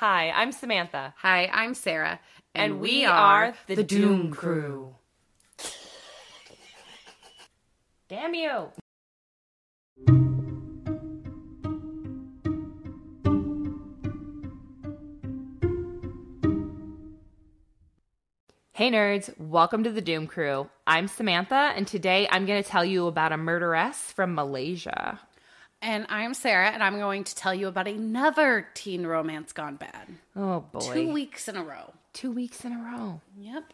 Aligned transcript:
Hi, 0.00 0.30
I'm 0.30 0.52
Samantha. 0.52 1.12
Hi, 1.16 1.50
I'm 1.52 1.74
Sarah, 1.74 2.20
And, 2.54 2.78
we, 2.78 3.04
are 3.04 3.52
the, 3.66 3.82
Doom 3.82 4.30
Crew. 4.30 4.94
Damn 8.08 8.32
you. 8.32 8.68
Hey 18.70 18.92
nerds, 18.92 19.36
welcome 19.40 19.82
to 19.82 19.90
the 19.90 20.00
Doom 20.00 20.28
Crew. 20.28 20.70
I'm 20.86 21.08
Samantha, 21.08 21.72
and 21.74 21.88
today 21.88 22.28
I'm 22.30 22.46
going 22.46 22.62
to 22.62 22.70
tell 22.70 22.84
you 22.84 23.08
about 23.08 23.32
a 23.32 23.36
murderess 23.36 24.12
from 24.12 24.36
Malaysia. 24.36 25.18
And 25.80 26.06
I'm 26.08 26.34
Sarah, 26.34 26.70
and 26.70 26.82
I'm 26.82 26.98
going 26.98 27.24
to 27.24 27.34
tell 27.34 27.54
you 27.54 27.68
about 27.68 27.86
another 27.86 28.66
teen 28.74 29.06
romance 29.06 29.52
gone 29.52 29.76
bad. 29.76 30.08
Oh 30.34 30.60
boy. 30.60 30.92
Two 30.92 31.12
weeks 31.12 31.46
in 31.48 31.56
a 31.56 31.62
row. 31.62 31.92
Two 32.12 32.32
weeks 32.32 32.64
in 32.64 32.72
a 32.72 32.78
row. 32.78 33.20
Yep. 33.38 33.72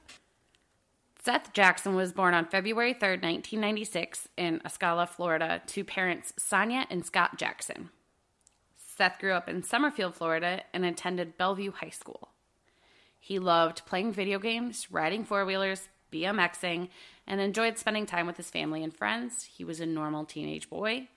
Seath 1.24 1.50
Jackson 1.54 1.94
was 1.94 2.12
born 2.12 2.34
on 2.34 2.44
February 2.44 2.92
3rd, 2.92 3.22
1996, 3.22 4.28
in 4.36 4.60
Ocala, 4.60 5.08
Florida, 5.08 5.62
to 5.68 5.82
parents 5.82 6.34
Sonia 6.36 6.86
and 6.90 7.06
Scott 7.06 7.38
Jackson. 7.38 7.88
Seath 8.76 9.18
grew 9.18 9.32
up 9.32 9.48
in 9.48 9.62
Summerfield, 9.62 10.14
Florida, 10.14 10.62
and 10.74 10.84
attended 10.84 11.38
Belleview 11.38 11.72
High 11.72 11.88
School. 11.88 12.28
He 13.18 13.38
loved 13.38 13.86
playing 13.86 14.12
video 14.12 14.38
games, 14.38 14.88
riding 14.90 15.24
four 15.24 15.46
wheelers, 15.46 15.88
BMXing, 16.12 16.90
and 17.26 17.40
enjoyed 17.40 17.78
spending 17.78 18.04
time 18.04 18.26
with 18.26 18.36
his 18.36 18.50
family 18.50 18.84
and 18.84 18.94
friends. 18.94 19.44
He 19.44 19.64
was 19.64 19.80
a 19.80 19.86
normal 19.86 20.26
teenage 20.26 20.68
boy. 20.68 21.08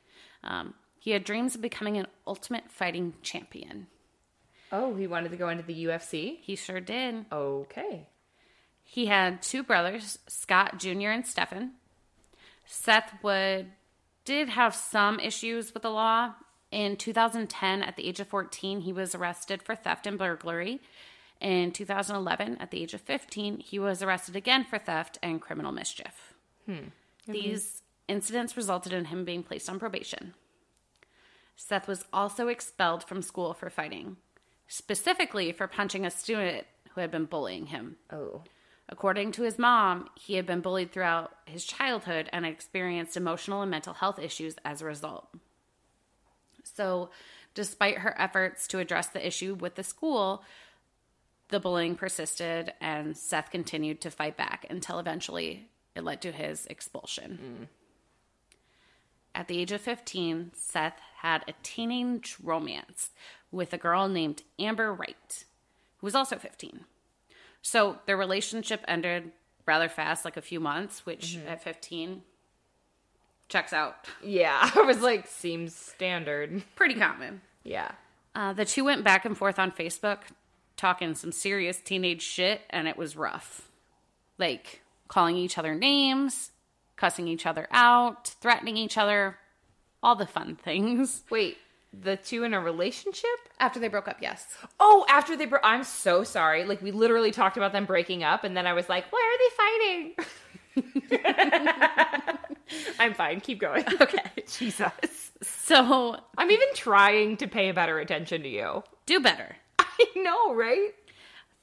Um, 0.44 0.74
he 1.00 1.12
had 1.12 1.24
dreams 1.24 1.56
of 1.56 1.62
becoming 1.62 1.98
an 1.98 2.08
ultimate 2.26 2.70
fighting 2.70 3.14
champion. 3.22 3.88
Oh, 4.72 4.96
he 4.96 5.08
wanted 5.08 5.32
to 5.32 5.38
go 5.38 5.50
into 5.50 5.64
the 5.64 5.86
UFC? 5.86 6.38
He 6.42 6.56
sure 6.56 6.82
did. 6.82 7.26
Okay. 7.32 8.08
He 8.84 9.06
had 9.06 9.42
two 9.42 9.64
brothers, 9.64 10.20
Scott 10.28 10.80
Jr. 10.80 11.10
and 11.10 11.26
Stephen. 11.26 11.74
Seath 12.66 13.14
would 13.24 13.68
did 14.26 14.50
have 14.50 14.76
some 14.76 15.20
issues 15.22 15.74
with 15.74 15.84
the 15.84 15.90
law. 15.90 16.34
In 16.70 16.98
2010, 16.98 17.82
at 17.82 17.96
the 17.96 18.06
age 18.06 18.20
of 18.20 18.28
14, 18.28 18.82
he 18.82 18.92
was 18.92 19.16
arrested 19.16 19.64
for 19.64 19.74
theft 19.74 20.06
and 20.06 20.18
burglary. 20.18 20.82
In 21.40 21.72
2011, 21.72 22.58
at 22.60 22.72
the 22.72 22.82
age 22.84 22.94
of 22.94 23.00
15, 23.02 23.60
he 23.60 23.80
was 23.80 24.04
arrested 24.04 24.36
again 24.36 24.66
for 24.66 24.78
theft 24.78 25.18
and 25.24 25.42
criminal 25.42 25.72
mischief. 25.72 26.34
These 27.26 27.84
incidents 28.08 28.58
resulted 28.58 28.94
in 28.94 29.06
him 29.06 29.26
being 29.26 29.44
placed 29.44 29.70
on 29.70 29.80
probation. 29.80 30.34
Seath 31.56 31.88
was 31.88 32.06
also 32.14 32.48
expelled 32.48 33.04
from 33.04 33.22
school 33.22 33.54
for 33.54 33.70
fighting, 33.70 34.18
specifically 34.68 35.52
for 35.52 35.68
punching 35.68 36.06
a 36.06 36.12
student 36.12 36.66
who 36.94 37.02
had 37.02 37.12
been 37.12 37.26
bullying 37.26 37.68
him. 37.68 37.98
Oh. 38.12 38.44
According 38.90 39.34
to 39.34 39.44
his 39.44 39.60
mom, 39.60 40.10
he 40.16 40.36
had 40.36 40.46
been 40.46 40.62
bullied 40.62 40.92
throughout 40.92 41.34
his 41.46 41.66
childhood 41.66 42.30
and 42.32 42.46
experienced 42.46 43.18
emotional 43.18 43.62
and 43.62 43.72
mental 43.72 43.94
health 43.94 44.20
issues 44.20 44.56
as 44.64 44.82
a 44.82 44.86
result. 44.86 45.28
So, 46.64 47.10
despite 47.54 48.00
her 48.00 48.20
efforts 48.20 48.68
to 48.68 48.80
address 48.80 49.08
the 49.08 49.26
issue 49.26 49.56
with 49.56 49.76
the 49.76 49.84
school, 49.84 50.44
the 51.50 51.60
bullying 51.60 51.96
persisted 51.96 52.74
and 52.80 53.18
Seath 53.18 53.50
continued 53.52 54.02
to 54.02 54.12
fight 54.12 54.38
back 54.38 54.66
until 54.70 55.00
eventually 55.00 55.70
it 55.96 56.04
led 56.04 56.22
to 56.22 56.32
his 56.32 56.66
expulsion. 56.68 57.40
Mm. 57.42 57.68
At 59.36 59.48
the 59.48 59.60
age 59.60 59.72
of 59.72 59.82
15, 59.82 60.52
Seath 60.56 61.00
had 61.22 61.44
a 61.48 61.54
teenage 61.64 62.38
romance 62.42 63.12
with 63.52 63.74
a 63.74 63.78
girl 63.78 64.08
named 64.08 64.44
Amber 64.60 64.94
Wright, 64.94 65.46
who 65.98 66.06
was 66.08 66.16
also 66.16 66.38
15. 66.38 66.82
So 67.62 68.00
their 68.06 68.18
relationship 68.18 68.84
ended 68.88 69.32
rather 69.66 69.90
fast, 69.90 70.26
like 70.26 70.38
a 70.38 70.42
few 70.42 70.60
months, 70.60 71.06
which 71.06 71.38
at 71.48 71.62
15 71.64 72.22
checks 73.50 73.74
out. 73.74 74.08
Yeah, 74.24 74.70
I 74.76 74.82
was 74.82 75.02
like, 75.02 75.28
seems 75.28 75.76
standard. 75.76 76.64
Pretty 76.76 76.96
common. 76.96 77.42
Yeah. 77.64 77.92
Uh, 78.36 78.54
the 78.54 78.66
two 78.66 78.84
went 78.84 79.04
back 79.04 79.26
and 79.26 79.38
forth 79.38 79.60
on 79.60 79.72
Facebook, 79.72 80.20
talking 80.76 81.16
some 81.16 81.32
serious 81.32 81.80
teenage 81.80 82.22
shit, 82.22 82.62
and 82.70 82.88
it 82.88 82.98
was 82.98 83.16
rough. 83.16 83.70
Like 84.38 84.82
calling 85.08 85.36
each 85.36 85.58
other 85.58 85.74
names, 85.76 86.52
cussing 86.98 87.28
each 87.28 87.46
other 87.46 87.68
out, 87.72 88.28
threatening 88.42 88.78
each 88.78 88.98
other, 88.98 89.38
all 90.04 90.16
the 90.16 90.28
fun 90.28 90.56
things. 90.56 91.24
Wait, 91.30 91.58
the 91.94 92.18
two 92.18 92.44
in 92.44 92.54
a 92.54 92.60
relationship? 92.60 93.30
After 93.60 93.80
they 93.80 93.88
broke 93.88 94.08
up, 94.08 94.18
yes. 94.22 94.58
Oh, 94.80 95.06
after 95.10 95.36
they 95.38 95.46
broke 95.46 95.62
I'm 95.64 95.84
so 95.84 96.24
sorry. 96.24 96.66
Like 96.66 96.82
we 96.82 96.92
literally 96.92 97.32
talked 97.32 97.58
about 97.58 97.72
them 97.72 97.86
breaking 97.86 98.24
up 98.24 98.44
and 98.44 98.56
then 98.58 98.68
I 98.68 98.74
was 98.74 98.90
like, 98.90 99.06
"Why 99.12 99.24
are 99.24 99.38
they 99.40 99.50
fighting?" 99.58 100.16
I'm 103.00 103.14
fine. 103.14 103.40
Keep 103.42 103.60
going. 103.60 103.86
Okay. 104.02 104.20
Jesus. 104.48 105.32
So 105.42 106.18
I'm 106.38 106.52
even 106.52 106.68
trying 106.76 107.38
to 107.38 107.48
pay 107.48 107.72
better 107.72 108.00
attention 108.00 108.44
to 108.44 108.50
you. 108.50 108.84
do 109.06 109.20
better. 109.20 109.56
I 109.80 110.06
know, 110.16 110.54
right? 110.54 110.92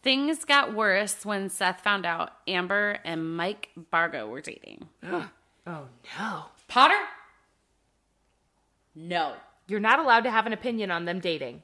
Things 0.04 0.44
got 0.44 0.75
worse 0.75 1.25
when 1.25 1.48
Seath 1.48 1.81
found 1.81 2.04
out 2.04 2.32
Amber 2.47 2.98
and 3.04 3.37
Mike 3.37 3.70
Bargo 3.91 4.28
were 4.28 4.41
dating. 4.41 4.88
Oh 5.66 5.87
no. 6.19 6.44
Potter? 6.69 7.00
No. 8.94 9.32
You're 9.66 9.81
not 9.81 9.98
allowed 9.98 10.25
to 10.25 10.31
have 10.31 10.44
an 10.44 10.53
opinion 10.53 10.91
on 10.91 11.06
them 11.06 11.20
dating. 11.20 11.62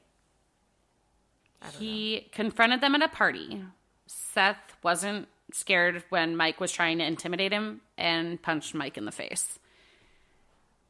He 1.79 2.31
confronted 2.33 2.81
them 2.81 2.95
at 2.95 3.03
a 3.03 3.09
party. 3.09 3.63
Seath 4.07 4.57
wasn't 4.83 5.29
scared 5.53 6.03
when 6.09 6.35
Mike 6.35 6.61
was 6.61 6.73
trying 6.73 6.97
to 6.97 7.05
intimidate 7.05 7.53
him 7.53 7.83
and 7.99 8.41
punched 8.41 8.75
Mike 8.75 8.97
in 8.97 9.05
the 9.05 9.13
face. 9.13 9.59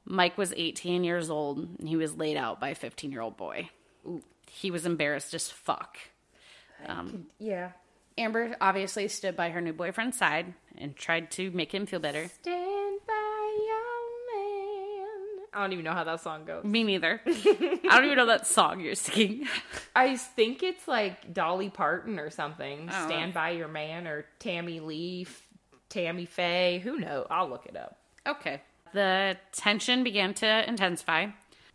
Mike 0.05 0.39
was 0.39 0.55
18 0.57 1.03
years 1.03 1.31
old 1.31 1.59
and 1.81 1.89
he 1.89 1.97
was 1.97 2.17
laid 2.17 2.37
out 2.37 2.61
by 2.61 2.69
a 2.69 2.75
15 2.77 3.11
year 3.11 3.23
old 3.23 3.37
boy. 3.37 3.71
He 4.49 4.71
was 4.71 4.87
embarrassed 4.87 5.35
as 5.35 5.51
fuck. 5.51 5.99
Um, 6.87 7.27
Yeah. 7.39 7.73
Amber 8.19 8.57
obviously 8.61 9.09
stood 9.09 9.37
by 9.37 9.51
her 9.51 9.61
new 9.61 9.73
boyfriend's 9.73 10.19
side 10.19 10.53
and 10.77 10.95
tried 10.97 11.31
to 11.33 11.51
make 11.53 11.73
him 11.73 11.87
feel 11.87 12.01
better. 12.01 12.29
Stand 12.29 13.01
by 13.07 13.59
your 13.67 14.37
man. 14.37 15.47
I 15.55 15.61
don't 15.63 15.73
even 15.73 15.85
know 15.85 15.93
how 15.93 16.05
that 16.05 16.21
song 16.21 16.45
goes. 16.45 16.65
Me 16.65 16.83
neither. 16.85 17.21
I 17.27 17.79
don't 17.83 18.05
even 18.05 18.17
know 18.17 18.27
that 18.27 18.47
song 18.47 18.81
you're 18.81 18.95
singing. 18.95 19.47
I 19.97 20.17
think 20.17 20.63
it's 20.63 20.87
like 20.87 21.33
Dolly 21.33 21.71
Parton 21.71 22.19
or 22.19 22.31
something. 22.31 22.89
Oh. 22.93 23.07
Stand 23.07 23.33
by 23.33 23.51
your 23.51 23.69
man 23.69 24.07
or 24.07 24.27
Tammy 24.39 24.81
Lee, 24.81 25.27
Tammy 25.89 26.27
Faye. 26.27 26.81
Who 26.83 26.99
knows? 26.99 27.27
I'll 27.31 27.49
look 27.49 27.67
it 27.67 27.77
up. 27.77 27.97
Okay. 28.27 28.61
The 28.93 29.37
tension 29.53 30.03
began 30.05 30.35
to 30.35 30.69
intensify. 30.69 31.29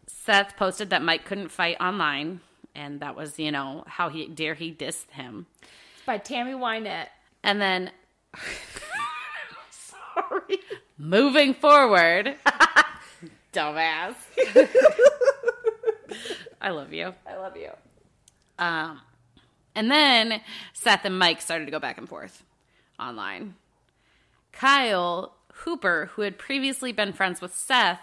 Seath 0.06 0.54
posted 0.58 0.92
that 0.92 1.02
Mike 1.02 1.26
couldn't 1.26 1.50
fight 1.50 1.78
online, 1.80 2.42
and 2.76 3.00
that 3.00 3.16
was, 3.16 3.40
you 3.40 3.52
know, 3.52 3.84
how 3.88 4.10
he 4.10 4.28
dare 4.28 4.54
he 4.54 4.72
dissed 4.74 5.10
him. 5.12 5.48
It's 5.62 6.06
by 6.06 6.18
Tammy 6.18 6.52
Wynette. 6.54 7.08
And 7.44 7.62
then 7.62 7.92
Sorry. 9.70 10.60
moving 10.98 11.54
forward, 11.54 12.36
dumbass. 13.54 14.16
I 16.62 16.70
love 16.70 16.94
you. 16.94 17.14
I 17.28 17.36
love 17.36 17.56
you. 17.58 17.70
Um, 18.58 19.02
and 19.76 19.92
then 19.92 20.42
Seath 20.74 21.02
and 21.04 21.20
Mike 21.20 21.42
started 21.42 21.66
to 21.66 21.72
go 21.72 21.80
back 21.80 21.98
and 21.98 22.08
forth 22.08 22.44
online. 23.00 23.56
Kyle 24.52 25.36
Hooper, 25.54 26.10
who 26.14 26.22
had 26.22 26.38
previously 26.38 26.92
been 26.92 27.14
friends 27.14 27.42
with 27.42 27.54
Seath, 27.54 28.00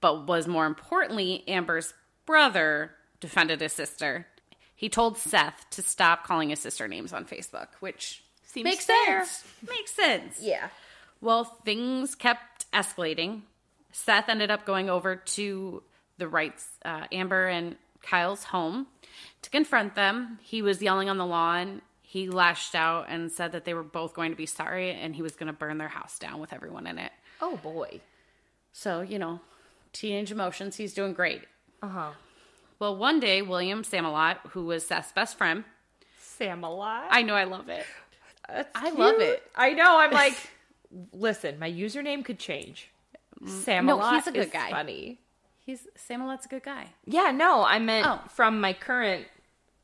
but 0.00 0.26
was 0.26 0.46
more 0.46 0.66
importantly 0.66 1.44
Amber's 1.48 1.92
brother, 2.24 2.92
defended 3.20 3.60
his 3.60 3.72
sister. 3.72 4.26
He 4.74 4.88
told 4.88 5.18
Seath 5.18 5.66
to 5.70 5.82
stop 5.82 6.24
calling 6.24 6.48
his 6.50 6.58
sister 6.60 6.88
names 6.88 7.12
on 7.12 7.24
Facebook, 7.26 7.68
which 7.80 8.24
Seems 8.44 8.64
makes 8.64 8.86
fair. 8.86 9.24
sense. 9.24 9.44
Makes 9.68 9.92
sense. 9.92 10.38
Yeah. 10.40 10.68
Well, 11.20 11.44
things 11.64 12.14
kept 12.14 12.70
escalating. 12.72 13.42
Seath 13.92 14.28
ended 14.28 14.50
up 14.50 14.64
going 14.64 14.88
over 14.88 15.16
to 15.16 15.82
the 16.16 16.28
Wrights, 16.28 16.66
uh, 16.84 17.06
Amber 17.12 17.46
and 17.48 17.76
Kyle's 18.02 18.44
home 18.44 18.86
to 19.42 19.50
confront 19.50 19.94
them. 19.94 20.38
He 20.42 20.62
was 20.62 20.80
yelling 20.82 21.08
on 21.10 21.18
the 21.18 21.26
lawn. 21.26 21.82
He 22.02 22.28
lashed 22.28 22.74
out 22.74 23.06
and 23.08 23.30
said 23.30 23.52
that 23.52 23.64
they 23.64 23.74
were 23.74 23.82
both 23.82 24.14
going 24.14 24.30
to 24.30 24.36
be 24.36 24.46
sorry 24.46 24.92
and 24.92 25.14
he 25.14 25.22
was 25.22 25.36
going 25.36 25.46
to 25.48 25.52
burn 25.52 25.78
their 25.78 25.88
house 25.88 26.18
down 26.18 26.40
with 26.40 26.52
everyone 26.52 26.86
in 26.86 26.98
it. 26.98 27.12
Oh 27.42 27.56
boy. 27.58 28.00
So, 28.72 29.00
you 29.02 29.18
know, 29.18 29.40
teenage 29.92 30.32
emotions. 30.32 30.76
He's 30.76 30.94
doing 30.94 31.12
great. 31.12 31.42
Uh 31.82 31.88
huh. 31.88 32.10
Well, 32.80 32.96
one 32.96 33.20
day, 33.20 33.42
William 33.42 33.82
Samalot, 33.84 34.38
who 34.50 34.64
was 34.64 34.84
Seath's 34.86 35.12
best 35.12 35.36
friend, 35.38 35.64
Samalot. 36.20 37.06
I 37.10 37.22
know 37.22 37.34
I 37.34 37.44
love 37.44 37.68
it. 37.68 37.84
That's 38.48 38.68
I 38.74 38.90
love 38.90 39.20
it. 39.20 39.42
I 39.54 39.74
know. 39.74 39.98
I'm 39.98 40.10
like, 40.24 40.34
listen, 41.12 41.58
my 41.58 41.70
username 41.70 42.24
could 42.24 42.38
change. 42.38 42.88
Mm, 43.40 43.48
Samalot 43.64 44.14
he's 44.14 44.26
a 44.26 44.32
good 44.32 44.46
is 44.46 44.50
guy. 44.50 44.70
funny. 44.70 45.20
He's 45.64 45.86
Samalot's 46.08 46.46
a 46.46 46.48
good 46.48 46.62
guy. 46.62 46.88
Yeah, 47.04 47.30
no, 47.30 47.62
I 47.64 47.78
meant 47.78 48.06
Oh. 48.08 48.20
from 48.28 48.60
my 48.60 48.72
current 48.72 49.26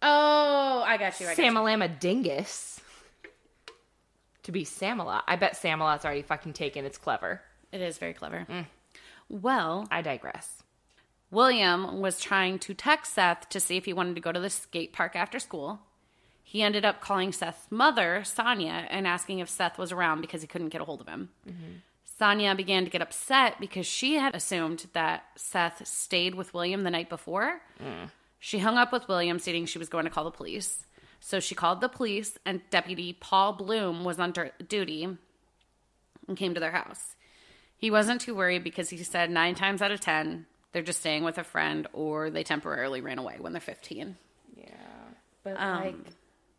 Oh, 0.02 0.82
I 0.87 0.96
got 0.99 1.20
you. 1.20 1.26
I 1.26 1.34
got 1.34 1.42
you. 1.42 1.50
Samalama 1.50 2.00
dingus. 2.00 2.81
To 4.44 4.52
be 4.52 4.64
Samalot. 4.64 5.22
I 5.26 5.37
bet 5.37 5.54
Samalot's 5.54 6.04
already 6.04 6.22
fucking 6.22 6.52
taken. 6.52 6.84
It's 6.84 6.99
clever. 6.99 7.40
It 7.72 7.81
is 7.81 7.99
very 7.99 8.12
clever. 8.14 8.46
Mm. 8.49 8.66
Well, 9.28 9.87
I 9.90 10.02
digress. 10.02 10.62
William 11.31 12.00
was 12.00 12.20
trying 12.20 12.58
to 12.61 12.75
text 12.75 13.14
Seath 13.14 13.49
to 13.49 13.61
see 13.61 13.76
if 13.76 13.84
he 13.84 13.93
wanted 13.93 14.14
to 14.14 14.20
go 14.20 14.32
to 14.32 14.40
the 14.40 14.50
skate 14.50 14.93
park 14.93 15.17
after 15.17 15.38
school. 15.38 15.81
He 16.43 16.62
ended 16.62 16.84
up 16.84 17.00
calling 17.00 17.32
Seath's 17.32 17.67
mother, 17.70 18.23
Sonia, 18.25 18.87
and 18.88 19.06
asking 19.06 19.40
if 19.40 19.49
Seath 19.49 19.78
was 19.78 19.90
around 19.90 20.20
because 20.20 20.40
he 20.43 20.46
couldn't 20.46 20.69
get 20.69 20.81
a 20.81 20.84
hold 20.84 21.00
of 21.00 21.08
him. 21.08 21.31
Sonia 22.19 22.55
began 22.55 22.84
to 22.84 22.90
get 22.90 23.02
upset 23.02 23.61
because 23.61 23.84
she 23.87 24.14
had 24.14 24.34
assumed 24.34 24.87
that 24.93 25.25
Seath 25.37 25.87
stayed 25.87 26.34
with 26.34 26.55
William 26.55 26.82
the 26.82 26.90
night 26.90 27.08
before. 27.11 27.61
She 28.38 28.61
hung 28.61 28.78
up 28.78 28.93
with 28.93 29.08
William, 29.08 29.38
stating 29.38 29.67
she 29.67 29.78
was 29.78 29.88
going 29.88 30.05
to 30.05 30.11
call 30.11 30.25
the 30.25 30.31
police. 30.31 30.87
So 31.19 31.40
she 31.40 31.55
called 31.56 31.81
the 31.81 31.88
police, 31.88 32.38
and 32.46 32.61
Deputy 32.70 33.12
Paul 33.19 33.55
Bloom 33.55 34.05
was 34.05 34.20
on 34.20 34.32
duty 34.69 35.05
and 36.28 36.37
came 36.37 36.55
to 36.55 36.61
their 36.61 36.70
house. 36.70 37.17
He 37.76 37.90
wasn't 37.90 38.20
too 38.20 38.34
worried 38.34 38.62
because 38.62 38.90
he 38.90 38.96
said 38.99 39.28
nine 39.31 39.55
times 39.56 39.82
out 39.82 39.90
of 39.90 40.00
ten, 40.00 40.46
they're 40.76 40.82
just 40.82 41.00
staying 41.00 41.25
with 41.25 41.38
a 41.38 41.43
friend 41.43 41.87
or 41.94 42.28
they 42.28 42.43
temporarily 42.43 43.00
ran 43.00 43.19
away 43.19 43.37
when 43.40 43.55
they're 43.55 43.62
15. 43.62 44.14
Yeah. 44.58 44.67
But 45.43 45.58
Um, 45.58 45.81
like 45.81 45.94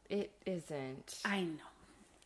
it 0.09 0.31
isn't. 0.43 1.19
I 1.23 1.41
know. 1.41 1.61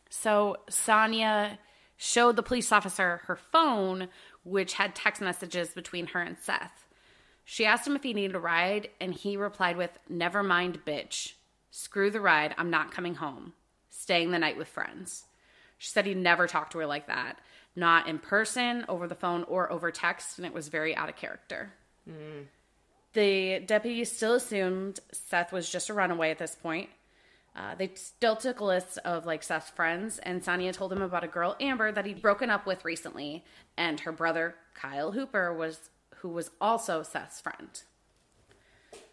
So 0.08 0.56
Sonia 0.70 1.58
showed 1.98 2.36
the 2.36 2.42
police 2.42 2.72
officer 2.72 3.20
her 3.24 3.36
phone, 3.36 4.08
which 4.42 4.72
had 4.72 4.94
text 4.94 5.20
messages 5.20 5.74
between 5.74 6.06
her 6.06 6.22
and 6.22 6.38
Seath. 6.38 6.86
She 7.44 7.66
asked 7.66 7.86
him 7.86 7.94
if 7.94 8.04
he 8.04 8.14
needed 8.14 8.36
a 8.36 8.40
ride, 8.40 8.88
and 8.98 9.12
he 9.12 9.36
replied 9.36 9.76
with, 9.76 9.90
Never 10.08 10.42
mind, 10.42 10.86
bitch. 10.86 11.34
Screw 11.70 12.10
the 12.10 12.22
ride. 12.22 12.54
I'm 12.56 12.70
not 12.70 12.90
coming 12.90 13.16
home. 13.16 13.52
Staying 13.90 14.30
the 14.30 14.38
night 14.38 14.56
with 14.56 14.68
friends. 14.68 15.24
She 15.76 15.90
said 15.90 16.06
he 16.06 16.14
never 16.14 16.46
talked 16.46 16.72
to 16.72 16.78
her 16.78 16.86
like 16.86 17.08
that, 17.08 17.38
not 17.76 18.08
in 18.08 18.18
person, 18.18 18.86
over 18.88 19.06
the 19.06 19.14
phone, 19.14 19.44
or 19.44 19.70
over 19.70 19.90
text, 19.90 20.38
and 20.38 20.46
it 20.46 20.54
was 20.54 20.68
very 20.68 20.96
out 20.96 21.10
of 21.10 21.16
character. 21.16 21.74
The 23.12 23.60
deputy 23.66 24.04
still 24.04 24.34
assumed 24.34 25.00
Seath 25.12 25.52
was 25.52 25.68
just 25.70 25.90
a 25.90 25.94
runaway 25.94 26.30
at 26.30 26.38
this 26.38 26.54
point. 26.54 26.88
Uh, 27.54 27.74
they 27.74 27.90
still 27.94 28.34
took 28.34 28.60
a 28.60 28.64
list 28.64 28.98
of 29.04 29.26
like 29.26 29.42
Seath's 29.42 29.68
friends, 29.68 30.18
and 30.20 30.42
Sonia 30.42 30.72
told 30.72 30.92
him 30.92 31.02
about 31.02 31.24
a 31.24 31.28
girl 31.28 31.54
Amber 31.60 31.92
that 31.92 32.06
he'd 32.06 32.22
broken 32.22 32.48
up 32.48 32.66
with 32.66 32.84
recently, 32.84 33.44
and 33.76 34.00
her 34.00 34.12
brother 34.12 34.54
Kyle 34.74 35.12
Hooper 35.12 35.52
was 35.52 35.90
who 36.16 36.30
was 36.30 36.50
also 36.60 37.02
Seath's 37.02 37.40
friend. 37.40 37.82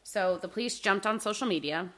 So 0.04 0.38
the 0.38 0.48
police 0.48 0.80
jumped 0.80 1.06
on 1.06 1.20
social 1.20 1.48
media, 1.48 1.90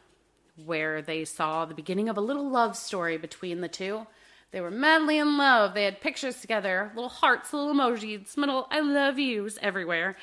where 0.65 1.01
they 1.01 1.25
saw 1.25 1.65
the 1.65 1.75
beginning 1.75 2.09
of 2.09 2.17
a 2.17 2.21
little 2.21 2.49
love 2.49 2.75
story 2.75 3.17
between 3.17 3.61
the 3.61 3.67
two. 3.67 4.07
They 4.51 4.61
were 4.61 4.71
madly 4.71 5.17
in 5.17 5.37
love. 5.37 5.73
They 5.73 5.85
had 5.85 6.01
pictures 6.01 6.41
together, 6.41 6.91
little 6.95 7.09
hearts, 7.09 7.53
little 7.53 7.73
emojis, 7.73 8.35
little 8.35 8.67
"I 8.71 8.79
love 8.79 9.19
yous" 9.19 9.59
everywhere, 9.61 10.17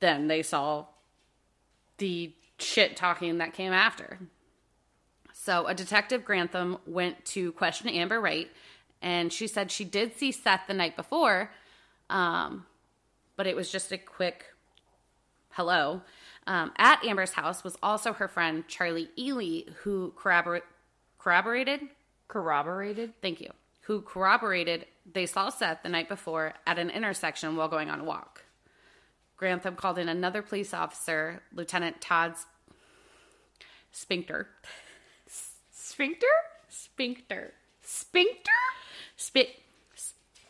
then 0.00 0.28
they 0.28 0.42
saw 0.42 0.86
the 1.98 2.32
shit 2.58 2.96
talking 2.96 3.38
that 3.38 3.54
came 3.54 3.72
after. 3.72 4.18
So 5.32 5.66
a 5.66 5.74
detective 5.74 6.24
Grantham 6.24 6.78
went 6.86 7.24
to 7.26 7.52
question 7.52 7.88
Amber 7.88 8.20
Wright, 8.20 8.48
and 9.00 9.32
she 9.32 9.46
said 9.46 9.70
she 9.70 9.84
did 9.84 10.16
see 10.16 10.32
Seath 10.32 10.62
the 10.66 10.74
night 10.74 10.96
before, 10.96 11.50
um, 12.10 12.66
but 13.36 13.46
it 13.46 13.56
was 13.56 13.70
just 13.70 13.92
a 13.92 13.98
quick 13.98 14.44
hello. 15.50 16.02
Um, 16.46 16.72
at 16.76 17.04
Amber's 17.04 17.32
house 17.32 17.62
was 17.62 17.76
also 17.82 18.12
her 18.14 18.28
friend 18.28 18.64
Charlie 18.68 19.10
Ely, 19.18 19.70
who 19.82 20.12
corrobor- 20.16 20.62
corroborated. 21.18 21.80
Corroborated? 22.26 23.12
Thank 23.22 23.40
you. 23.40 23.50
Who 23.82 24.02
corroborated 24.02 24.86
they 25.12 25.26
saw 25.26 25.48
Seath 25.48 25.78
the 25.82 25.88
night 25.88 26.08
before 26.08 26.54
at 26.66 26.78
an 26.78 26.90
intersection 26.90 27.56
while 27.56 27.68
going 27.68 27.90
on 27.90 28.00
a 28.00 28.04
walk. 28.04 28.44
Grantham 29.38 29.76
called 29.76 29.98
in 29.98 30.08
another 30.08 30.42
police 30.42 30.74
officer, 30.74 31.40
Lieutenant 31.54 32.00
Todd 32.00 32.34
Spinkter. 33.94 34.46
Sphincter? 35.72 36.26
Spinkter. 36.70 37.52
Sphincter? 37.80 38.50
Spit. 39.16 39.48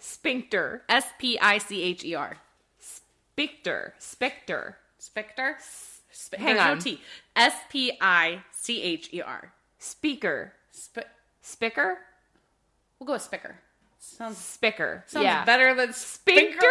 Sphincter. 0.01 0.83
S 0.89 1.07
P 1.19 1.39
I 1.39 1.59
C 1.59 1.83
H 1.83 2.05
E 2.05 2.15
R. 2.15 2.39
Specter. 2.81 3.95
Specter. 3.99 4.79
Specter. 4.99 5.57
Sp- 6.11 6.37
Hang 6.37 6.57
no 6.57 6.63
on. 6.63 6.79
T. 6.79 7.01
S 7.37 7.55
P 7.71 7.93
I 8.01 8.43
C 8.51 8.83
H 8.83 9.11
E 9.13 9.21
R. 9.21 9.53
Speaker. 9.79 10.55
Sp- 10.73 11.13
Spicker? 11.45 11.97
we'll 12.99 13.07
go 13.07 13.13
with 13.13 13.31
Spicker. 13.31 13.55
Sounds, 14.17 14.37
Spicker. 14.37 15.03
sounds 15.07 15.25
yeah. 15.25 15.45
better 15.45 15.75
than 15.75 15.93
Sphincter? 15.93 16.67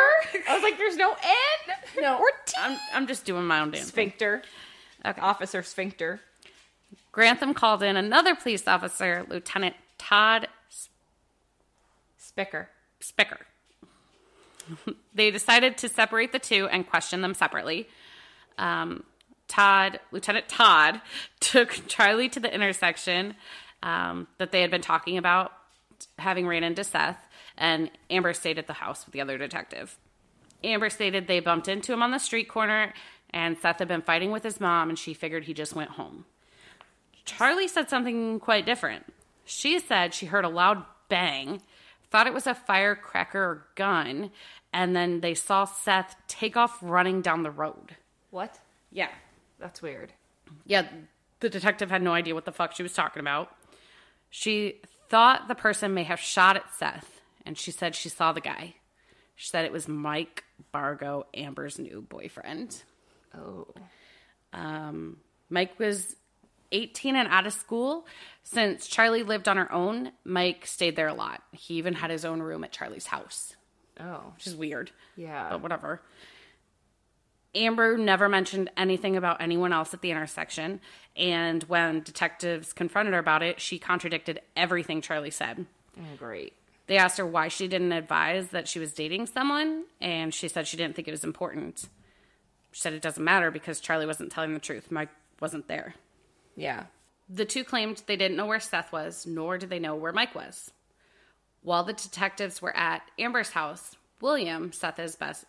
I 0.50 0.54
was 0.56 0.64
like, 0.64 0.78
there's 0.78 0.98
no 0.98 1.12
N 1.12 1.76
No, 2.02 2.18
or 2.18 2.30
T. 2.46 2.56
I'm, 2.60 2.78
I'm 2.94 3.08
just 3.08 3.26
doing 3.26 3.46
my 3.46 3.60
own 3.60 3.72
damn 3.72 3.82
thing. 3.82 3.88
Sphincter. 3.88 4.42
Okay. 5.06 5.22
Officer 5.22 5.64
Sphincter. 5.64 6.20
Grantham 7.12 7.54
called 7.54 7.84
in 7.84 7.96
another 7.96 8.36
police 8.36 8.68
officer, 8.68 9.26
Lieutenant 9.30 9.76
Todd 9.98 10.48
Spicker. 12.20 12.68
Spicker. 13.02 13.38
they 15.14 15.32
decided 15.32 15.78
to 15.78 15.90
separate 15.90 16.32
the 16.32 16.40
two 16.40 16.68
and 16.68 16.88
question 16.88 17.22
them 17.22 17.34
separately. 17.34 17.88
Um, 18.58 19.04
Todd, 19.48 20.00
Lieutenant 20.12 20.48
Todd, 20.50 21.02
took 21.40 21.88
Charlie 21.88 22.30
to 22.30 22.40
the 22.40 22.54
intersection 22.54 23.36
um, 23.84 24.28
that 24.38 24.52
they 24.52 24.62
had 24.62 24.72
been 24.72 24.82
talking 24.82 25.18
about, 25.18 25.54
having 26.20 26.48
ran 26.48 26.64
into 26.64 26.84
Seath, 26.84 27.18
and 27.58 27.90
Amber 28.10 28.34
stayed 28.34 28.58
at 28.58 28.68
the 28.68 28.74
house 28.74 29.06
with 29.06 29.14
the 29.14 29.22
other 29.22 29.38
detective. 29.38 29.98
Amber 30.64 30.90
stated 30.90 31.28
they 31.28 31.40
bumped 31.40 31.68
into 31.68 31.94
him 31.94 32.02
on 32.02 32.12
the 32.12 32.18
street 32.18 32.50
corner, 32.50 32.94
and 33.32 33.58
Seath 33.58 33.80
had 33.80 33.88
been 33.88 34.02
fighting 34.02 34.32
with 34.32 34.44
his 34.44 34.60
mom, 34.60 34.90
and 34.90 34.98
she 34.98 35.14
figured 35.14 35.44
he 35.44 35.54
just 35.54 35.76
went 35.76 35.92
home. 35.92 36.26
Charlie 37.26 37.68
said 37.68 37.90
something 37.90 38.40
quite 38.40 38.66
different. 38.66 39.06
She 39.46 39.80
said 39.80 40.14
she 40.14 40.28
heard 40.28 40.46
a 40.46 40.50
loud 40.50 40.84
bang, 41.10 41.62
thought 42.10 42.28
it 42.28 42.34
was 42.34 42.48
a 42.48 42.56
firecracker 42.56 43.40
or 43.40 43.68
gun, 43.76 44.32
and 44.74 44.96
then 44.96 45.22
they 45.22 45.34
saw 45.34 45.66
Seath 45.66 46.16
take 46.28 46.58
off 46.58 46.78
running 46.82 47.22
down 47.22 47.44
the 47.44 47.52
road. 47.52 47.96
What? 48.32 48.60
Yeah. 48.92 49.10
That's 49.60 49.82
weird. 49.82 50.14
Yeah, 50.66 50.88
the 51.40 51.50
detective 51.50 51.90
had 51.90 52.02
no 52.02 52.14
idea 52.14 52.36
what 52.36 52.46
the 52.46 52.52
fuck 52.52 52.74
she 52.74 52.84
was 52.84 52.94
talking 52.94 53.20
about. 53.20 53.52
She 54.30 54.82
thought 55.10 55.48
the 55.48 55.56
person 55.56 55.94
may 55.94 56.04
have 56.04 56.20
shot 56.20 56.56
at 56.56 56.74
Seath, 56.74 57.17
and 57.48 57.58
she 57.58 57.72
said 57.72 57.96
she 57.96 58.10
saw 58.10 58.32
the 58.34 58.42
guy. 58.42 58.76
She 59.36 59.48
said 59.48 59.66
it 59.66 59.72
was 59.72 59.88
Mike 59.88 60.44
Bargo, 60.72 61.26
Amber's 61.34 61.80
new 61.80 62.02
boyfriend. 62.08 62.84
Oh. 63.36 63.68
Um, 64.54 65.18
Mike 65.50 65.80
was 65.80 66.16
18 66.72 67.16
and 67.16 67.28
out 67.30 67.48
of 67.48 67.54
school. 67.54 68.06
Since 68.44 68.88
Charlie 68.88 69.24
lived 69.24 69.48
on 69.48 69.58
her 69.58 69.72
own, 69.72 70.12
Mike 70.26 70.66
stayed 70.66 70.96
there 70.96 71.08
a 71.08 71.14
lot. 71.14 71.42
He 71.52 71.76
even 71.76 71.94
had 71.94 72.10
his 72.12 72.26
own 72.26 72.42
room 72.42 72.64
at 72.64 72.72
Charlie's 72.72 73.08
house, 73.08 73.56
Oh. 74.00 74.32
which 74.36 74.48
is 74.48 74.56
weird, 74.56 74.92
Yeah. 75.16 75.48
but 75.50 75.62
whatever. 75.62 76.02
Amber 77.56 77.98
never 77.98 78.28
mentioned 78.30 78.70
anything 78.78 79.16
about 79.16 79.42
anyone 79.42 79.74
else 79.74 79.94
at 79.94 80.02
the 80.02 80.12
intersection, 80.12 80.80
and 81.16 81.64
when 81.64 82.02
detectives 82.02 82.74
confronted 82.74 83.14
her 83.14 83.20
about 83.20 83.42
it, 83.42 83.60
she 83.60 83.80
contradicted 83.80 84.42
everything 84.56 85.02
Charlie 85.02 85.32
said. 85.32 85.66
Oh, 86.00 86.16
great. 86.18 86.54
They 86.88 86.98
asked 86.98 87.18
her 87.18 87.26
why 87.26 87.50
she 87.50 87.68
didn't 87.68 87.92
advise 87.92 88.50
that 88.50 88.68
she 88.68 88.80
was 88.80 88.94
dating 88.94 89.28
someone, 89.28 89.84
and 90.00 90.34
she 90.34 90.48
said 90.48 90.68
she 90.68 90.78
didn't 90.78 90.96
think 90.96 91.08
it 91.08 91.12
was 91.12 91.24
important. 91.24 91.88
She 92.72 92.82
said 92.82 92.94
it 92.94 93.02
doesn't 93.02 93.24
matter 93.24 93.52
because 93.52 93.80
Charlie 93.80 94.06
wasn't 94.06 94.32
telling 94.32 94.54
the 94.54 94.60
truth. 94.60 94.90
Mike 94.90 95.10
wasn't 95.42 95.68
there. 95.68 95.96
Yeah. 96.56 96.86
The 97.30 97.46
two 97.46 97.66
claimed 97.66 98.04
they 98.06 98.16
didn't 98.16 98.38
know 98.38 98.46
where 98.46 98.60
Seath 98.60 98.92
was, 98.92 99.28
nor 99.28 99.58
did 99.58 99.70
they 99.70 99.80
know 99.80 99.96
where 99.96 100.14
Mike 100.14 100.34
was. 100.34 100.72
While 101.62 101.84
the 101.84 101.94
detectives 101.94 102.62
were 102.62 102.76
at 102.76 103.04
Amber's 103.20 103.50
house, 103.50 103.96
William, 104.22 104.72
Seath's 104.72 105.16
best 105.16 105.46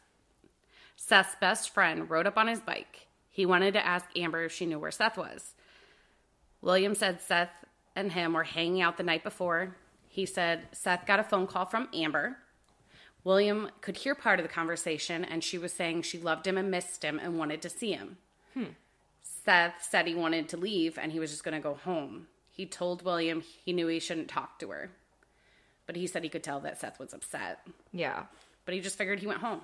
Seath's 0.96 1.36
best 1.40 1.70
friend, 1.70 2.10
rode 2.10 2.26
up 2.26 2.36
on 2.36 2.48
his 2.48 2.60
bike. 2.60 3.06
He 3.30 3.46
wanted 3.46 3.74
to 3.74 3.86
ask 3.86 4.06
Amber 4.16 4.42
if 4.44 4.52
she 4.52 4.66
knew 4.66 4.80
where 4.80 4.90
Seath 4.90 5.16
was. 5.16 5.54
William 6.60 6.96
said 6.96 7.20
Seath 7.20 7.50
and 7.94 8.10
him 8.10 8.32
were 8.32 8.42
hanging 8.42 8.82
out 8.82 8.96
the 8.96 9.04
night 9.04 9.22
before. 9.22 9.76
He 10.18 10.26
said 10.26 10.66
Seath 10.72 11.06
got 11.06 11.20
a 11.20 11.22
phone 11.22 11.46
call 11.46 11.64
from 11.64 11.88
Amber. 11.94 12.38
William 13.22 13.70
could 13.80 13.98
hear 13.98 14.16
part 14.16 14.40
of 14.40 14.44
the 14.44 14.52
conversation, 14.52 15.24
and 15.24 15.44
she 15.44 15.58
was 15.58 15.72
saying 15.72 16.02
she 16.02 16.18
loved 16.18 16.44
him 16.44 16.58
and 16.58 16.72
missed 16.72 17.04
him 17.04 17.20
and 17.22 17.38
wanted 17.38 17.62
to 17.62 17.70
see 17.70 17.92
him. 17.92 18.16
Hmm. 18.52 18.64
Seath 19.22 19.74
said 19.88 20.08
he 20.08 20.16
wanted 20.16 20.48
to 20.48 20.56
leave 20.56 20.98
and 20.98 21.12
he 21.12 21.20
was 21.20 21.30
just 21.30 21.44
going 21.44 21.54
to 21.54 21.62
go 21.62 21.74
home. 21.74 22.26
He 22.50 22.66
told 22.66 23.04
William 23.04 23.44
he 23.64 23.72
knew 23.72 23.86
he 23.86 24.00
shouldn't 24.00 24.26
talk 24.26 24.58
to 24.58 24.70
her, 24.70 24.90
but 25.86 25.94
he 25.94 26.08
said 26.08 26.24
he 26.24 26.28
could 26.28 26.42
tell 26.42 26.58
that 26.62 26.80
Seath 26.80 26.98
was 26.98 27.14
upset. 27.14 27.60
Yeah. 27.92 28.24
But 28.64 28.74
he 28.74 28.80
just 28.80 28.98
figured 28.98 29.20
he 29.20 29.28
went 29.28 29.38
home. 29.38 29.60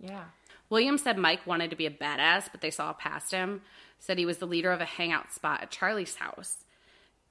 Yeah. 0.00 0.24
William 0.68 0.98
said 0.98 1.16
Mike 1.16 1.46
wanted 1.46 1.70
to 1.70 1.76
be 1.76 1.86
a 1.86 1.92
badass, 1.92 2.48
but 2.50 2.60
they 2.60 2.72
saw 2.72 2.92
past 2.92 3.30
him. 3.30 3.62
Said 4.00 4.18
he 4.18 4.26
was 4.26 4.38
the 4.38 4.46
leader 4.46 4.72
of 4.72 4.80
a 4.80 4.84
hangout 4.84 5.32
spot 5.32 5.62
at 5.62 5.70
Charlie's 5.70 6.16
house. 6.16 6.64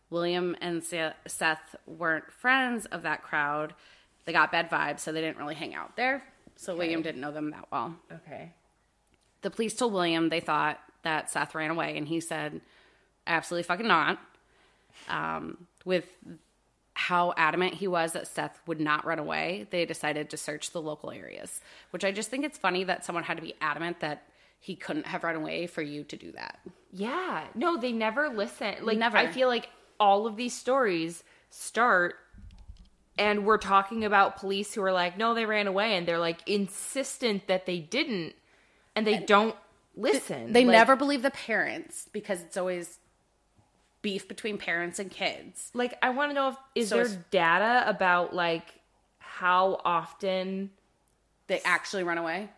William 0.10 0.56
and 0.62 0.84
Seath 0.84 1.76
weren't 1.86 2.32
friends 2.32 2.86
of 2.88 3.04
that 3.04 3.22
crowd. 3.22 3.74
They 4.26 4.34
got 4.34 4.52
bad 4.52 4.70
vibes, 4.70 5.00
so 5.00 5.12
they 5.12 5.22
didn't 5.22 5.38
really 5.38 5.56
hang 5.56 5.76
out 5.76 5.96
there. 5.96 6.24
So 6.56 6.74
okay. 6.74 6.80
William 6.80 7.02
didn't 7.02 7.22
know 7.22 7.32
them 7.32 7.52
that 7.52 7.68
well. 7.72 7.96
Okay. 8.12 8.52
The 9.42 9.50
police 9.50 9.74
told 9.76 9.94
William 9.94 10.30
they 10.30 10.40
thought 10.40 10.80
that 11.04 11.30
Seath 11.30 11.56
ran 11.56 11.72
away, 11.72 11.98
and 11.98 12.08
he 12.08 12.20
said, 12.20 12.62
absolutely 13.26 13.64
fucking 13.64 13.88
not. 13.88 14.20
Um, 15.08 15.68
with 15.86 16.06
how 16.94 17.34
adamant 17.38 17.76
he 17.76 17.88
was 17.88 18.12
that 18.14 18.28
Seath 18.28 18.60
would 18.68 18.82
not 18.82 19.06
run 19.06 19.20
away, 19.20 19.68
they 19.70 19.86
decided 19.86 20.30
to 20.32 20.38
search 20.38 20.72
the 20.72 20.82
local 20.82 21.12
areas, 21.12 21.62
which 21.92 22.04
I 22.04 22.12
just 22.12 22.30
think 22.30 22.44
it's 22.44 22.58
funny 22.58 22.84
that 22.84 23.06
someone 23.06 23.24
had 23.24 23.38
to 23.38 23.44
be 23.44 23.54
adamant 23.62 24.02
that 24.02 24.24
he 24.60 24.76
couldn't 24.76 25.08
have 25.08 25.24
run 25.24 25.38
away 25.38 25.68
for 25.68 25.82
you 25.82 26.04
to 26.04 26.18
do 26.18 26.34
that. 26.34 26.60
Yeah. 26.92 27.46
No, 27.56 27.78
they 27.78 27.94
never 27.94 28.28
listen. 28.28 28.76
Like, 28.82 28.98
never. 28.98 29.16
I 29.16 29.28
feel 29.28 29.48
like 29.48 29.70
all 30.00 30.28
of 30.28 30.36
these 30.36 30.54
stories 30.54 31.24
start 31.50 32.16
and 33.18 33.46
we're 33.46 33.58
talking 33.58 34.06
about 34.06 34.38
police 34.38 34.74
who 34.74 34.82
are 34.82 34.94
like, 34.94 35.18
no, 35.18 35.34
they 35.34 35.46
ran 35.46 35.68
away, 35.68 35.98
and 35.98 36.08
they're 36.08 36.18
like 36.18 36.40
insistent 36.48 37.48
that 37.48 37.66
they 37.66 37.80
didn't, 37.80 38.34
and 38.96 39.06
they 39.06 39.16
and 39.16 39.28
don't 39.28 39.56
listen. 39.96 40.54
They 40.54 40.64
like, 40.64 40.72
never 40.72 40.96
believe 40.96 41.22
the 41.22 41.32
parents 41.32 42.08
because 42.14 42.42
it's 42.42 42.56
always 42.56 42.98
beef 44.02 44.28
between 44.30 44.58
parents 44.58 45.00
and 45.00 45.12
kids. 45.12 45.70
Like, 45.74 45.98
I 46.02 46.12
want 46.12 46.32
to 46.32 46.34
know 46.34 46.50
if 46.50 46.56
is 46.76 46.90
so 46.90 47.04
there 47.04 47.26
data 47.30 47.84
about 47.88 48.34
like 48.34 48.80
how 49.20 49.82
often 49.84 50.72
they 51.48 51.60
actually 51.66 52.04
run 52.04 52.18
away? 52.18 52.50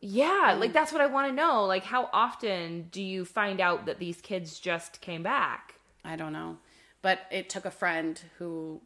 Yeah, 0.00 0.54
mm. 0.54 0.60
like 0.60 0.72
that's 0.72 0.92
what 0.92 1.02
I 1.02 1.06
want 1.06 1.28
to 1.28 1.34
know. 1.34 1.64
Like, 1.64 1.84
how 1.84 2.08
often 2.12 2.88
do 2.90 3.02
you 3.02 3.26
find 3.26 3.60
out 3.60 3.86
that 3.86 3.98
these 3.98 4.20
kids 4.20 4.58
just 4.58 5.00
came 5.02 5.22
back? 5.22 5.74
I 6.04 6.16
don't 6.16 6.32
know, 6.32 6.56
but 7.02 7.20
it 7.30 7.48
took 7.48 7.64
a 7.64 7.70
friend 7.70 8.20
who, 8.38 8.80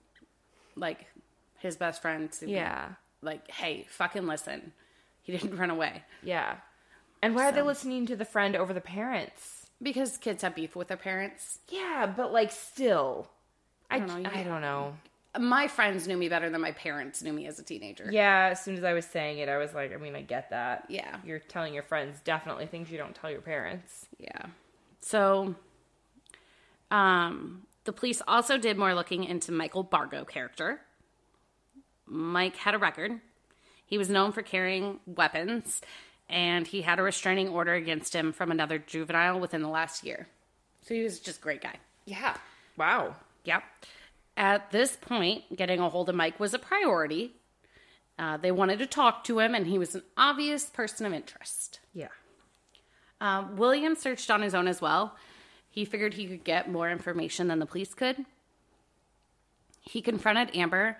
like, 0.76 1.06
his 1.58 1.76
best 1.76 2.02
friend 2.02 2.30
to 2.32 2.48
yeah, 2.48 2.88
be, 3.20 3.26
like, 3.26 3.50
hey, 3.50 3.86
fucking 3.90 4.26
listen, 4.26 4.72
he 5.22 5.32
didn't 5.32 5.56
run 5.58 5.70
away. 5.70 6.02
Yeah, 6.22 6.56
and 7.22 7.34
why 7.34 7.42
so. 7.42 7.48
are 7.48 7.52
they 7.52 7.62
listening 7.62 8.06
to 8.06 8.16
the 8.16 8.24
friend 8.24 8.56
over 8.56 8.72
the 8.72 8.80
parents? 8.80 9.66
Because 9.80 10.16
kids 10.16 10.42
have 10.42 10.54
beef 10.54 10.76
with 10.76 10.88
their 10.88 10.96
parents. 10.96 11.58
Yeah, 11.68 12.12
but 12.16 12.32
like 12.32 12.52
still, 12.52 13.28
I, 13.90 13.96
I 13.96 13.98
don't 14.00 14.22
know. 14.22 14.30
I 14.32 14.42
don't 14.42 14.60
know 14.60 14.94
my 15.38 15.66
friends 15.66 16.06
knew 16.06 16.16
me 16.16 16.28
better 16.28 16.50
than 16.50 16.60
my 16.60 16.72
parents 16.72 17.22
knew 17.22 17.32
me 17.32 17.46
as 17.46 17.58
a 17.58 17.62
teenager. 17.62 18.08
Yeah, 18.10 18.50
as 18.52 18.62
soon 18.62 18.76
as 18.76 18.84
I 18.84 18.92
was 18.92 19.06
saying 19.06 19.38
it, 19.38 19.48
I 19.48 19.56
was 19.56 19.72
like, 19.72 19.94
I 19.94 19.96
mean, 19.96 20.14
I 20.14 20.22
get 20.22 20.50
that. 20.50 20.84
Yeah. 20.88 21.16
You're 21.24 21.38
telling 21.38 21.72
your 21.72 21.82
friends 21.82 22.20
definitely 22.22 22.66
things 22.66 22.90
you 22.90 22.98
don't 22.98 23.14
tell 23.14 23.30
your 23.30 23.40
parents. 23.40 24.06
Yeah. 24.18 24.46
So, 25.00 25.54
um, 26.90 27.62
the 27.84 27.92
police 27.92 28.22
also 28.26 28.58
did 28.58 28.78
more 28.78 28.94
looking 28.94 29.24
into 29.24 29.52
Michael 29.52 29.82
Bargo 29.82 30.24
character. 30.24 30.80
Mike 32.06 32.56
had 32.56 32.74
a 32.74 32.78
record. 32.78 33.20
He 33.86 33.98
was 33.98 34.08
known 34.10 34.32
for 34.32 34.42
carrying 34.42 35.00
weapons, 35.06 35.80
and 36.28 36.66
he 36.66 36.82
had 36.82 36.98
a 36.98 37.02
restraining 37.02 37.48
order 37.48 37.74
against 37.74 38.14
him 38.14 38.32
from 38.32 38.50
another 38.50 38.78
juvenile 38.78 39.40
within 39.40 39.62
the 39.62 39.68
last 39.68 40.04
year. 40.04 40.28
So 40.82 40.94
he 40.94 41.02
was 41.02 41.20
just 41.20 41.38
a 41.38 41.42
great 41.42 41.62
guy. 41.62 41.76
Yeah. 42.04 42.36
Wow. 42.76 43.16
Yep. 43.44 43.62
At 44.36 44.70
this 44.70 44.96
point, 44.96 45.56
getting 45.56 45.80
a 45.80 45.88
hold 45.88 46.08
of 46.08 46.14
Mike 46.14 46.40
was 46.40 46.54
a 46.54 46.58
priority. 46.58 47.32
Uh, 48.18 48.36
they 48.36 48.50
wanted 48.50 48.78
to 48.78 48.86
talk 48.86 49.24
to 49.24 49.38
him, 49.38 49.54
and 49.54 49.66
he 49.66 49.78
was 49.78 49.94
an 49.94 50.02
obvious 50.16 50.64
person 50.64 51.06
of 51.06 51.12
interest. 51.12 51.80
Yeah. 51.92 52.08
Uh, 53.20 53.44
William 53.54 53.94
searched 53.94 54.30
on 54.30 54.42
his 54.42 54.54
own 54.54 54.68
as 54.68 54.80
well. 54.80 55.16
He 55.72 55.86
figured 55.86 56.14
he 56.14 56.26
could 56.26 56.44
get 56.44 56.70
more 56.70 56.90
information 56.90 57.48
than 57.48 57.58
the 57.58 57.66
police 57.66 57.94
could. 57.94 58.26
He 59.80 60.02
confronted 60.02 60.54
Amber. 60.54 60.98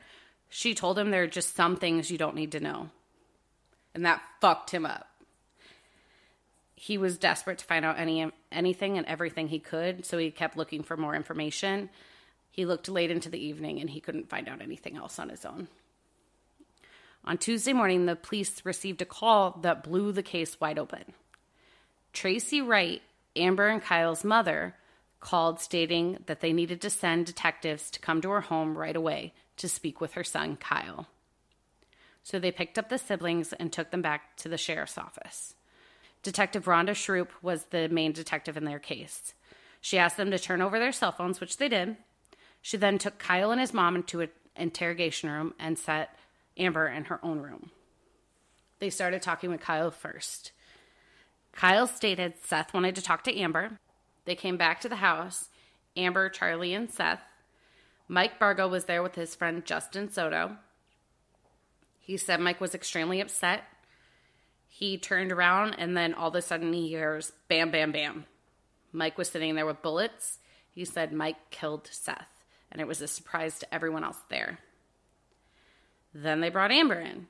She 0.49 0.75
told 0.75 0.99
him 0.99 1.11
there 1.11 1.25
are 1.25 1.29
just 1.29 1.55
some 1.55 1.77
things 1.77 2.11
you 2.11 2.17
don't 2.17 2.35
need 2.35 2.53
to 2.53 2.61
know. 2.61 2.89
And 3.95 4.07
that 4.07 4.23
fucked 4.41 4.71
him 4.71 4.87
up. 4.87 5.09
He 6.75 6.97
was 6.97 7.19
desperate 7.19 7.59
to 7.59 7.65
find 7.67 7.85
out 7.85 7.99
any 7.99 8.33
anything 8.51 8.97
and 8.97 9.07
everything 9.07 9.49
he 9.49 9.59
could, 9.59 10.07
so 10.07 10.17
he 10.17 10.31
kept 10.31 10.57
looking 10.57 10.83
for 10.83 10.97
more 10.97 11.15
information. 11.15 11.91
He 12.51 12.65
looked 12.65 12.89
late 12.89 13.11
into 13.11 13.29
the 13.29 13.39
evening 13.39 13.79
and 13.79 13.91
he 13.91 14.01
couldn't 14.01 14.31
find 14.31 14.49
out 14.49 14.63
anything 14.63 14.97
else 14.97 15.19
on 15.19 15.29
his 15.29 15.45
own. 15.45 15.69
On 17.27 17.37
Tuesday 17.37 17.75
morning, 17.75 18.07
the 18.07 18.17
police 18.17 18.65
received 18.65 19.03
a 19.03 19.05
call 19.05 19.59
that 19.63 19.85
blew 19.85 20.13
the 20.13 20.23
case 20.23 20.59
wide 20.61 20.79
open. 20.79 21.05
Tracy 22.15 22.63
Wright, 22.63 23.03
Amber 23.37 23.69
and 23.69 23.83
Kyle's 23.83 24.25
mother, 24.25 24.75
called 25.21 25.61
stating 25.61 26.19
that 26.27 26.41
they 26.41 26.53
needed 26.53 26.81
to 26.81 26.91
send 26.91 27.27
detectives 27.27 27.91
to 27.91 28.01
come 28.01 28.21
to 28.21 28.31
her 28.31 28.41
home 28.41 28.77
right 28.77 28.97
away 28.97 29.33
to 29.57 29.69
speak 29.69 30.01
with 30.01 30.15
her 30.15 30.25
son, 30.25 30.57
Kyle. 30.57 31.07
So 32.25 32.39
they 32.39 32.51
picked 32.51 32.79
up 32.79 32.89
the 32.89 32.99
siblings 32.99 33.53
and 33.53 33.73
took 33.73 33.91
them 33.91 34.03
back 34.03 34.37
to 34.39 34.49
the 34.49 34.59
sheriff's 34.59 34.99
office. 34.99 35.55
Detective 36.23 36.65
Rhonda 36.65 36.91
Shroop 36.91 37.29
was 37.41 37.65
the 37.65 37.89
main 37.89 38.13
detective 38.13 38.57
in 38.57 38.65
their 38.65 38.79
case. 38.79 39.35
She 39.81 39.99
asked 39.99 40.17
them 40.17 40.31
to 40.31 40.39
turn 40.39 40.61
over 40.61 40.79
their 40.79 40.93
cell 40.93 41.13
phones, 41.13 41.41
which 41.41 41.57
they 41.57 41.69
did, 41.69 41.97
she 42.63 42.77
then 42.77 42.97
took 42.97 43.19
Kyle 43.19 43.51
and 43.51 43.61
his 43.61 43.75
mom 43.75 43.97
into 43.97 44.21
an 44.21 44.31
interrogation 44.57 45.29
room 45.29 45.53
and 45.59 45.77
set 45.77 46.17
Amber 46.57 46.87
in 46.87 47.05
her 47.05 47.19
own 47.25 47.41
room. 47.41 47.71
They 48.79 48.89
started 48.89 49.21
talking 49.21 49.51
with 49.51 49.61
Kyle 49.61 49.91
first. 49.91 50.53
Kyle 51.53 51.87
stated 51.87 52.35
Seath 52.43 52.75
wanted 52.75 52.97
to 52.97 53.03
talk 53.03 53.25
to 53.25 53.37
Amber. 53.37 53.79
They 54.25 54.35
came 54.35 54.57
back 54.57 54.81
to 54.81 54.89
the 54.89 54.97
house 54.97 55.49
Amber, 55.97 56.29
Charlie, 56.29 56.75
and 56.75 56.91
Seath. 56.91 57.21
Mike 58.09 58.39
Bargo 58.39 58.69
was 58.69 58.87
there 58.87 59.03
with 59.03 59.15
his 59.15 59.35
friend 59.35 59.65
Justin 59.65 60.11
Soto. 60.11 60.57
He 61.99 62.17
said 62.17 62.41
Mike 62.41 62.61
was 62.61 62.75
extremely 62.75 63.21
upset. 63.21 63.65
He 64.69 64.99
turned 64.99 65.33
around 65.33 65.75
and 65.75 65.97
then 65.97 66.15
all 66.15 66.29
of 66.29 66.35
a 66.35 66.43
sudden 66.43 66.73
he 66.73 66.89
hears 66.89 67.33
bam, 67.49 67.71
bam, 67.71 67.93
bam. 67.93 68.27
Mike 68.93 69.17
was 69.17 69.29
sitting 69.29 69.55
there 69.55 69.67
with 69.67 69.83
bullets. 69.83 70.39
He 70.71 70.85
said 70.85 71.13
Mike 71.13 71.51
killed 71.51 71.89
Seath 71.93 72.45
and 72.71 72.81
it 72.81 72.89
was 72.89 73.01
a 73.01 73.07
surprise 73.07 73.59
to 73.59 73.75
everyone 73.75 74.03
else 74.03 74.19
there. 74.29 74.59
Then 76.15 76.41
they 76.41 76.49
brought 76.49 76.73
Amber 76.73 77.01
in 77.01 77.29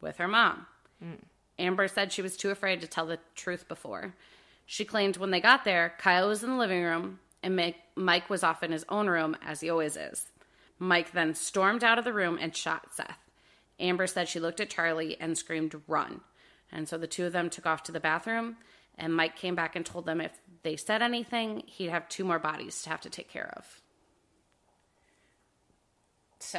with 0.00 0.18
her 0.18 0.28
mom. 0.28 0.66
Mm. 1.02 1.18
Amber 1.58 1.88
said 1.88 2.12
she 2.12 2.22
was 2.22 2.36
too 2.36 2.50
afraid 2.50 2.80
to 2.80 2.86
tell 2.86 3.06
the 3.06 3.18
truth 3.34 3.68
before. 3.68 4.14
She 4.66 4.84
claimed 4.84 5.16
when 5.16 5.30
they 5.30 5.40
got 5.40 5.64
there, 5.64 5.94
Kyle 5.98 6.28
was 6.28 6.42
in 6.42 6.50
the 6.50 6.56
living 6.56 6.82
room 6.82 7.20
and 7.42 7.74
Mike 7.94 8.28
was 8.28 8.42
off 8.42 8.62
in 8.62 8.72
his 8.72 8.84
own 8.88 9.08
room, 9.08 9.36
as 9.40 9.60
he 9.60 9.70
always 9.70 9.96
is. 9.96 10.26
Mike 10.78 11.12
then 11.12 11.34
stormed 11.34 11.84
out 11.84 11.98
of 11.98 12.04
the 12.04 12.12
room 12.12 12.38
and 12.40 12.54
shot 12.54 12.92
Seath. 12.92 13.18
Amber 13.78 14.06
said 14.06 14.28
she 14.28 14.40
looked 14.40 14.60
at 14.60 14.70
Charlie 14.70 15.16
and 15.20 15.38
screamed, 15.38 15.80
Run. 15.86 16.22
And 16.72 16.88
so 16.88 16.98
the 16.98 17.06
two 17.06 17.26
of 17.26 17.32
them 17.32 17.48
took 17.48 17.66
off 17.66 17.84
to 17.84 17.92
the 17.92 18.00
bathroom, 18.00 18.56
and 18.98 19.14
Mike 19.14 19.36
came 19.36 19.54
back 19.54 19.76
and 19.76 19.86
told 19.86 20.06
them 20.06 20.20
if 20.20 20.32
they 20.62 20.76
said 20.76 21.02
anything, 21.02 21.62
he'd 21.66 21.90
have 21.90 22.08
two 22.08 22.24
more 22.24 22.40
bodies 22.40 22.82
to 22.82 22.90
have 22.90 23.00
to 23.02 23.10
take 23.10 23.28
care 23.28 23.52
of. 23.56 23.80
So 26.40 26.58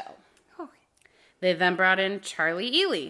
they 1.42 1.54
then 1.54 1.76
brought 1.76 2.00
in 2.00 2.22
Charlie 2.22 2.74
Ely 2.74 3.10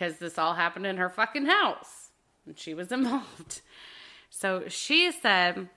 because 0.00 0.16
this 0.16 0.38
all 0.38 0.54
happened 0.54 0.86
in 0.86 0.96
her 0.96 1.10
fucking 1.10 1.44
house 1.44 2.08
and 2.46 2.58
she 2.58 2.72
was 2.72 2.90
involved. 2.92 3.60
So 4.30 4.64
she 4.68 5.12
said 5.12 5.68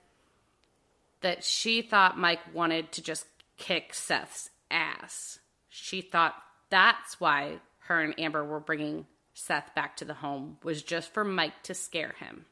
that 1.21 1.43
she 1.43 1.81
thought 1.81 2.17
Mike 2.17 2.53
wanted 2.53 2.91
to 2.93 3.01
just 3.01 3.25
kick 3.57 3.93
Seath's 3.93 4.49
ass. 4.71 5.39
She 5.69 6.01
thought 6.01 6.35
that's 6.69 7.19
why 7.19 7.59
her 7.87 8.01
and 8.01 8.17
Amber 8.17 8.45
were 8.45 8.61
bringing 8.61 9.07
Seath 9.33 9.71
back 9.75 9.97
to 9.97 10.05
the 10.05 10.13
home 10.13 10.57
was 10.63 10.83
just 10.83 11.13
for 11.13 11.23
Mike 11.23 11.61
to 11.63 11.73
scare 11.73 12.15
him. 12.19 12.45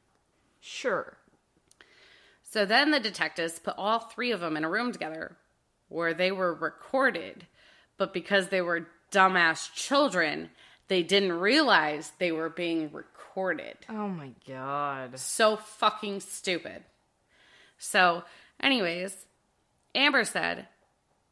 Sure. 0.59 1.17
So 2.43 2.65
then 2.65 2.91
the 2.91 2.99
detectives 2.99 3.59
put 3.59 3.75
all 3.77 3.99
three 3.99 4.31
of 4.31 4.41
them 4.41 4.57
in 4.57 4.65
a 4.65 4.69
room 4.69 4.91
together 4.91 5.37
where 5.87 6.13
they 6.13 6.31
were 6.31 6.53
recorded 6.53 7.47
but 7.97 8.13
because 8.13 8.49
they 8.49 8.61
were 8.61 8.87
dumbass 9.11 9.71
children, 9.75 10.49
they 10.91 11.03
didn't 11.03 11.31
realize 11.31 12.11
they 12.19 12.33
were 12.33 12.49
being 12.49 12.91
recorded. 12.91 13.77
Oh 13.87 14.09
my 14.09 14.31
god. 14.45 15.17
So 15.17 15.55
fucking 15.55 16.19
stupid. 16.19 16.83
So, 17.77 18.23
anyways, 18.59 19.25
Amber 19.95 20.25
said, 20.25 20.67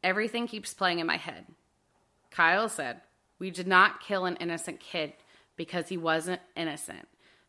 Everything 0.02 0.46
keeps 0.46 0.72
playing 0.72 0.98
in 0.98 1.06
my 1.06 1.18
head. 1.18 1.44
Kyle 2.30 2.70
said, 2.70 3.02
We 3.38 3.50
did 3.50 3.66
not 3.66 4.00
kill 4.00 4.24
an 4.24 4.36
innocent 4.36 4.80
kid 4.80 5.12
because 5.56 5.90
he 5.90 5.98
wasn't 5.98 6.40
innocent. 6.56 7.06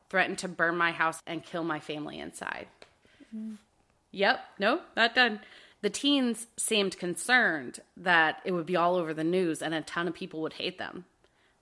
Threatened 0.09 0.39
to 0.39 0.49
burn 0.49 0.75
my 0.75 0.91
house 0.91 1.21
and 1.25 1.41
kill 1.41 1.63
my 1.63 1.79
family 1.79 2.19
inside. 2.19 2.67
Mm. 3.33 3.55
Yep, 4.11 4.41
no, 4.59 4.81
not 4.97 5.15
done. 5.15 5.39
The 5.81 5.89
teens 5.89 6.47
seemed 6.57 6.99
concerned 6.99 7.79
that 7.95 8.41
it 8.43 8.51
would 8.51 8.65
be 8.65 8.75
all 8.75 8.95
over 8.95 9.13
the 9.13 9.23
news 9.23 9.61
and 9.61 9.73
a 9.73 9.79
ton 9.79 10.09
of 10.09 10.13
people 10.13 10.41
would 10.41 10.53
hate 10.53 10.77
them. 10.77 11.05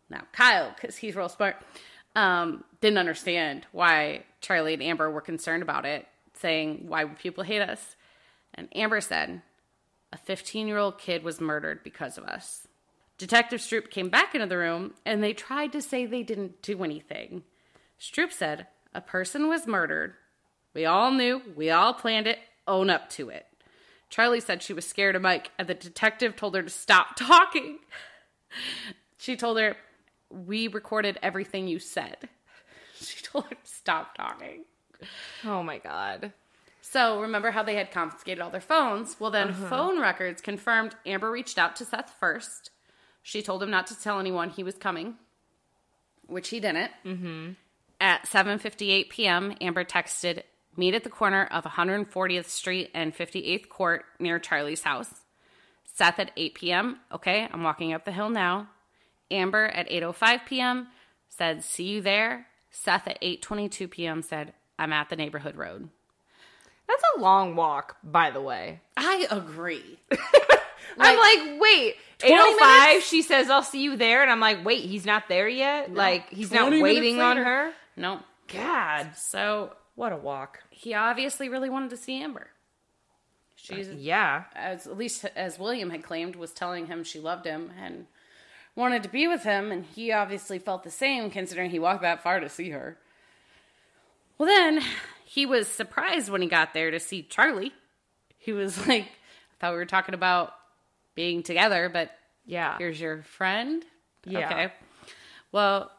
Now, 0.10 0.24
Kyle, 0.32 0.74
because 0.76 0.98
he's 0.98 1.16
real 1.16 1.30
smart, 1.30 1.58
um, 2.16 2.64
didn't 2.82 2.98
understand 2.98 3.68
why 3.72 4.24
Charlie 4.42 4.74
and 4.74 4.84
Amber 4.84 5.10
were 5.10 5.22
concerned 5.22 5.64
about 5.64 5.86
it, 5.86 6.08
saying, 6.34 6.86
Why 6.88 7.04
would 7.04 7.20
people 7.20 7.44
hate 7.44 7.62
us? 7.62 7.96
And 8.54 8.68
Amber 8.76 9.02
said, 9.02 9.42
A 10.12 10.18
15 10.18 10.68
year 10.68 10.78
old 10.78 10.98
kid 10.98 11.24
was 11.24 11.40
murdered 11.40 11.84
because 11.84 12.18
of 12.18 12.24
us. 12.24 12.68
Detective 13.18 13.60
Stroop 13.60 13.90
came 13.90 14.10
back 14.10 14.34
into 14.34 14.48
the 14.48 14.58
room 14.58 14.94
and 15.06 15.22
they 15.22 15.34
tried 15.34 15.74
to 15.74 15.82
say 15.82 16.06
they 16.06 16.24
didn't 16.24 16.62
do 16.62 16.84
anything. 16.84 17.44
Stroop 18.00 18.32
said, 18.32 18.68
A 18.94 19.02
person 19.02 19.48
was 19.48 19.68
murdered. 19.68 20.14
We 20.74 20.86
all 20.86 21.12
knew, 21.12 21.42
we 21.56 21.70
all 21.70 21.94
planned 21.94 22.28
it, 22.28 22.40
own 22.68 22.90
up 22.90 23.10
to 23.12 23.30
it. 23.30 23.46
Charlie 24.10 24.40
said 24.40 24.64
she 24.64 24.74
was 24.74 24.88
scared 24.88 25.16
of 25.16 25.22
Mike, 25.22 25.52
and 25.58 25.68
the 25.68 25.74
detective 25.76 26.36
told 26.36 26.56
her 26.56 26.64
to 26.64 26.70
stop 26.70 27.16
talking. 27.16 27.80
She 29.18 29.36
told 29.36 29.60
her, 29.60 29.76
We 30.30 30.68
recorded 30.68 31.18
everything 31.22 31.68
you 31.68 31.80
said. 31.80 32.18
She 33.02 33.24
told 33.24 33.46
him, 33.46 33.58
to 33.64 33.72
stop 33.72 34.16
talking. 34.16 34.66
Oh 35.46 35.64
my 35.64 35.78
God. 35.78 36.34
So 36.82 37.22
remember 37.22 37.52
how 37.52 37.64
they 37.64 37.76
had 37.76 37.92
confiscated 37.92 38.42
all 38.42 38.50
their 38.50 38.60
phones? 38.60 39.16
Well, 39.20 39.32
then 39.32 39.50
uh-huh. 39.50 39.70
phone 39.70 40.02
records 40.02 40.42
confirmed 40.42 40.96
Amber 41.06 41.30
reached 41.32 41.58
out 41.58 41.76
to 41.78 41.86
Seath 41.86 42.14
first. 42.20 42.72
She 43.22 43.42
told 43.42 43.62
him 43.62 43.70
not 43.70 43.88
to 43.88 44.00
tell 44.00 44.20
anyone 44.20 44.50
he 44.50 44.64
was 44.64 44.76
coming, 44.76 45.16
which 46.28 46.50
he 46.50 46.60
didn't. 46.60 46.92
Mm-hmm. 47.06 47.52
At 48.02 48.26
7:58 48.26 49.10
p.m., 49.10 49.56
Amber 49.62 49.84
texted, 49.84 50.44
"Meet 50.76 50.96
at 50.96 51.04
the 51.04 51.10
corner 51.10 51.48
of 51.52 51.66
140th 51.66 52.46
Street 52.50 52.90
and 52.94 53.16
58th 53.16 53.70
Court 53.70 54.06
near 54.20 54.40
Charlie's 54.40 54.84
house." 54.84 55.14
Seath 55.84 56.18
at 56.18 56.32
8 56.38 56.56
p.m. 56.56 57.00
Okay, 57.12 57.48
I'm 57.52 57.62
walking 57.62 57.94
up 57.94 58.06
the 58.06 58.12
hill 58.12 58.30
now. 58.30 58.70
Amber 59.32 59.66
at 59.66 59.90
8:05 59.90 60.46
p.m. 60.46 60.88
said, 61.28 61.64
"See 61.64 61.86
you 61.86 62.02
there." 62.02 62.48
Seath 62.72 63.08
at 63.08 63.22
8:22 63.22 63.90
p.m. 63.90 64.22
said, 64.22 64.54
"I'm 64.78 64.94
at 64.94 65.10
the 65.10 65.16
neighborhood 65.16 65.56
road." 65.56 65.90
That's 66.90 67.04
a 67.16 67.20
long 67.20 67.56
walk, 67.56 67.98
by 68.04 68.32
the 68.32 68.42
way. 68.42 68.82
I 68.98 69.28
agree. 69.30 70.00
like, 70.10 70.20
I'm 70.98 71.18
like, 71.18 71.62
wait, 71.62 71.96
805, 72.24 73.04
she 73.04 73.22
says, 73.22 73.50
I'll 73.50 73.62
see 73.62 73.84
you 73.84 73.96
there. 73.96 74.24
And 74.24 74.32
I'm 74.32 74.40
like, 74.40 74.66
wait, 74.66 74.82
he's 74.82 75.06
not 75.06 75.30
there 75.30 75.48
yet? 75.48 75.92
No, 75.92 75.98
like, 75.98 76.30
he's 76.30 76.52
not 76.52 76.72
waiting 76.72 77.22
on 77.22 77.38
her? 77.38 77.72
No. 77.96 78.22
God. 78.48 79.16
So, 79.16 79.74
what 79.94 80.12
a 80.12 80.18
walk. 80.18 80.64
He 80.72 80.96
obviously 80.96 81.48
really 81.48 81.70
wanted 81.70 81.92
to 81.92 81.98
see 81.98 82.24
Amber. 82.24 82.48
She's, 83.56 83.88
uh, 83.90 83.96
yeah. 83.96 84.46
As, 84.56 84.88
at 84.88 84.98
least 84.98 85.26
as 85.36 85.60
William 85.60 85.92
had 85.92 86.04
claimed, 86.04 86.36
was 86.36 86.52
telling 86.52 86.88
him 86.88 87.04
she 87.04 87.20
loved 87.20 87.46
him 87.46 87.72
and 87.80 88.08
wanted 88.76 89.04
to 89.04 89.10
be 89.10 89.28
with 89.28 89.44
him. 89.44 89.72
And 89.72 89.86
he 89.86 90.12
obviously 90.12 90.60
felt 90.60 90.84
the 90.84 90.92
same, 90.92 91.30
considering 91.30 91.72
he 91.72 91.80
walked 91.80 92.02
that 92.02 92.24
far 92.24 92.40
to 92.40 92.50
see 92.50 92.70
her. 92.70 92.98
Well, 94.38 94.48
then 94.48 94.82
he 95.26 95.46
was 95.46 95.68
surprised 95.68 96.30
when 96.30 96.42
he 96.42 96.48
got 96.48 96.74
there 96.74 96.92
to 96.92 97.00
see 97.00 97.24
Charlie. 97.24 97.74
He 98.38 98.54
was 98.54 98.78
like, 98.88 99.04
I 99.04 99.56
thought 99.60 99.72
we 99.72 99.78
were 99.78 99.86
talking 99.86 100.16
about 100.16 100.54
being 101.16 101.44
together, 101.44 101.90
but 101.90 102.12
yeah, 102.46 102.78
here's 102.78 103.00
your 103.00 103.22
friend. 103.24 103.84
Yeah. 104.26 104.46
Okay. 104.46 104.74
Well, 105.52 105.92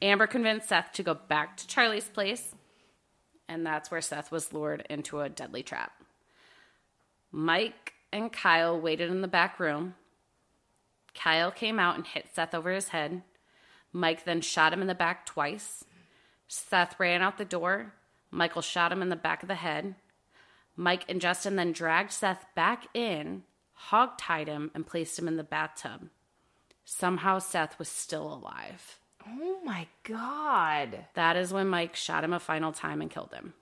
Amber 0.00 0.26
convinced 0.26 0.68
Seath 0.68 0.90
to 0.94 1.02
go 1.02 1.14
back 1.14 1.56
to 1.58 1.66
Charlie's 1.66 2.08
place, 2.08 2.54
and 3.48 3.66
that's 3.66 3.90
where 3.90 4.00
Seath 4.00 4.30
was 4.30 4.52
lured 4.52 4.86
into 4.88 5.20
a 5.20 5.28
deadly 5.28 5.62
trap. 5.62 5.92
Mike 7.30 7.94
and 8.12 8.32
Kyle 8.32 8.80
waited 8.80 9.10
in 9.10 9.22
the 9.22 9.28
back 9.28 9.58
room. 9.58 9.94
Kyle 11.14 11.50
came 11.50 11.78
out 11.78 11.96
and 11.96 12.06
hit 12.06 12.28
Seath 12.34 12.54
over 12.54 12.70
his 12.72 12.88
head. 12.88 13.22
Mike 13.92 14.24
then 14.24 14.40
shot 14.40 14.72
him 14.72 14.80
in 14.80 14.88
the 14.88 14.94
back 14.94 15.26
twice. 15.26 15.84
Seath 16.48 16.94
ran 16.98 17.22
out 17.22 17.38
the 17.38 17.44
door. 17.44 17.94
Michael 18.30 18.62
shot 18.62 18.92
him 18.92 19.02
in 19.02 19.10
the 19.10 19.16
back 19.16 19.42
of 19.42 19.48
the 19.48 19.54
head. 19.56 19.94
Mike 20.76 21.04
and 21.08 21.20
Justin 21.20 21.56
then 21.56 21.72
dragged 21.72 22.12
Seath 22.12 22.46
back 22.54 22.86
in, 22.94 23.42
hog 23.72 24.16
tied 24.16 24.48
him, 24.48 24.70
and 24.74 24.86
placed 24.86 25.18
him 25.18 25.28
in 25.28 25.36
the 25.36 25.44
bathtub. 25.44 26.08
Somehow 26.84 27.38
Seath 27.38 27.78
was 27.78 27.88
still 27.88 28.32
alive. 28.32 28.98
Oh 29.26 29.60
my 29.64 29.86
God. 30.02 31.06
That 31.14 31.36
is 31.36 31.52
when 31.52 31.68
Mike 31.68 31.94
shot 31.94 32.24
him 32.24 32.32
a 32.32 32.40
final 32.40 32.72
time 32.72 33.00
and 33.00 33.10
killed 33.10 33.32
him. 33.32 33.54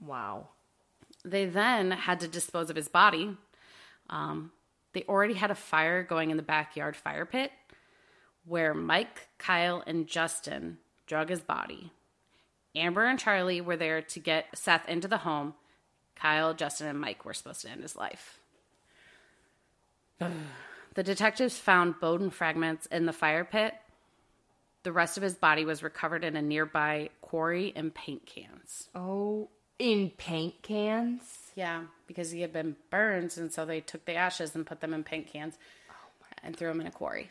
Wow. 0.00 0.48
They 1.24 1.46
then 1.46 1.90
had 1.90 2.20
to 2.20 2.28
dispose 2.28 2.70
of 2.70 2.76
his 2.76 2.88
body. 2.88 3.36
Um, 4.08 4.52
they 4.96 5.04
already 5.10 5.34
had 5.34 5.50
a 5.50 5.54
fire 5.54 6.02
going 6.02 6.30
in 6.30 6.38
the 6.38 6.42
backyard 6.42 6.96
fire 6.96 7.26
pit 7.26 7.52
where 8.46 8.72
Mike, 8.72 9.28
Kyle, 9.36 9.84
and 9.86 10.06
Justin 10.06 10.78
drug 11.06 11.28
his 11.28 11.42
body. 11.42 11.92
Amber 12.74 13.04
and 13.04 13.18
Charlie 13.18 13.60
were 13.60 13.76
there 13.76 14.00
to 14.00 14.18
get 14.18 14.46
Seath 14.54 14.88
into 14.88 15.06
the 15.06 15.18
home. 15.18 15.52
Kyle, 16.14 16.54
Justin, 16.54 16.86
and 16.86 16.98
Mike 16.98 17.26
were 17.26 17.34
supposed 17.34 17.60
to 17.60 17.68
end 17.68 17.82
his 17.82 17.94
life. 17.94 18.40
the 20.18 21.02
detectives 21.02 21.58
found 21.58 22.00
Bowden 22.00 22.30
fragments 22.30 22.86
in 22.86 23.04
the 23.04 23.12
fire 23.12 23.44
pit. 23.44 23.74
The 24.82 24.92
rest 24.92 25.18
of 25.18 25.22
his 25.22 25.34
body 25.34 25.66
was 25.66 25.82
recovered 25.82 26.24
in 26.24 26.36
a 26.36 26.42
nearby 26.42 27.10
quarry 27.20 27.66
in 27.66 27.90
paint 27.90 28.24
cans. 28.24 28.88
Oh, 28.94 29.50
in 29.78 30.08
paint 30.16 30.62
cans? 30.62 31.45
Yeah, 31.56 31.82
because 32.06 32.30
he 32.30 32.42
had 32.42 32.52
been 32.52 32.76
burned, 32.90 33.34
and 33.36 33.52
so 33.52 33.64
they 33.64 33.80
took 33.80 34.04
the 34.04 34.14
ashes 34.14 34.54
and 34.54 34.64
put 34.64 34.80
them 34.80 34.94
in 34.94 35.02
paint 35.02 35.26
cans 35.26 35.58
oh 35.90 35.94
and 36.44 36.56
threw 36.56 36.68
them 36.68 36.80
in 36.80 36.86
a 36.86 36.92
quarry. 36.92 37.30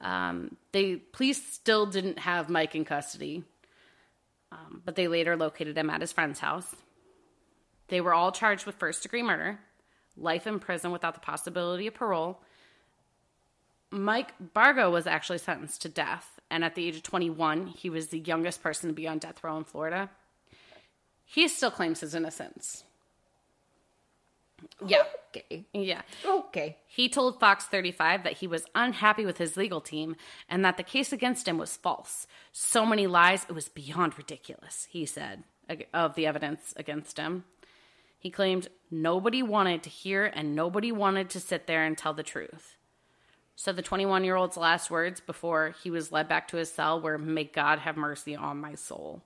Um, 0.00 0.56
the 0.70 0.96
police 0.96 1.42
still 1.42 1.86
didn't 1.86 2.20
have 2.20 2.48
Mike 2.48 2.76
in 2.76 2.84
custody 2.84 3.44
um, 4.54 4.82
but 4.84 4.94
they 4.94 5.08
later 5.08 5.36
located 5.36 5.76
him 5.76 5.90
at 5.90 6.00
his 6.00 6.12
friend's 6.12 6.38
house. 6.38 6.74
They 7.88 8.00
were 8.00 8.14
all 8.14 8.32
charged 8.32 8.66
with 8.66 8.76
first 8.76 9.02
degree 9.02 9.22
murder, 9.22 9.58
life 10.16 10.46
in 10.46 10.60
prison 10.60 10.92
without 10.92 11.14
the 11.14 11.20
possibility 11.20 11.86
of 11.86 11.94
parole. 11.94 12.40
Mike 13.90 14.32
Bargo 14.54 14.90
was 14.90 15.06
actually 15.06 15.38
sentenced 15.38 15.82
to 15.82 15.88
death, 15.88 16.40
and 16.50 16.64
at 16.64 16.74
the 16.74 16.86
age 16.86 16.96
of 16.96 17.02
21, 17.02 17.66
he 17.66 17.90
was 17.90 18.08
the 18.08 18.18
youngest 18.18 18.62
person 18.62 18.88
to 18.88 18.94
be 18.94 19.08
on 19.08 19.18
death 19.18 19.42
row 19.42 19.56
in 19.56 19.64
Florida. 19.64 20.10
He 21.24 21.48
still 21.48 21.70
claims 21.70 22.00
his 22.00 22.14
innocence. 22.14 22.84
Yeah. 24.86 25.02
Okay. 25.36 25.66
Yeah. 25.72 26.02
Okay. 26.24 26.76
He 26.86 27.08
told 27.08 27.40
Fox 27.40 27.64
35 27.64 28.22
that 28.24 28.34
he 28.34 28.46
was 28.46 28.66
unhappy 28.74 29.26
with 29.26 29.38
his 29.38 29.56
legal 29.56 29.80
team 29.80 30.16
and 30.48 30.64
that 30.64 30.76
the 30.76 30.82
case 30.82 31.12
against 31.12 31.48
him 31.48 31.58
was 31.58 31.76
false. 31.76 32.26
So 32.52 32.86
many 32.86 33.06
lies, 33.06 33.44
it 33.48 33.52
was 33.52 33.68
beyond 33.68 34.16
ridiculous, 34.16 34.86
he 34.90 35.06
said, 35.06 35.44
of 35.92 36.14
the 36.14 36.26
evidence 36.26 36.72
against 36.76 37.18
him. 37.18 37.44
He 38.18 38.30
claimed 38.30 38.68
nobody 38.90 39.42
wanted 39.42 39.82
to 39.82 39.90
hear 39.90 40.24
and 40.24 40.54
nobody 40.54 40.92
wanted 40.92 41.30
to 41.30 41.40
sit 41.40 41.66
there 41.66 41.84
and 41.84 41.98
tell 41.98 42.14
the 42.14 42.22
truth. 42.22 42.76
So 43.56 43.72
the 43.72 43.82
21 43.82 44.24
year 44.24 44.36
old's 44.36 44.56
last 44.56 44.90
words 44.90 45.20
before 45.20 45.74
he 45.82 45.90
was 45.90 46.12
led 46.12 46.28
back 46.28 46.48
to 46.48 46.56
his 46.56 46.72
cell 46.72 47.00
were, 47.00 47.18
May 47.18 47.44
God 47.44 47.80
have 47.80 47.96
mercy 47.96 48.34
on 48.34 48.60
my 48.60 48.74
soul. 48.74 49.22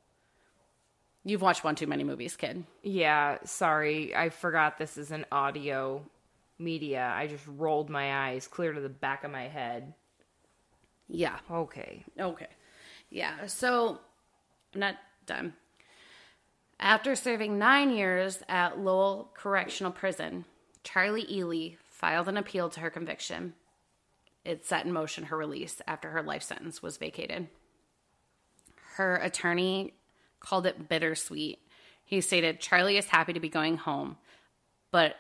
You've 1.28 1.42
watched 1.42 1.62
one 1.62 1.74
too 1.74 1.86
many 1.86 2.04
movies, 2.04 2.36
kid. 2.36 2.64
Yeah, 2.82 3.36
sorry. 3.44 4.16
I 4.16 4.30
forgot 4.30 4.78
this 4.78 4.96
is 4.96 5.10
an 5.10 5.26
audio 5.30 6.02
media. 6.58 7.12
I 7.14 7.26
just 7.26 7.46
rolled 7.46 7.90
my 7.90 8.30
eyes 8.30 8.48
clear 8.48 8.72
to 8.72 8.80
the 8.80 8.88
back 8.88 9.24
of 9.24 9.30
my 9.30 9.46
head. 9.46 9.92
Yeah. 11.06 11.38
Okay. 11.50 12.02
Okay. 12.18 12.46
Yeah. 13.10 13.44
So, 13.44 14.00
I'm 14.72 14.80
not 14.80 14.94
done. 15.26 15.52
After 16.80 17.14
serving 17.14 17.58
nine 17.58 17.90
years 17.90 18.42
at 18.48 18.78
Lowell 18.78 19.30
Correctional 19.34 19.92
Prison, 19.92 20.46
Charlie 20.82 21.30
Ely 21.30 21.76
filed 21.90 22.28
an 22.28 22.38
appeal 22.38 22.70
to 22.70 22.80
her 22.80 22.88
conviction. 22.88 23.52
It 24.46 24.64
set 24.64 24.86
in 24.86 24.92
motion 24.94 25.24
her 25.24 25.36
release 25.36 25.82
after 25.86 26.08
her 26.08 26.22
life 26.22 26.42
sentence 26.42 26.82
was 26.82 26.96
vacated. 26.96 27.48
Her 28.94 29.16
attorney 29.16 29.92
called 30.40 30.66
it 30.66 30.88
bittersweet. 30.88 31.59
He 32.05 32.20
stated, 32.20 32.61
Charlie 32.61 32.96
is 32.96 33.07
happy 33.07 33.33
to 33.33 33.40
be 33.40 33.48
going 33.48 33.77
home, 33.77 34.16
but 34.90 35.16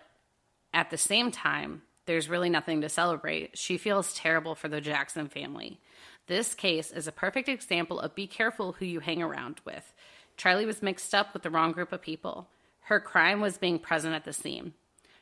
at 0.72 0.90
the 0.90 0.96
same 0.96 1.30
time, 1.30 1.82
there's 2.06 2.28
really 2.28 2.48
nothing 2.48 2.80
to 2.80 2.88
celebrate. 2.88 3.58
She 3.58 3.76
feels 3.76 4.14
terrible 4.14 4.54
for 4.54 4.68
the 4.68 4.80
Jackson 4.80 5.28
family. 5.28 5.78
This 6.26 6.54
case 6.54 6.90
is 6.90 7.06
a 7.06 7.12
perfect 7.12 7.48
example 7.48 8.00
of 8.00 8.14
be 8.14 8.26
careful 8.26 8.72
who 8.72 8.86
you 8.86 9.00
hang 9.00 9.22
around 9.22 9.60
with. 9.64 9.92
Charlie 10.36 10.66
was 10.66 10.82
mixed 10.82 11.14
up 11.14 11.34
with 11.34 11.42
the 11.42 11.50
wrong 11.50 11.72
group 11.72 11.92
of 11.92 12.00
people. 12.00 12.48
Her 12.80 13.00
crime 13.00 13.40
was 13.40 13.58
being 13.58 13.78
present 13.78 14.14
at 14.14 14.24
the 14.24 14.32
scene. 14.32 14.72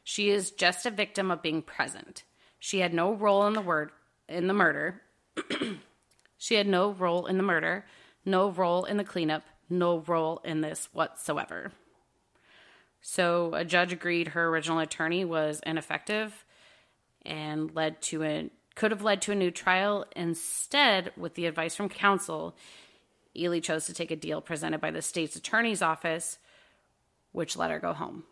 She 0.05 0.31
is 0.31 0.53
just 0.53 0.87
a 0.87 0.91
victim 0.91 1.33
of 1.33 1.43
being 1.43 1.63
present. 1.63 2.23
She 2.61 2.79
had 2.79 2.95
no 2.95 3.13
role 3.13 3.47
in 3.47 3.55
the 3.55 3.61
word 3.61 3.91
in 4.29 4.47
the 4.47 4.55
murder. 4.55 5.03
she 6.39 6.55
had 6.55 6.67
no 6.67 6.93
role 6.93 7.27
in 7.27 7.37
the 7.37 7.43
murder, 7.43 7.85
no 8.25 8.51
role 8.51 8.85
in 8.85 8.97
the 8.97 9.05
cleanup, 9.05 9.43
no 9.69 10.01
role 10.01 10.41
in 10.45 10.61
this 10.61 10.89
whatsoever. 10.93 11.73
So 13.01 13.55
a 13.55 13.65
judge 13.65 13.93
agreed 13.93 14.29
her 14.29 14.49
original 14.49 14.79
attorney 14.79 15.25
was 15.25 15.61
ineffective 15.65 16.45
and 17.25 17.75
led 17.75 18.03
to 18.03 18.23
a 18.23 18.51
could 18.75 18.91
have 18.91 19.03
led 19.03 19.23
to 19.23 19.33
a 19.33 19.37
new 19.37 19.51
trial. 19.51 20.05
Instead, 20.15 21.13
with 21.17 21.35
the 21.35 21.47
advice 21.47 21.75
from 21.75 21.89
counsel, 21.89 22.55
Ely 23.35 23.61
chose 23.61 23.87
to 23.87 23.95
take 23.95 24.11
a 24.11 24.17
deal 24.17 24.41
presented 24.41 24.81
by 24.81 24.91
the 24.91 25.03
state's 25.03 25.35
attorney's 25.35 25.83
office, 25.83 26.39
which 27.33 27.57
let 27.57 27.71
her 27.71 27.79
go 27.79 27.93
home. 27.93 28.25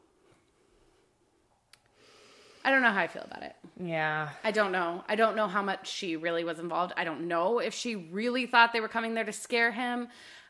I 2.65 2.71
don't 2.71 2.83
know 2.83 2.91
how 2.91 3.01
I 3.01 3.07
feel 3.07 3.23
about 3.23 3.43
it. 3.43 3.55
Yeah. 3.79 4.31
I 4.43 4.51
don't 4.51 4.73
know. 4.73 5.05
I 5.07 5.17
don't 5.17 5.37
know 5.37 5.49
how 5.49 5.63
much 5.63 5.87
she 5.91 6.17
really 6.17 6.45
was 6.45 6.59
involved. 6.59 6.95
I 6.97 7.05
don't 7.05 7.29
know 7.29 7.59
if 7.59 7.75
she 7.75 7.95
really 7.95 8.47
thought 8.47 8.73
they 8.73 8.81
were 8.81 8.89
coming 8.89 9.15
there 9.15 9.25
to 9.25 9.33
scare 9.33 9.71
him. 9.71 10.09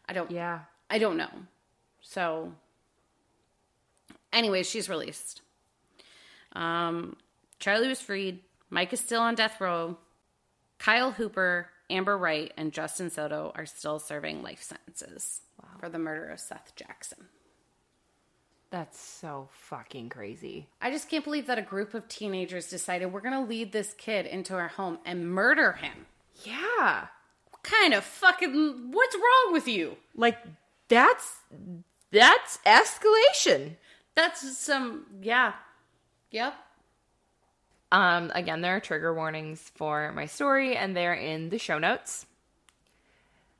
I 0.08 0.12
don't 0.12 0.30
Yeah. 0.30 0.60
I 0.94 0.98
don't 0.98 1.16
know. 1.16 1.30
So 2.02 2.52
anyways, 4.32 4.70
she's 4.70 4.88
released. 4.88 5.42
Um 6.52 7.16
Charlie 7.58 7.88
was 7.88 8.00
freed. 8.00 8.38
Mike 8.70 8.92
is 8.92 9.00
still 9.00 9.20
on 9.20 9.34
death 9.34 9.60
row. 9.60 9.96
Kyle 10.78 11.10
Hooper, 11.10 11.68
Amber 11.90 12.16
Wright, 12.16 12.52
and 12.56 12.72
Justin 12.72 13.10
Soto 13.10 13.50
are 13.56 13.66
still 13.66 13.98
serving 13.98 14.42
life 14.44 14.62
sentences 14.62 15.40
wow. 15.60 15.70
for 15.80 15.88
the 15.88 15.98
murder 15.98 16.28
of 16.28 16.38
Seath 16.38 16.72
Jackson. 16.76 17.26
That's 18.70 19.00
so 19.00 19.48
fucking 19.50 20.10
crazy. 20.10 20.68
I 20.80 20.92
just 20.92 21.08
can't 21.08 21.24
believe 21.24 21.48
that 21.48 21.58
a 21.58 21.62
group 21.62 21.94
of 21.94 22.06
teenagers 22.06 22.68
decided 22.68 23.12
we're 23.12 23.20
going 23.20 23.40
to 23.40 23.48
lead 23.48 23.72
this 23.72 23.94
kid 23.94 24.26
into 24.26 24.54
our 24.54 24.68
home 24.68 24.98
and 25.04 25.28
murder 25.28 25.72
him. 25.72 26.06
Yeah. 26.44 27.06
What 27.50 27.62
kind 27.64 27.94
of 27.94 28.04
fucking 28.04 28.90
what's 28.92 29.16
wrong 29.16 29.52
with 29.52 29.66
you? 29.66 29.96
Like 30.14 30.38
that's 30.88 31.32
that's 32.10 32.58
escalation. 32.66 33.76
That's 34.14 34.56
some 34.58 35.06
yeah. 35.22 35.54
Yep. 36.30 36.54
Um 37.92 38.30
again, 38.34 38.60
there 38.60 38.76
are 38.76 38.80
trigger 38.80 39.14
warnings 39.14 39.70
for 39.74 40.12
my 40.12 40.26
story 40.26 40.76
and 40.76 40.96
they're 40.96 41.14
in 41.14 41.50
the 41.50 41.58
show 41.58 41.78
notes. 41.78 42.26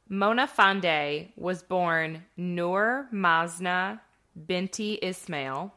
Mona 0.09 0.47
Fandey 0.47 1.31
was 1.37 1.63
born 1.63 2.25
Noor 2.37 3.09
Mazna 3.13 4.01
Binti 4.47 4.99
Ismail 5.01 5.73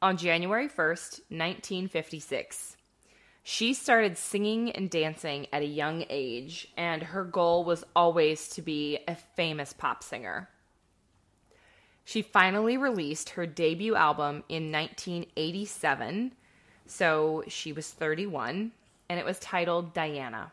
on 0.00 0.16
January 0.16 0.68
1st, 0.68 1.20
1956. 1.30 2.76
She 3.42 3.74
started 3.74 4.16
singing 4.16 4.70
and 4.72 4.88
dancing 4.88 5.48
at 5.52 5.62
a 5.62 5.66
young 5.66 6.04
age, 6.08 6.68
and 6.76 7.02
her 7.02 7.24
goal 7.24 7.64
was 7.64 7.84
always 7.96 8.48
to 8.50 8.62
be 8.62 8.98
a 9.08 9.14
famous 9.14 9.72
pop 9.72 10.02
singer. 10.02 10.48
She 12.04 12.22
finally 12.22 12.76
released 12.76 13.30
her 13.30 13.46
debut 13.46 13.94
album 13.94 14.44
in 14.48 14.70
1987, 14.70 16.32
so 16.86 17.42
she 17.48 17.72
was 17.72 17.90
31, 17.90 18.72
and 19.08 19.18
it 19.18 19.24
was 19.24 19.38
titled 19.38 19.94
Diana. 19.94 20.52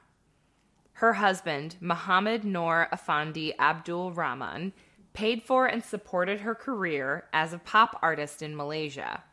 Her 0.94 1.14
husband, 1.14 1.76
Muhammad 1.82 2.46
Noor 2.46 2.88
Afandi 2.94 3.54
Abdul 3.60 4.12
Rahman, 4.12 4.72
paid 5.14 5.44
for 5.44 5.66
and 5.66 5.84
supported 5.84 6.42
her 6.42 6.56
career 6.56 7.26
as 7.34 7.54
a 7.54 7.58
pop 7.58 8.00
artist 8.02 8.42
in 8.42 8.56
Malaysia. 8.56 9.24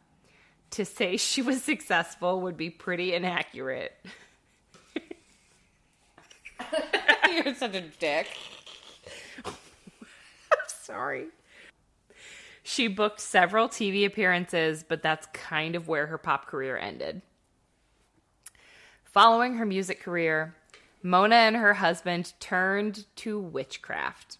To 0.71 0.85
say 0.85 1.17
she 1.19 1.43
was 1.43 1.63
successful 1.63 2.41
would 2.41 2.57
be 2.57 2.71
pretty 2.71 3.15
inaccurate. 3.15 3.95
You're 7.31 7.55
such 7.55 7.75
a 7.75 7.83
dick. 7.83 8.27
I'm 9.45 9.55
sorry. 10.67 11.27
She 12.69 12.87
booked 12.87 13.21
several 13.21 13.67
TV 13.67 14.05
appearances, 14.05 14.85
but 14.87 15.01
that's 15.03 15.27
kind 15.33 15.75
of 15.75 15.89
where 15.89 16.09
her 16.09 16.19
pop 16.19 16.45
career 16.47 16.77
ended. 16.77 17.23
Following 19.05 19.55
her 19.55 19.65
music 19.65 20.03
career, 20.03 20.55
Mona 21.03 21.37
and 21.37 21.57
her 21.57 21.73
husband 21.73 22.35
turned 22.41 23.07
to 23.17 23.41
witchcraft. 23.41 24.37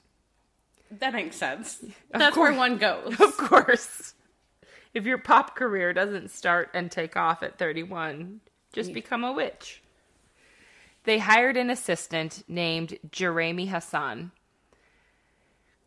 That 0.91 1.15
makes 1.15 1.37
sense. 1.37 1.83
Of 1.83 2.19
That's 2.19 2.35
course. 2.35 2.51
where 2.51 2.59
one 2.59 2.77
goes. 2.77 3.17
Of 3.21 3.35
course. 3.39 4.13
If 4.93 5.07
your 5.07 5.19
pop 5.19 5.57
career 5.57 5.95
doesn't 5.95 6.31
start 6.31 6.69
and 6.75 6.91
take 6.91 7.17
off 7.17 7.43
at 7.43 7.57
31, 7.57 8.41
just 8.75 8.93
become 8.93 9.25
a 9.25 9.33
witch. 9.33 9.83
They 11.05 11.19
hired 11.19 11.57
an 11.57 11.71
assistant 11.71 12.45
named 12.47 12.99
Jeremy 13.11 13.67
Hassan. 13.67 14.33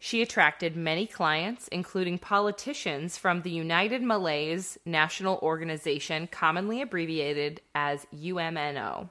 She 0.04 0.24
attracted 0.24 0.76
many 0.76 1.06
clients, 1.06 1.68
including 1.68 2.18
politicians 2.18 3.20
from 3.20 3.44
the 3.44 3.52
United 3.52 4.02
Malays 4.02 4.80
National 4.84 5.38
Organization, 5.44 6.26
commonly 6.26 6.82
abbreviated 6.82 7.62
as 7.76 8.08
UMNO. 8.12 9.10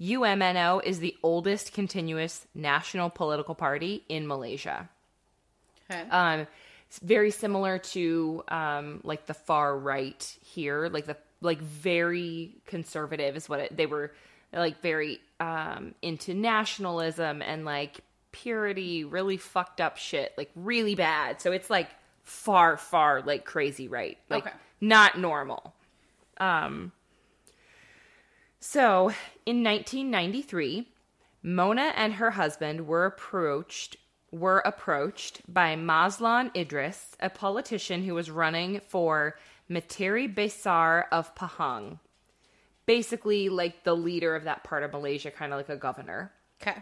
UMNO 0.00 0.82
is 0.84 0.98
the 0.98 1.16
oldest 1.22 1.72
continuous 1.72 2.44
national 2.56 3.08
political 3.08 3.54
party 3.54 4.02
in 4.08 4.26
Malaysia. 4.26 4.88
Okay. 5.88 6.02
Um, 6.10 6.48
very 7.04 7.30
similar 7.30 7.78
to 7.78 8.42
um, 8.48 9.02
like 9.04 9.26
the 9.26 9.34
far 9.34 9.78
right 9.78 10.36
here, 10.42 10.88
like 10.88 11.06
the 11.06 11.16
like 11.40 11.60
very 11.60 12.56
conservative 12.66 13.36
is 13.36 13.48
what 13.48 13.60
it, 13.60 13.76
they 13.76 13.86
were 13.86 14.12
like 14.52 14.82
very 14.82 15.20
um, 15.38 15.94
into 16.02 16.34
nationalism 16.34 17.42
and 17.42 17.64
like 17.64 18.00
purity, 18.32 19.04
really 19.04 19.36
fucked 19.36 19.80
up 19.80 19.96
shit, 19.96 20.32
like 20.36 20.50
really 20.54 20.94
bad. 20.94 21.40
So 21.40 21.52
it's 21.52 21.70
like 21.70 21.88
far, 22.22 22.76
far 22.76 23.22
like 23.22 23.44
crazy 23.44 23.88
right, 23.88 24.18
like 24.28 24.46
okay. 24.46 24.56
not 24.80 25.18
normal. 25.18 25.74
Um. 26.38 26.92
So 28.60 29.12
in 29.46 29.64
1993, 29.64 30.86
Mona 31.42 31.92
and 31.96 32.14
her 32.14 32.32
husband 32.32 32.86
were 32.86 33.06
approached 33.06 33.96
were 34.30 34.58
approached 34.60 35.42
by 35.52 35.74
Mazlan 35.74 36.52
Idris, 36.54 37.16
a 37.18 37.30
politician 37.30 38.04
who 38.04 38.14
was 38.14 38.30
running 38.30 38.80
for 38.88 39.36
Menteri 39.68 40.26
Besar 40.28 41.08
of 41.10 41.34
Pahang. 41.34 41.98
Basically, 42.86 43.48
like 43.48 43.84
the 43.84 43.94
leader 43.94 44.34
of 44.36 44.44
that 44.44 44.64
part 44.64 44.82
of 44.82 44.92
Malaysia, 44.92 45.30
kind 45.30 45.52
of 45.52 45.58
like 45.58 45.68
a 45.68 45.76
governor. 45.76 46.32
Okay. 46.60 46.78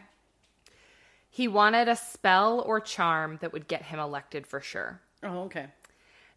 He 1.30 1.48
wanted 1.48 1.88
a 1.88 1.96
spell 1.96 2.60
or 2.60 2.80
charm 2.80 3.38
that 3.40 3.52
would 3.52 3.68
get 3.68 3.82
him 3.82 3.98
elected 3.98 4.46
for 4.46 4.60
sure. 4.60 5.00
Oh, 5.22 5.42
okay. 5.42 5.66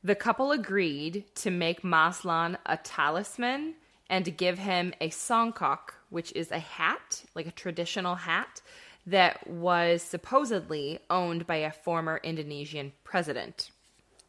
The 0.04 0.15
couple 0.15 0.51
agreed 0.51 1.25
to 1.36 1.51
make 1.51 1.84
Mazlan 1.84 2.58
a 2.65 2.77
talisman 2.77 3.75
and 4.10 4.25
to 4.25 4.32
give 4.32 4.60
him 4.60 4.93
a 4.99 5.10
songkok, 5.10 5.93
which 6.10 6.32
is 6.34 6.51
a 6.51 6.60
hat, 6.60 7.23
like 7.36 7.47
a 7.47 7.51
traditional 7.51 8.15
hat 8.15 8.62
that 9.06 9.47
was 9.47 10.01
supposedly 10.01 10.99
owned 11.10 11.47
by 11.47 11.58
a 11.58 11.71
former 11.71 12.19
Indonesian 12.23 12.91
president. 13.04 13.71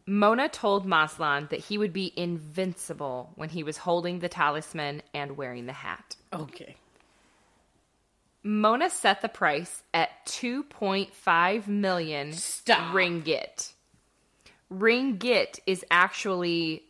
Mona 0.07 0.49
told 0.49 0.85
Mazlan 0.85 1.49
that 1.51 1.61
he 1.61 1.79
would 1.79 1.93
be 1.93 2.13
invincible 2.17 3.33
when 3.37 3.51
he 3.51 3.63
was 3.63 3.79
holding 3.79 4.19
the 4.19 4.29
talisman 4.29 5.03
and 5.15 5.37
wearing 5.37 5.67
the 5.67 5.73
hat. 5.73 6.17
Okay. 6.33 6.77
Mona 8.43 8.91
set 8.91 9.21
the 9.23 9.29
price 9.29 9.83
at 9.95 10.27
2.5 10.27 11.69
million 11.69 12.33
Stop. 12.33 12.95
ringgit. 12.95 13.73
Ringgit 14.73 15.61
is 15.67 15.85
actually 15.91 16.83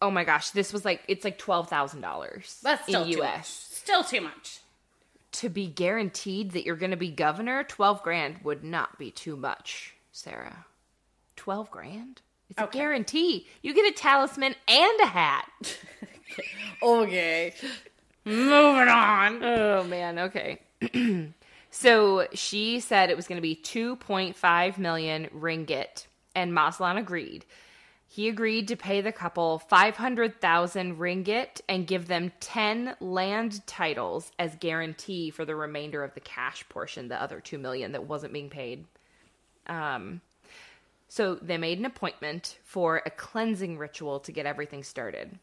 Oh 0.00 0.10
my 0.10 0.24
gosh, 0.24 0.50
this 0.50 0.72
was 0.72 0.84
like 0.84 1.02
it's 1.08 1.24
like 1.24 1.38
$12,000 1.38 2.60
That's 2.62 2.82
still 2.82 3.04
in 3.04 3.18
US. 3.20 3.48
Still 3.48 4.02
too 4.02 4.20
much 4.20 4.60
to 5.32 5.48
be 5.48 5.66
guaranteed 5.66 6.52
that 6.52 6.64
you're 6.64 6.76
going 6.76 6.90
to 6.90 6.96
be 6.96 7.10
governor, 7.10 7.64
12 7.64 8.02
grand 8.02 8.36
would 8.44 8.62
not 8.62 8.98
be 8.98 9.10
too 9.10 9.36
much, 9.36 9.94
Sarah. 10.12 10.66
12 11.36 11.70
grand? 11.70 12.20
It's 12.50 12.60
okay. 12.60 12.78
a 12.78 12.82
guarantee. 12.82 13.46
You 13.62 13.74
get 13.74 13.90
a 13.90 13.96
talisman 13.96 14.54
and 14.68 15.00
a 15.00 15.06
hat. 15.06 15.78
okay. 16.82 17.54
Moving 18.24 18.88
on. 18.88 18.88
Oh, 19.82 19.84
man. 19.84 20.18
Okay. 20.20 20.60
so 21.70 22.28
she 22.32 22.78
said 22.78 23.10
it 23.10 23.16
was 23.16 23.26
going 23.26 23.36
to 23.36 23.42
be 23.42 23.56
2.5 23.56 24.78
million 24.78 25.28
ringgit, 25.36 26.06
and 26.36 26.54
Mazlan 26.54 26.98
agreed. 26.98 27.44
He 28.06 28.28
agreed 28.28 28.68
to 28.68 28.76
pay 28.76 29.00
the 29.00 29.10
couple 29.10 29.58
500,000 29.58 30.98
ringgit 30.98 31.62
and 31.68 31.84
give 31.84 32.06
them 32.06 32.30
10 32.38 32.94
land 33.00 33.66
titles 33.66 34.30
as 34.38 34.54
guarantee 34.56 35.30
for 35.30 35.44
the 35.44 35.56
remainder 35.56 36.04
of 36.04 36.14
the 36.14 36.20
cash 36.20 36.64
portion, 36.68 37.08
the 37.08 37.20
other 37.20 37.40
2 37.40 37.58
million 37.58 37.90
that 37.92 38.04
wasn't 38.06 38.34
being 38.34 38.50
paid. 38.50 38.84
Um, 39.66 40.20
so 41.08 41.34
they 41.34 41.58
made 41.58 41.80
an 41.80 41.86
appointment 41.86 42.58
for 42.62 43.02
a 43.04 43.10
cleansing 43.10 43.78
ritual 43.78 44.20
to 44.20 44.30
get 44.30 44.46
everything 44.46 44.84
started. 44.84 45.40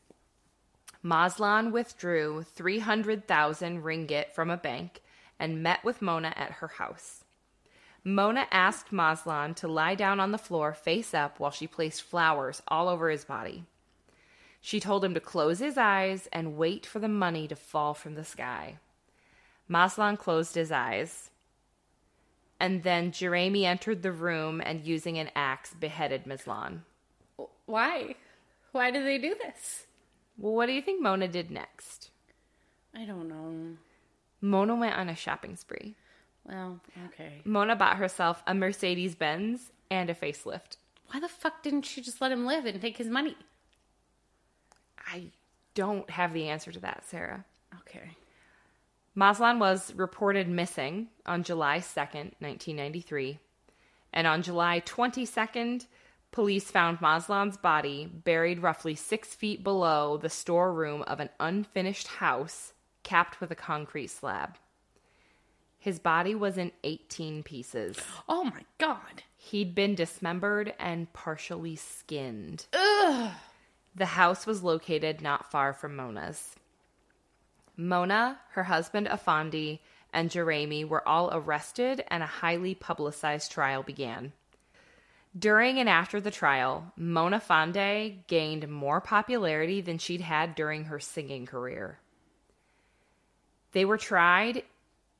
Mazlan 1.04 1.72
withdrew 1.72 2.44
300,000 2.44 3.82
ringgit 3.84 4.32
from 4.32 4.50
a 4.50 4.58
bank 4.58 5.02
and 5.40 5.64
met 5.64 5.84
with 5.84 6.02
Mona 6.02 6.34
at 6.36 6.52
her 6.54 6.68
house. 6.68 7.24
Mona 8.04 8.48
asked 8.52 8.92
Mazlan 8.92 9.54
to 9.56 9.68
lie 9.68 9.96
down 9.96 10.20
on 10.20 10.32
the 10.32 10.38
floor 10.38 10.74
face 10.74 11.14
up 11.14 11.40
while 11.40 11.52
she 11.52 11.68
placed 11.68 12.02
flowers 12.02 12.62
all 12.68 12.90
over 12.90 13.10
his 13.10 13.26
body. 13.26 13.66
She 14.62 14.80
told 14.80 15.06
him 15.06 15.14
to 15.14 15.20
close 15.22 15.60
his 15.60 15.78
eyes 15.78 16.28
and 16.34 16.58
wait 16.58 16.86
for 16.86 17.00
the 17.00 17.08
money 17.08 17.48
to 17.48 17.56
fall 17.56 17.94
from 17.94 18.16
the 18.16 18.26
sky. 18.26 18.78
Mazlan 19.70 20.18
closed 20.18 20.56
his 20.56 20.72
eyes. 20.72 21.30
and 22.60 22.84
then 22.84 23.12
Jeremy 23.12 23.66
entered 23.66 24.02
the 24.02 24.12
room 24.12 24.62
and 24.66 24.86
using 24.86 25.18
an 25.18 25.30
axe 25.36 25.74
beheaded 25.74 26.26
Mislan. 26.26 26.82
Why? 27.66 28.16
Why 28.72 28.92
do 28.92 29.04
they 29.04 29.18
do 29.18 29.36
this? 29.42 29.86
Well, 30.40 30.54
what 30.54 30.68
do 30.68 30.72
you 30.72 30.82
think 30.82 31.02
Mona 31.02 31.28
did 31.28 31.52
next? 31.52 32.12
I 32.96 33.06
don't 33.06 33.28
know. 33.28 33.78
Mona 34.42 34.76
went 34.76 34.96
on 34.96 35.10
a 35.10 35.16
shopping 35.16 35.58
spree. 35.58 35.96
Well, 36.46 36.80
okay. 37.08 37.42
Mona 37.44 37.76
bought 37.76 37.98
herself 37.98 38.42
a 38.48 38.54
Mercedes 38.54 39.16
Benz 39.16 39.72
and 39.92 40.10
a 40.10 40.16
facelift. 40.16 40.78
Why 41.12 41.20
the 41.20 41.28
fuck 41.28 41.62
didn't 41.62 41.84
she 41.84 42.02
just 42.02 42.22
let 42.22 42.32
him 42.32 42.46
live 42.46 42.66
and 42.66 42.82
take 42.82 42.98
his 42.98 43.08
money? 43.08 43.36
I 44.98 45.26
don't 45.74 46.10
have 46.10 46.34
the 46.34 46.48
answer 46.48 46.72
to 46.72 46.80
that, 46.80 47.04
Sarah. 47.06 47.44
Okay. 47.82 48.12
Mazlan 49.16 49.60
was 49.60 49.94
reported 49.96 50.48
missing 50.48 51.08
on 51.26 51.44
July 51.44 51.80
2nd, 51.80 52.34
1993. 52.40 53.40
And 54.14 54.26
on 54.26 54.42
July 54.42 54.82
22nd, 54.86 55.86
police 56.32 56.70
found 56.72 57.02
Mazlan's 57.02 57.58
body 57.58 58.06
buried 58.06 58.62
roughly 58.62 58.96
six 58.96 59.34
feet 59.34 59.64
below 59.64 60.18
the 60.18 60.30
storeroom 60.30 61.04
of 61.04 61.20
an 61.20 61.30
unfinished 61.40 62.08
house 62.08 62.74
capped 63.04 63.42
with 63.42 63.52
a 63.52 63.56
concrete 63.56 64.08
slab. 64.08 64.58
His 65.80 65.98
body 65.98 66.36
was 66.36 66.58
in 66.58 66.72
18 66.84 67.44
pieces. 67.44 67.98
Oh 68.28 68.44
my 68.44 68.64
God. 68.78 69.24
He'd 69.38 69.74
been 69.74 69.96
dismembered 69.96 70.74
and 70.78 71.12
partially 71.14 71.78
skinned. 71.78 72.66
Ugh. 72.74 73.32
The 73.96 74.06
house 74.06 74.46
was 74.46 74.62
located 74.62 75.22
not 75.22 75.50
far 75.50 75.74
from 75.74 75.96
Mona's. 75.96 76.56
Mona, 77.78 78.40
her 78.52 78.64
husband 78.64 79.08
Afandi, 79.08 79.80
and 80.12 80.30
Jeremy 80.30 80.84
were 80.84 81.08
all 81.08 81.30
arrested 81.32 82.04
and 82.10 82.22
a 82.22 82.28
highly 82.28 82.76
publicized 82.76 83.52
trial 83.52 83.84
began. 83.84 84.34
During 85.38 85.78
and 85.78 85.88
after 85.88 86.20
the 86.20 86.32
trial, 86.32 86.92
Mona 86.98 87.40
Fonde 87.40 88.24
gained 88.28 88.68
more 88.68 89.00
popularity 89.00 89.80
than 89.80 90.00
she'd 90.00 90.22
had 90.22 90.56
during 90.56 90.86
her 90.86 91.00
singing 91.00 91.46
career. 91.46 92.00
They 93.72 93.86
were 93.86 93.98
tried 93.98 94.64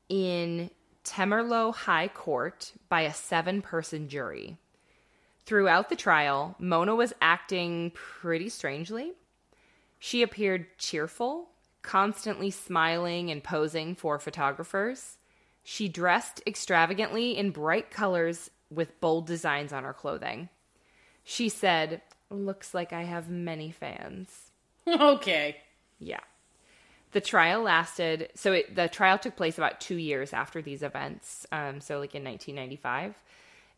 in 0.08 0.72
Temerloh 1.04 1.74
High 1.74 2.08
Court 2.08 2.74
by 2.90 3.02
a 3.02 3.14
seven 3.14 3.62
person 3.62 4.10
jury. 4.10 4.58
Throughout 5.46 5.90
the 5.90 5.96
trial, 5.96 6.56
Mona 6.60 6.96
was 6.96 7.14
acting 7.22 7.92
pretty 7.94 8.50
strangely. 8.50 9.14
She 10.00 10.24
appeared 10.24 10.78
cheerful, 10.78 11.50
constantly 11.82 12.52
smiling 12.52 13.30
and 13.30 13.44
posing 13.44 13.96
for 13.96 14.18
photographers. 14.18 15.18
She 15.64 15.88
dressed 15.88 16.42
extravagantly 16.48 17.38
in 17.38 17.52
bright 17.52 17.92
colors 17.92 18.50
with 18.70 19.00
bold 19.02 19.28
designs 19.28 19.74
on 19.74 19.84
her 19.84 19.94
clothing. 19.94 20.50
She 21.24 21.50
said, 21.50 22.02
Looks 22.30 22.74
like 22.74 22.94
I 22.94 23.04
have 23.04 23.30
many 23.30 23.72
fans. 23.72 24.52
Okay. 24.88 25.58
Yeah. 26.00 26.22
The 27.12 27.22
trial 27.22 27.62
lasted, 27.62 28.30
so 28.34 28.54
it, 28.54 28.76
the 28.76 28.88
trial 28.88 29.20
took 29.20 29.36
place 29.36 29.58
about 29.58 29.80
two 29.80 29.98
years 29.98 30.34
after 30.34 30.62
these 30.62 30.82
events, 30.82 31.46
um, 31.52 31.82
so 31.82 32.00
like 32.00 32.16
in 32.16 32.24
1995. 32.24 33.14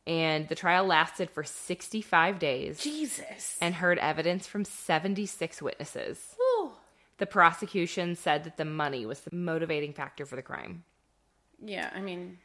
And 0.07 0.47
the 0.47 0.55
trial 0.55 0.85
lasted 0.85 1.29
for 1.29 1.43
65 1.43 2.39
days. 2.39 2.79
Jesus. 2.79 3.57
And 3.61 3.75
heard 3.75 3.99
evidence 3.99 4.47
from 4.47 4.65
76 4.65 5.61
witnesses. 5.61 6.35
Ooh. 6.39 6.71
The 7.17 7.25
prosecution 7.25 8.15
said 8.15 8.43
that 8.45 8.57
the 8.57 8.65
money 8.65 9.05
was 9.05 9.21
the 9.21 9.35
motivating 9.35 9.93
factor 9.93 10.25
for 10.25 10.35
the 10.35 10.41
crime. 10.41 10.83
Yeah, 11.63 11.89
I 11.93 12.01
mean, 12.01 12.39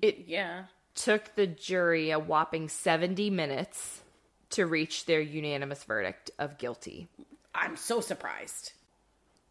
it 0.00 0.24
yeah. 0.26 0.64
Took 0.94 1.34
the 1.34 1.46
jury 1.46 2.10
a 2.10 2.18
whopping 2.18 2.68
70 2.68 3.30
minutes 3.30 4.02
to 4.50 4.66
reach 4.66 5.06
their 5.06 5.20
unanimous 5.20 5.84
verdict 5.84 6.30
of 6.38 6.58
guilty. 6.58 7.08
I'm 7.54 7.76
so 7.76 8.00
surprised. 8.00 8.72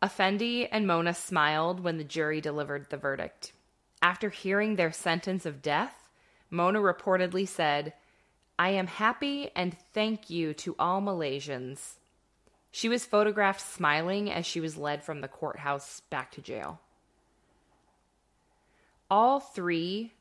Effendi 0.04 0.68
and 0.68 0.88
Mona 0.88 1.14
smiled 1.14 1.80
when 1.80 1.98
the 1.98 2.04
jury 2.04 2.42
delivered 2.42 2.90
the 2.90 2.98
verdict. 2.98 3.54
After 4.02 4.30
hearing 4.30 4.76
their 4.76 4.92
sentence 4.92 5.46
of 5.46 5.62
death, 5.62 6.10
Mona 6.50 6.80
reportedly 6.80 7.48
said, 7.48 7.94
I 8.58 8.70
am 8.70 8.88
happy 8.88 9.50
and 9.56 9.76
thank 9.94 10.30
you 10.30 10.54
to 10.56 10.76
all 10.78 11.02
Malaysians. 11.02 11.96
She 12.72 12.90
was 12.90 13.06
photographed 13.06 13.62
smiling 13.62 14.32
as 14.32 14.46
she 14.46 14.60
was 14.60 14.78
led 14.78 15.04
from 15.04 15.22
the 15.22 15.28
courthouse 15.28 16.02
back 16.10 16.32
to 16.32 16.42
jail. 16.42 16.80
All 19.10 19.40
three, 19.40 20.14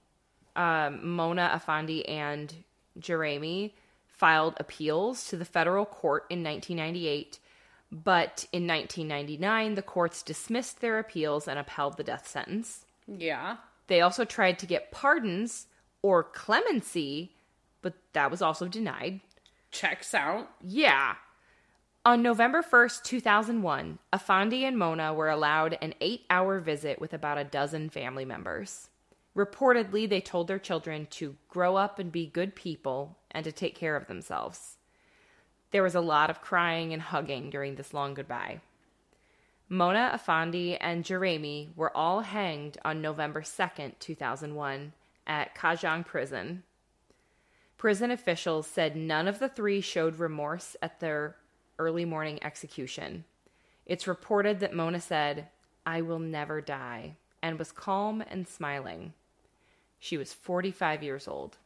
um, 0.61 1.14
Mona, 1.16 1.53
Effendi, 1.55 2.07
and 2.09 2.53
Jeremy, 2.99 3.75
filed 4.07 4.55
appeals 4.59 5.29
to 5.29 5.37
the 5.37 5.44
federal 5.44 5.87
court 5.87 6.27
in 6.29 6.42
1998 6.42 7.38
but 7.90 8.46
in 8.53 8.66
1999, 8.68 9.75
the 9.75 9.83
courts 9.83 10.23
dismissed 10.23 10.81
their 10.81 10.99
appeals 10.99 11.49
and 11.49 11.59
upheld 11.59 11.96
the 11.96 12.05
death 12.05 12.27
sentence. 12.27 12.85
Yeah. 13.07 13.57
They 13.88 14.01
also 14.01 14.25
tried 14.25 14.61
to 14.61 14.66
get 14.66 14.92
pardons 14.92 15.66
or 16.01 16.23
clemency, 16.23 17.33
but 17.83 17.94
that 18.12 18.31
was 18.31 18.42
also 18.42 18.68
denied. 18.68 19.20
Checks 19.73 20.14
out. 20.14 20.51
Yeah. 20.62 21.16
On 22.05 22.23
November 22.23 22.62
1st, 22.62 23.03
2001, 23.03 23.99
Effendi 24.14 24.64
and 24.64 24.79
Mona 24.79 25.12
were 25.12 25.29
allowed 25.29 25.77
an 25.83 25.94
eight 26.01 26.23
hour 26.31 26.61
visit 26.61 27.01
with 27.01 27.12
about 27.12 27.38
a 27.38 27.44
dozen 27.44 27.90
family 27.90 28.25
members. 28.25 28.88
Reportedly, 29.40 30.07
they 30.07 30.20
told 30.20 30.48
their 30.48 30.59
children 30.59 31.07
to 31.12 31.35
grow 31.48 31.76
up 31.76 31.98
and 31.98 32.12
be 32.12 32.26
good 32.26 32.55
people 32.55 33.16
and 33.31 33.42
to 33.42 33.50
take 33.50 33.74
care 33.74 33.96
of 33.96 34.07
themselves. 34.07 34.76
There 35.70 35.83
was 35.83 35.94
a 35.94 36.03
lot 36.03 36.29
of 36.29 36.42
crying 36.42 36.92
and 36.92 37.00
hugging 37.00 37.48
during 37.48 37.76
this 37.76 37.94
long 37.94 38.12
goodbye. 38.12 38.61
Mona 39.66 40.11
Effendi 40.14 40.76
and 40.76 41.07
Jeremy 41.07 41.70
were 41.74 41.96
all 41.96 42.20
hanged 42.20 42.76
on 42.85 43.00
November 43.00 43.40
2nd, 43.40 43.98
2001, 43.98 44.92
at 45.26 45.55
Kajang 45.55 46.05
Prison. 46.05 46.62
Prison 47.79 48.11
officials 48.11 48.66
said 48.66 48.94
none 48.94 49.26
of 49.26 49.38
the 49.38 49.48
three 49.48 49.81
showed 49.81 50.18
remorse 50.18 50.76
at 50.83 51.00
their 51.00 51.37
early 51.79 52.05
morning 52.05 52.38
execution. 52.42 53.24
It's 53.87 54.07
reported 54.07 54.61
that 54.61 54.74
Mona 54.74 55.00
said, 55.00 55.48
I 55.87 56.03
will 56.03 56.18
never 56.18 56.61
die, 56.61 57.16
and 57.42 57.59
was 57.59 57.72
calm 57.72 58.22
and 58.29 58.46
smiling. 58.46 59.14
She 60.00 60.16
was 60.16 60.32
45 60.32 61.02
years 61.02 61.28
old. 61.28 61.58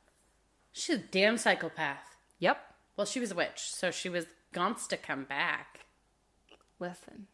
She's 0.73 0.97
a 0.97 0.99
damn 0.99 1.38
psychopath. 1.38 2.16
Yep. 2.40 2.59
Well, 2.97 3.07
she 3.07 3.20
was 3.20 3.31
a 3.31 3.35
witch, 3.37 3.61
so 3.70 3.90
she 3.90 4.09
was 4.09 4.27
gants 4.53 4.87
to 4.88 4.97
come 4.97 5.25
back. 5.25 5.87
Listen, 6.81 7.29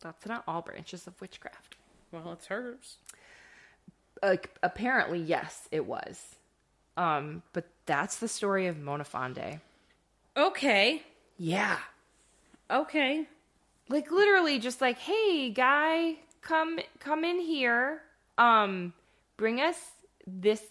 that's 0.00 0.26
not 0.26 0.44
all 0.46 0.62
branches 0.62 1.06
of 1.06 1.18
witchcraft. 1.20 1.76
Well, 2.12 2.32
it's 2.32 2.46
hers. 2.46 2.98
Like 4.22 4.54
apparently, 4.62 5.18
yes, 5.18 5.68
it 5.72 5.86
was. 5.86 6.36
Um, 6.96 7.42
but 7.52 7.66
that's 7.86 8.16
the 8.16 8.28
story 8.28 8.66
of 8.66 8.78
Mona 8.78 9.04
Fonde. 9.04 9.60
Okay. 10.36 11.02
Yeah. 11.38 11.78
Okay. 12.70 13.26
Like 13.88 14.10
literally, 14.10 14.58
just 14.58 14.80
like, 14.80 14.98
hey, 14.98 15.50
guy, 15.50 16.16
come 16.42 16.78
come 17.00 17.24
in 17.24 17.40
here. 17.40 18.02
Um, 18.38 18.92
bring 19.36 19.60
us 19.60 19.76
this 20.26 20.62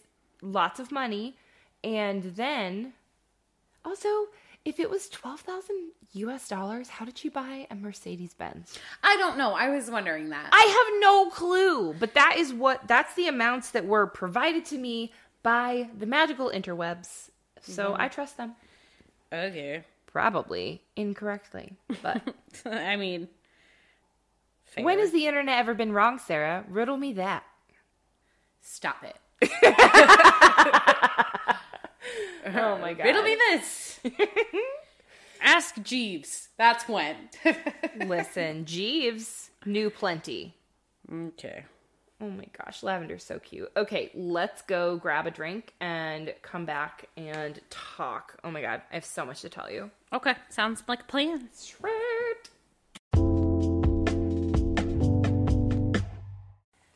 lots 0.41 0.79
of 0.79 0.91
money, 0.91 1.35
and 1.83 2.23
then 2.23 2.93
also, 3.85 4.07
if 4.65 4.79
it 4.79 4.89
was 4.89 5.09
12,000 5.09 5.91
US 6.13 6.47
dollars, 6.47 6.89
how 6.89 7.05
did 7.05 7.17
she 7.17 7.29
buy 7.29 7.67
a 7.69 7.75
Mercedes 7.75 8.33
Benz? 8.33 8.77
I 9.03 9.17
don't 9.17 9.37
know. 9.37 9.53
I 9.53 9.69
was 9.69 9.89
wondering 9.89 10.29
that. 10.29 10.49
I 10.51 10.61
have 10.61 11.01
no 11.01 11.29
clue, 11.29 11.93
but 11.93 12.13
that 12.13 12.35
is 12.37 12.53
what 12.53 12.87
that's 12.87 13.13
the 13.15 13.27
amounts 13.27 13.71
that 13.71 13.85
were 13.85 14.07
provided 14.07 14.65
to 14.65 14.77
me 14.77 15.11
by 15.41 15.89
the 15.97 16.05
magical 16.05 16.49
interwebs. 16.49 17.29
So 17.61 17.91
mm-hmm. 17.91 18.01
I 18.01 18.07
trust 18.07 18.37
them. 18.37 18.53
Okay. 19.31 19.83
Probably 20.05 20.81
incorrectly, 20.95 21.75
but 22.03 22.21
I 22.65 22.95
mean, 22.95 23.27
fair. 24.65 24.83
when 24.83 24.99
has 24.99 25.11
the 25.11 25.25
internet 25.25 25.57
ever 25.57 25.73
been 25.73 25.91
wrong, 25.91 26.19
Sarah? 26.19 26.63
Riddle 26.69 26.97
me 26.97 27.13
that. 27.13 27.43
Stop 28.63 29.03
it. 29.03 29.17
oh 32.55 32.77
my 32.77 32.93
god. 32.93 33.03
Riddle 33.03 33.23
me 33.23 33.35
this. 33.35 33.99
Ask 35.41 35.81
Jeeves. 35.83 36.47
That's 36.57 36.87
when. 36.87 37.17
Listen, 38.07 38.63
Jeeves 38.63 39.51
knew 39.65 39.89
plenty. 39.89 40.55
Okay. 41.11 41.65
Oh 42.21 42.29
my 42.29 42.45
gosh, 42.57 42.83
lavender's 42.83 43.25
so 43.25 43.37
cute. 43.39 43.69
Okay, 43.75 44.09
let's 44.15 44.61
go 44.61 44.95
grab 44.95 45.27
a 45.27 45.31
drink 45.31 45.73
and 45.81 46.33
come 46.41 46.63
back 46.65 47.09
and 47.17 47.59
talk. 47.69 48.37
Oh 48.45 48.51
my 48.51 48.61
god, 48.61 48.81
I 48.91 48.95
have 48.95 49.03
so 49.03 49.25
much 49.25 49.41
to 49.41 49.49
tell 49.49 49.69
you. 49.69 49.91
Okay, 50.13 50.35
sounds 50.47 50.83
like 50.87 51.01
a 51.01 51.05
plan. 51.05 51.49
Sweet. 51.51 51.91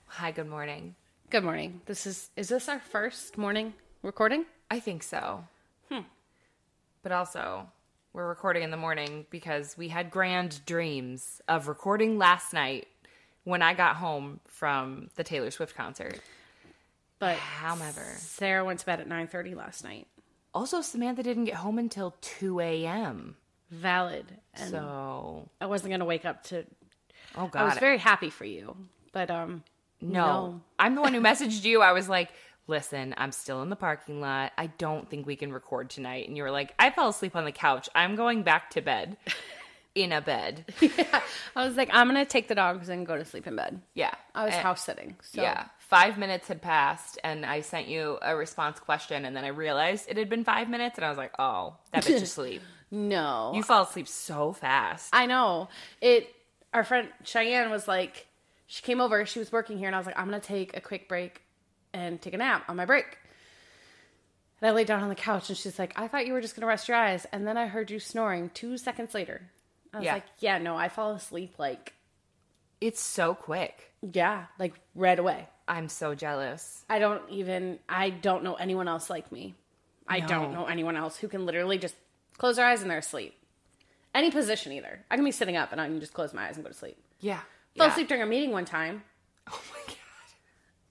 Hi, 0.06 0.32
good 0.32 0.48
morning. 0.48 0.96
Good 1.30 1.44
morning. 1.44 1.82
This 1.86 2.08
is 2.08 2.30
is 2.38 2.48
this 2.48 2.70
our 2.70 2.80
first 2.80 3.38
morning 3.38 3.74
recording? 4.02 4.46
I 4.72 4.80
think 4.80 5.04
so. 5.04 5.44
Hmm. 5.92 6.04
But 7.04 7.12
also, 7.12 7.68
we're 8.14 8.30
recording 8.30 8.64
in 8.64 8.72
the 8.72 8.78
morning 8.78 9.26
because 9.30 9.78
we 9.78 9.90
had 9.90 10.10
grand 10.10 10.66
dreams 10.66 11.42
of 11.50 11.68
recording 11.68 12.18
last 12.18 12.54
night 12.54 12.88
when 13.44 13.62
I 13.62 13.74
got 13.74 13.98
home 13.98 14.40
from 14.48 15.10
the 15.18 15.24
Taylor 15.26 15.52
Swift 15.52 15.76
concert. 15.76 16.22
But 17.20 17.36
however, 17.36 18.06
Sarah 18.20 18.64
went 18.64 18.80
to 18.80 18.86
bed 18.86 19.02
at 19.02 19.10
9:30 19.10 19.54
last 19.54 19.84
night. 19.84 20.08
Also, 20.54 20.80
Samantha 20.80 21.24
didn't 21.24 21.46
get 21.46 21.56
home 21.56 21.78
until 21.78 22.16
2 22.22 22.62
a.m. 22.62 23.36
Valid. 23.70 24.26
And 24.54 24.70
so 24.72 25.50
I 25.60 25.66
wasn't 25.66 25.90
going 25.90 26.00
to 26.00 26.06
wake 26.06 26.24
up 26.24 26.44
to 26.46 26.64
Oh 27.36 27.48
god. 27.48 27.62
I 27.62 27.66
was 27.66 27.80
very 27.80 27.98
happy 27.98 28.30
for 28.30 28.46
you. 28.46 28.78
But 29.12 29.30
um 29.30 29.64
no. 30.02 30.10
no. 30.10 30.62
I'm 30.80 30.96
the 30.96 31.02
one 31.02 31.14
who 31.14 31.22
messaged 31.22 31.64
you. 31.64 31.82
I 31.82 31.92
was 31.92 32.08
like, 32.08 32.30
listen, 32.68 33.16
I'm 33.18 33.32
still 33.32 33.62
in 33.62 33.70
the 33.70 33.76
parking 33.76 34.22
lot. 34.22 34.52
I 34.58 34.68
don't 34.68 35.10
think 35.10 35.26
we 35.26 35.36
can 35.36 35.52
record 35.52 35.90
tonight. 35.90 36.28
And 36.28 36.38
you 36.38 36.44
were 36.44 36.52
like, 36.52 36.74
I 36.78 36.90
fell 36.90 37.10
asleep 37.10 37.36
on 37.36 37.46
the 37.46 37.52
couch. 37.52 37.90
I'm 37.96 38.16
going 38.16 38.44
back 38.44 38.70
to 38.72 38.82
bed 38.82 39.18
in 39.96 40.12
a 40.12 40.22
bed. 40.22 40.66
yeah. 40.82 41.22
I 41.56 41.66
was 41.66 41.76
like, 41.76 41.90
I'm 41.92 42.10
going 42.10 42.24
to 42.24 42.30
take 42.30 42.48
the 42.48 42.56
dogs 42.56 42.90
and 42.90 43.06
go 43.08 43.18
to 43.18 43.26
sleep 43.26 43.48
in 43.48 43.56
bed. 43.56 43.82
Yeah. 43.94 44.14
I 44.36 44.46
was 44.46 44.54
and, 44.54 44.64
house 44.64 44.84
sitting. 44.84 45.16
So. 45.22 45.42
Yeah. 45.42 45.66
Five 45.80 46.18
minutes 46.18 46.50
had 46.50 46.62
passed 46.62 47.18
and 47.24 47.46
I 47.46 47.62
sent 47.62 47.88
you 47.88 48.20
a 48.22 48.36
response 48.36 48.80
question. 48.80 49.24
And 49.26 49.36
then 49.36 49.46
I 49.46 49.50
realized 49.50 50.06
it 50.10 50.18
had 50.18 50.30
been 50.30 50.44
five 50.44 50.70
minutes. 50.70 50.98
And 50.98 51.06
I 51.06 51.10
was 51.10 51.18
like, 51.18 51.32
oh, 51.40 51.76
that 51.94 52.04
bitch 52.04 52.16
is 52.16 52.24
asleep. 52.24 52.62
no. 52.92 53.54
You 53.56 53.64
fall 53.64 53.84
asleep 53.84 54.08
so 54.08 54.52
fast. 54.52 55.10
I 55.14 55.26
know. 55.26 55.70
It, 56.02 56.34
our 56.74 56.84
friend 56.84 57.08
Cheyenne 57.24 57.72
was 57.72 57.88
like, 57.88 58.28
she 58.68 58.82
came 58.82 59.02
over, 59.02 59.26
she 59.26 59.40
was 59.40 59.52
working 59.52 59.78
here, 59.78 59.88
and 59.88 59.96
I 59.96 59.98
was 59.98 60.06
like, 60.06 60.18
I'm 60.20 60.26
gonna 60.26 60.40
take 60.40 60.76
a 60.76 60.82
quick 60.82 61.08
break 61.08 61.42
and 61.94 62.22
take 62.22 62.34
a 62.34 62.38
nap 62.38 62.66
on 62.68 62.76
my 62.76 62.86
break. 62.86 63.18
And 64.62 64.70
I 64.70 64.74
laid 64.74 64.88
down 64.88 65.02
on 65.02 65.10
the 65.10 65.16
couch, 65.16 65.50
and 65.50 65.58
she's 65.58 65.80
like, 65.80 65.94
I 66.00 66.08
thought 66.08 66.28
you 66.28 66.34
were 66.34 66.42
just 66.42 66.56
gonna 66.56 66.68
rest 66.68 66.88
your 66.88 66.98
eyes, 66.98 67.26
and 67.32 67.48
then 67.48 67.58
I 67.58 67.68
heard 67.68 67.90
you 67.90 68.00
snoring 68.00 68.52
two 68.54 68.78
seconds 68.78 69.14
later. 69.14 69.42
I 69.94 69.98
was 69.98 70.06
yeah. 70.06 70.14
like, 70.14 70.26
Yeah, 70.40 70.58
no, 70.58 70.76
I 70.76 70.90
fall 70.90 71.12
asleep 71.12 71.56
like. 71.58 71.94
It's 72.80 73.02
so 73.02 73.34
quick. 73.34 73.92
Yeah, 74.02 74.46
like 74.60 74.74
right 74.94 75.18
away. 75.18 75.48
I'm 75.68 75.90
so 75.90 76.14
jealous. 76.14 76.86
I 76.90 77.00
don't 77.00 77.28
even, 77.30 77.80
I 77.90 78.12
don't 78.12 78.44
know 78.44 78.54
anyone 78.54 78.88
else 78.88 79.10
like 79.10 79.32
me. 79.32 79.56
I 80.08 80.22
don't 80.22 80.54
know 80.54 80.66
anyone 80.66 80.96
else 80.96 81.18
who 81.18 81.28
can 81.28 81.46
literally 81.46 81.78
just 81.78 81.96
close 82.38 82.56
their 82.56 82.66
eyes 82.66 82.82
and 82.82 82.90
they're 82.90 83.00
asleep. 83.00 83.34
Any 84.16 84.32
position 84.32 84.72
either. 84.72 85.04
I 85.12 85.16
can 85.16 85.26
be 85.26 85.32
sitting 85.32 85.58
up 85.58 85.72
and 85.72 85.82
I 85.82 85.88
can 85.88 86.00
just 86.00 86.14
close 86.14 86.34
my 86.34 86.48
eyes 86.48 86.56
and 86.56 86.64
go 86.64 86.72
to 86.72 86.78
sleep. 86.78 86.98
Yeah. 87.20 87.42
Fell 87.78 87.88
yeah. 87.88 87.92
asleep 87.92 88.08
during 88.08 88.24
a 88.24 88.26
meeting 88.26 88.52
one 88.52 88.66
time. 88.66 89.04
Oh 89.50 89.62
my 89.72 89.80
god. 89.88 89.96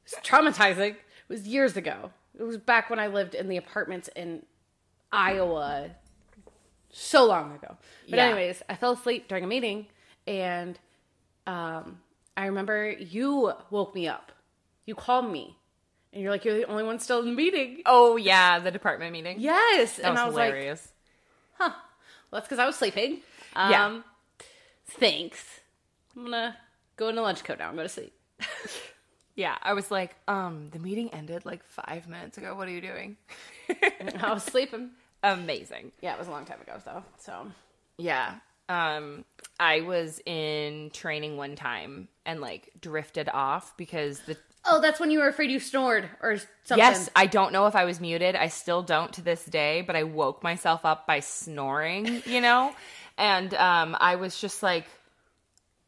It's 0.04 0.14
traumatizing. 0.26 0.92
It 0.92 0.98
was 1.28 1.46
years 1.46 1.76
ago. 1.76 2.10
It 2.38 2.42
was 2.42 2.56
back 2.56 2.88
when 2.88 2.98
I 2.98 3.08
lived 3.08 3.34
in 3.34 3.48
the 3.48 3.58
apartments 3.58 4.08
in 4.16 4.44
Iowa. 5.12 5.90
So 6.90 7.26
long 7.26 7.54
ago. 7.54 7.76
But 8.08 8.16
yeah. 8.16 8.24
anyways, 8.24 8.62
I 8.70 8.76
fell 8.76 8.92
asleep 8.92 9.28
during 9.28 9.44
a 9.44 9.46
meeting 9.46 9.88
and 10.26 10.78
um, 11.46 11.98
I 12.34 12.46
remember 12.46 12.90
you 12.92 13.52
woke 13.70 13.94
me 13.94 14.08
up. 14.08 14.32
You 14.86 14.94
called 14.94 15.30
me. 15.30 15.58
And 16.14 16.22
you're 16.22 16.30
like, 16.30 16.46
you're 16.46 16.56
the 16.56 16.64
only 16.64 16.82
one 16.84 16.98
still 16.98 17.18
in 17.20 17.26
the 17.26 17.32
meeting. 17.32 17.82
Oh 17.84 18.16
yeah, 18.16 18.58
the 18.58 18.70
department 18.70 19.12
meeting. 19.12 19.36
Yes. 19.38 19.96
That 19.96 20.06
and 20.06 20.14
was 20.14 20.20
I 20.20 20.24
was 20.24 20.34
hilarious. 20.34 20.92
like, 21.60 21.72
huh. 21.72 21.76
Well, 22.30 22.40
that's 22.40 22.46
because 22.48 22.58
I 22.58 22.64
was 22.64 22.76
sleeping. 22.76 23.20
Um, 23.54 23.70
yeah. 23.70 24.00
Thanks. 24.86 25.60
I'm 26.16 26.24
gonna 26.24 26.56
go 26.96 27.08
into 27.08 27.22
lunch 27.22 27.44
coat 27.44 27.58
now 27.58 27.68
and 27.68 27.76
go 27.76 27.82
to 27.82 27.88
sleep. 27.88 28.12
yeah, 29.34 29.56
I 29.62 29.72
was 29.72 29.90
like, 29.90 30.16
um, 30.28 30.68
the 30.72 30.78
meeting 30.78 31.12
ended 31.12 31.44
like 31.44 31.64
five 31.64 32.08
minutes 32.08 32.38
ago. 32.38 32.54
What 32.54 32.68
are 32.68 32.72
you 32.72 32.80
doing? 32.80 33.16
I 34.20 34.32
was 34.32 34.42
sleeping. 34.42 34.90
Amazing. 35.22 35.92
Yeah, 36.00 36.14
it 36.14 36.18
was 36.18 36.28
a 36.28 36.30
long 36.30 36.44
time 36.44 36.60
ago 36.60 36.80
though. 36.84 37.02
So 37.18 37.46
yeah, 37.98 38.34
um, 38.68 39.24
I 39.58 39.80
was 39.82 40.20
in 40.26 40.90
training 40.92 41.36
one 41.36 41.56
time 41.56 42.08
and 42.24 42.40
like 42.40 42.70
drifted 42.80 43.28
off 43.32 43.76
because 43.76 44.20
the 44.20 44.36
Oh, 44.68 44.80
that's 44.80 44.98
when 44.98 45.10
you 45.12 45.20
were 45.20 45.28
afraid 45.28 45.50
you 45.50 45.60
snored 45.60 46.08
or 46.20 46.38
something. 46.64 46.78
Yes, 46.78 47.08
I 47.14 47.26
don't 47.26 47.52
know 47.52 47.66
if 47.66 47.76
I 47.76 47.84
was 47.84 48.00
muted. 48.00 48.34
I 48.34 48.48
still 48.48 48.82
don't 48.82 49.12
to 49.12 49.22
this 49.22 49.44
day, 49.44 49.82
but 49.82 49.94
I 49.94 50.02
woke 50.02 50.42
myself 50.42 50.84
up 50.84 51.06
by 51.06 51.20
snoring, 51.20 52.22
you 52.26 52.40
know? 52.40 52.74
and 53.18 53.54
um, 53.54 53.96
I 54.00 54.16
was 54.16 54.40
just 54.40 54.64
like, 54.64 54.86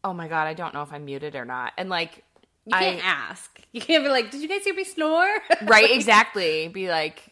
oh 0.05 0.13
my 0.13 0.29
God, 0.29 0.47
I 0.47 0.55
don't 0.55 0.75
know 0.75 0.83
if 0.83 0.93
I'm 0.93 1.05
muted 1.05 1.35
or 1.35 1.45
not. 1.45 1.73
And 1.77 1.89
like, 1.89 2.25
you 2.67 2.73
can't 2.73 3.05
I, 3.05 3.09
ask. 3.09 3.61
You 3.73 3.81
can't 3.81 4.05
be 4.05 4.11
like, 4.11 4.31
did 4.31 4.43
you 4.43 4.49
guys 4.49 4.65
hear 4.65 4.75
me 4.75 4.85
snore? 4.85 5.29
right, 5.63 5.91
exactly. 5.91 6.69
Be 6.69 6.89
like, 6.89 7.23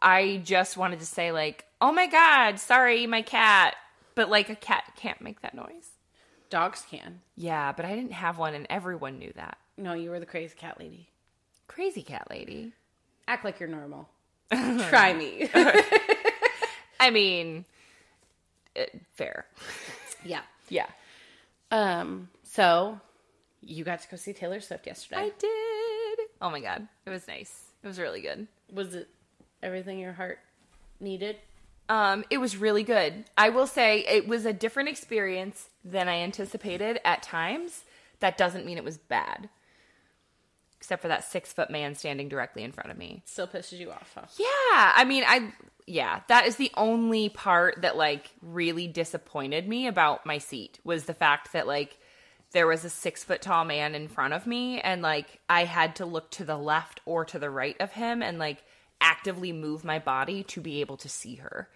I 0.00 0.40
just 0.44 0.76
wanted 0.76 1.00
to 1.00 1.06
say, 1.06 1.32
like, 1.32 1.64
oh 1.80 1.92
my 1.92 2.06
God, 2.06 2.58
sorry, 2.58 3.06
my 3.06 3.22
cat. 3.22 3.76
But 4.14 4.30
like, 4.30 4.48
a 4.48 4.56
cat 4.56 4.84
can't 4.96 5.20
make 5.20 5.42
that 5.42 5.54
noise. 5.54 5.90
Dogs 6.50 6.84
can. 6.90 7.20
Yeah, 7.36 7.72
but 7.72 7.84
I 7.84 7.94
didn't 7.94 8.12
have 8.12 8.38
one, 8.38 8.54
and 8.54 8.66
everyone 8.68 9.18
knew 9.18 9.32
that. 9.36 9.58
No, 9.76 9.92
you 9.92 10.10
were 10.10 10.18
the 10.18 10.26
crazy 10.26 10.54
cat 10.56 10.78
lady. 10.80 11.08
Crazy 11.68 12.02
cat 12.02 12.26
lady. 12.28 12.72
Act 13.28 13.44
like 13.44 13.60
you're 13.60 13.68
normal. 13.68 14.08
Try 14.52 15.14
me. 15.14 15.48
I 17.00 17.10
mean, 17.10 17.64
it, 18.74 18.90
uh, 18.92 18.98
fair. 19.14 19.46
Yeah. 20.24 20.42
Yeah. 20.68 20.86
Um. 21.70 22.28
So, 22.42 23.00
you 23.60 23.84
got 23.84 24.00
to 24.00 24.08
go 24.08 24.16
see 24.16 24.32
Taylor 24.32 24.60
Swift 24.60 24.86
yesterday. 24.86 25.20
I 25.20 25.30
did. 25.38 26.26
Oh 26.42 26.50
my 26.50 26.60
god, 26.60 26.88
it 27.06 27.10
was 27.10 27.28
nice. 27.28 27.66
It 27.82 27.86
was 27.86 27.98
really 27.98 28.20
good. 28.20 28.46
Was 28.72 28.94
it 28.94 29.08
everything 29.62 29.98
your 29.98 30.12
heart 30.12 30.38
needed? 30.98 31.36
Um, 31.88 32.24
it 32.30 32.38
was 32.38 32.56
really 32.56 32.84
good. 32.84 33.24
I 33.36 33.48
will 33.48 33.66
say 33.66 34.00
it 34.06 34.28
was 34.28 34.46
a 34.46 34.52
different 34.52 34.88
experience 34.88 35.68
than 35.84 36.08
I 36.08 36.18
anticipated 36.18 37.00
at 37.04 37.22
times. 37.22 37.84
That 38.20 38.38
doesn't 38.38 38.64
mean 38.64 38.78
it 38.78 38.84
was 38.84 38.98
bad 38.98 39.48
except 40.80 41.02
for 41.02 41.08
that 41.08 41.22
six 41.24 41.52
foot 41.52 41.68
man 41.68 41.94
standing 41.94 42.28
directly 42.28 42.64
in 42.64 42.72
front 42.72 42.90
of 42.90 42.96
me. 42.96 43.22
Still 43.26 43.46
pisses 43.46 43.78
you 43.78 43.90
off, 43.90 44.12
huh? 44.14 44.24
Yeah. 44.38 44.92
I 44.94 45.04
mean, 45.06 45.24
I, 45.26 45.52
yeah, 45.90 46.20
that 46.28 46.46
is 46.46 46.54
the 46.54 46.70
only 46.76 47.28
part 47.28 47.82
that 47.82 47.96
like 47.96 48.30
really 48.40 48.86
disappointed 48.86 49.66
me 49.66 49.88
about 49.88 50.24
my 50.24 50.38
seat 50.38 50.78
was 50.84 51.04
the 51.04 51.14
fact 51.14 51.52
that 51.52 51.66
like 51.66 51.98
there 52.52 52.68
was 52.68 52.84
a 52.84 52.90
six 52.90 53.24
foot 53.24 53.42
tall 53.42 53.64
man 53.64 53.96
in 53.96 54.06
front 54.06 54.32
of 54.32 54.46
me 54.46 54.80
and 54.80 55.02
like 55.02 55.40
I 55.48 55.64
had 55.64 55.96
to 55.96 56.06
look 56.06 56.30
to 56.32 56.44
the 56.44 56.56
left 56.56 57.00
or 57.06 57.24
to 57.24 57.40
the 57.40 57.50
right 57.50 57.76
of 57.80 57.90
him 57.90 58.22
and 58.22 58.38
like 58.38 58.62
actively 59.00 59.52
move 59.52 59.82
my 59.82 59.98
body 59.98 60.44
to 60.44 60.60
be 60.60 60.80
able 60.80 60.96
to 60.98 61.08
see 61.08 61.36
her. 61.36 61.68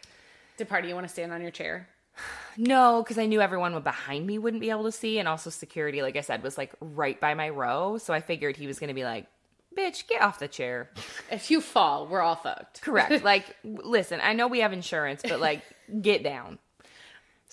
Did 0.59 0.69
party 0.69 0.89
you 0.89 0.95
want 0.95 1.09
to 1.09 1.13
stand 1.13 1.33
on 1.33 1.43
your 1.43 1.51
chair? 1.51 1.89
No, 2.57 3.03
because 3.03 3.19
I 3.19 3.27
knew 3.27 3.41
everyone 3.41 3.77
behind 3.83 4.29
me 4.29 4.39
wouldn't 4.39 4.61
be 4.61 4.71
able 4.71 4.85
to 4.85 4.93
see, 4.93 5.19
and 5.19 5.27
also 5.27 5.51
security, 5.51 6.03
like 6.03 6.15
I 6.15 6.21
said, 6.21 6.45
was 6.45 6.57
like 6.57 6.73
right 6.81 7.21
by 7.21 7.35
my 7.35 7.49
row. 7.49 7.99
So 7.99 8.15
I 8.15 8.21
figured 8.21 8.57
he 8.57 8.69
was 8.69 8.79
going 8.79 8.89
to 8.91 8.95
be 8.95 9.03
like, 9.03 9.27
"Bitch, 9.77 10.07
get 10.07 10.23
off 10.23 10.39
the 10.39 10.49
chair." 10.49 10.91
If 11.31 11.51
you 11.51 11.61
fall, 11.61 12.07
we're 12.07 12.21
all 12.21 12.37
fucked. 12.37 12.83
Correct. 12.83 13.25
like, 13.25 13.57
listen, 13.65 14.21
I 14.23 14.33
know 14.33 14.47
we 14.49 14.61
have 14.61 14.73
insurance, 14.73 15.23
but 15.23 15.41
like, 15.41 15.63
get 16.01 16.23
down. 16.23 16.59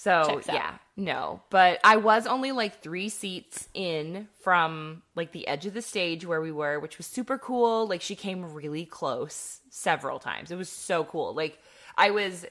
So 0.01 0.41
yeah, 0.47 0.77
no, 0.97 1.43
but 1.51 1.79
I 1.83 1.97
was 1.97 2.25
only 2.25 2.51
like 2.51 2.81
three 2.81 3.07
seats 3.07 3.69
in 3.75 4.29
from 4.39 5.03
like 5.15 5.31
the 5.31 5.47
edge 5.47 5.67
of 5.67 5.75
the 5.75 5.81
stage 5.83 6.25
where 6.25 6.41
we 6.41 6.51
were, 6.51 6.79
which 6.79 6.97
was 6.97 7.05
super 7.05 7.37
cool. 7.37 7.87
Like 7.87 8.01
she 8.01 8.15
came 8.15 8.51
really 8.51 8.83
close 8.83 9.59
several 9.69 10.17
times. 10.17 10.49
It 10.49 10.55
was 10.55 10.69
so 10.69 11.03
cool. 11.03 11.35
Like 11.35 11.59
I 11.97 12.11
was 12.11 12.45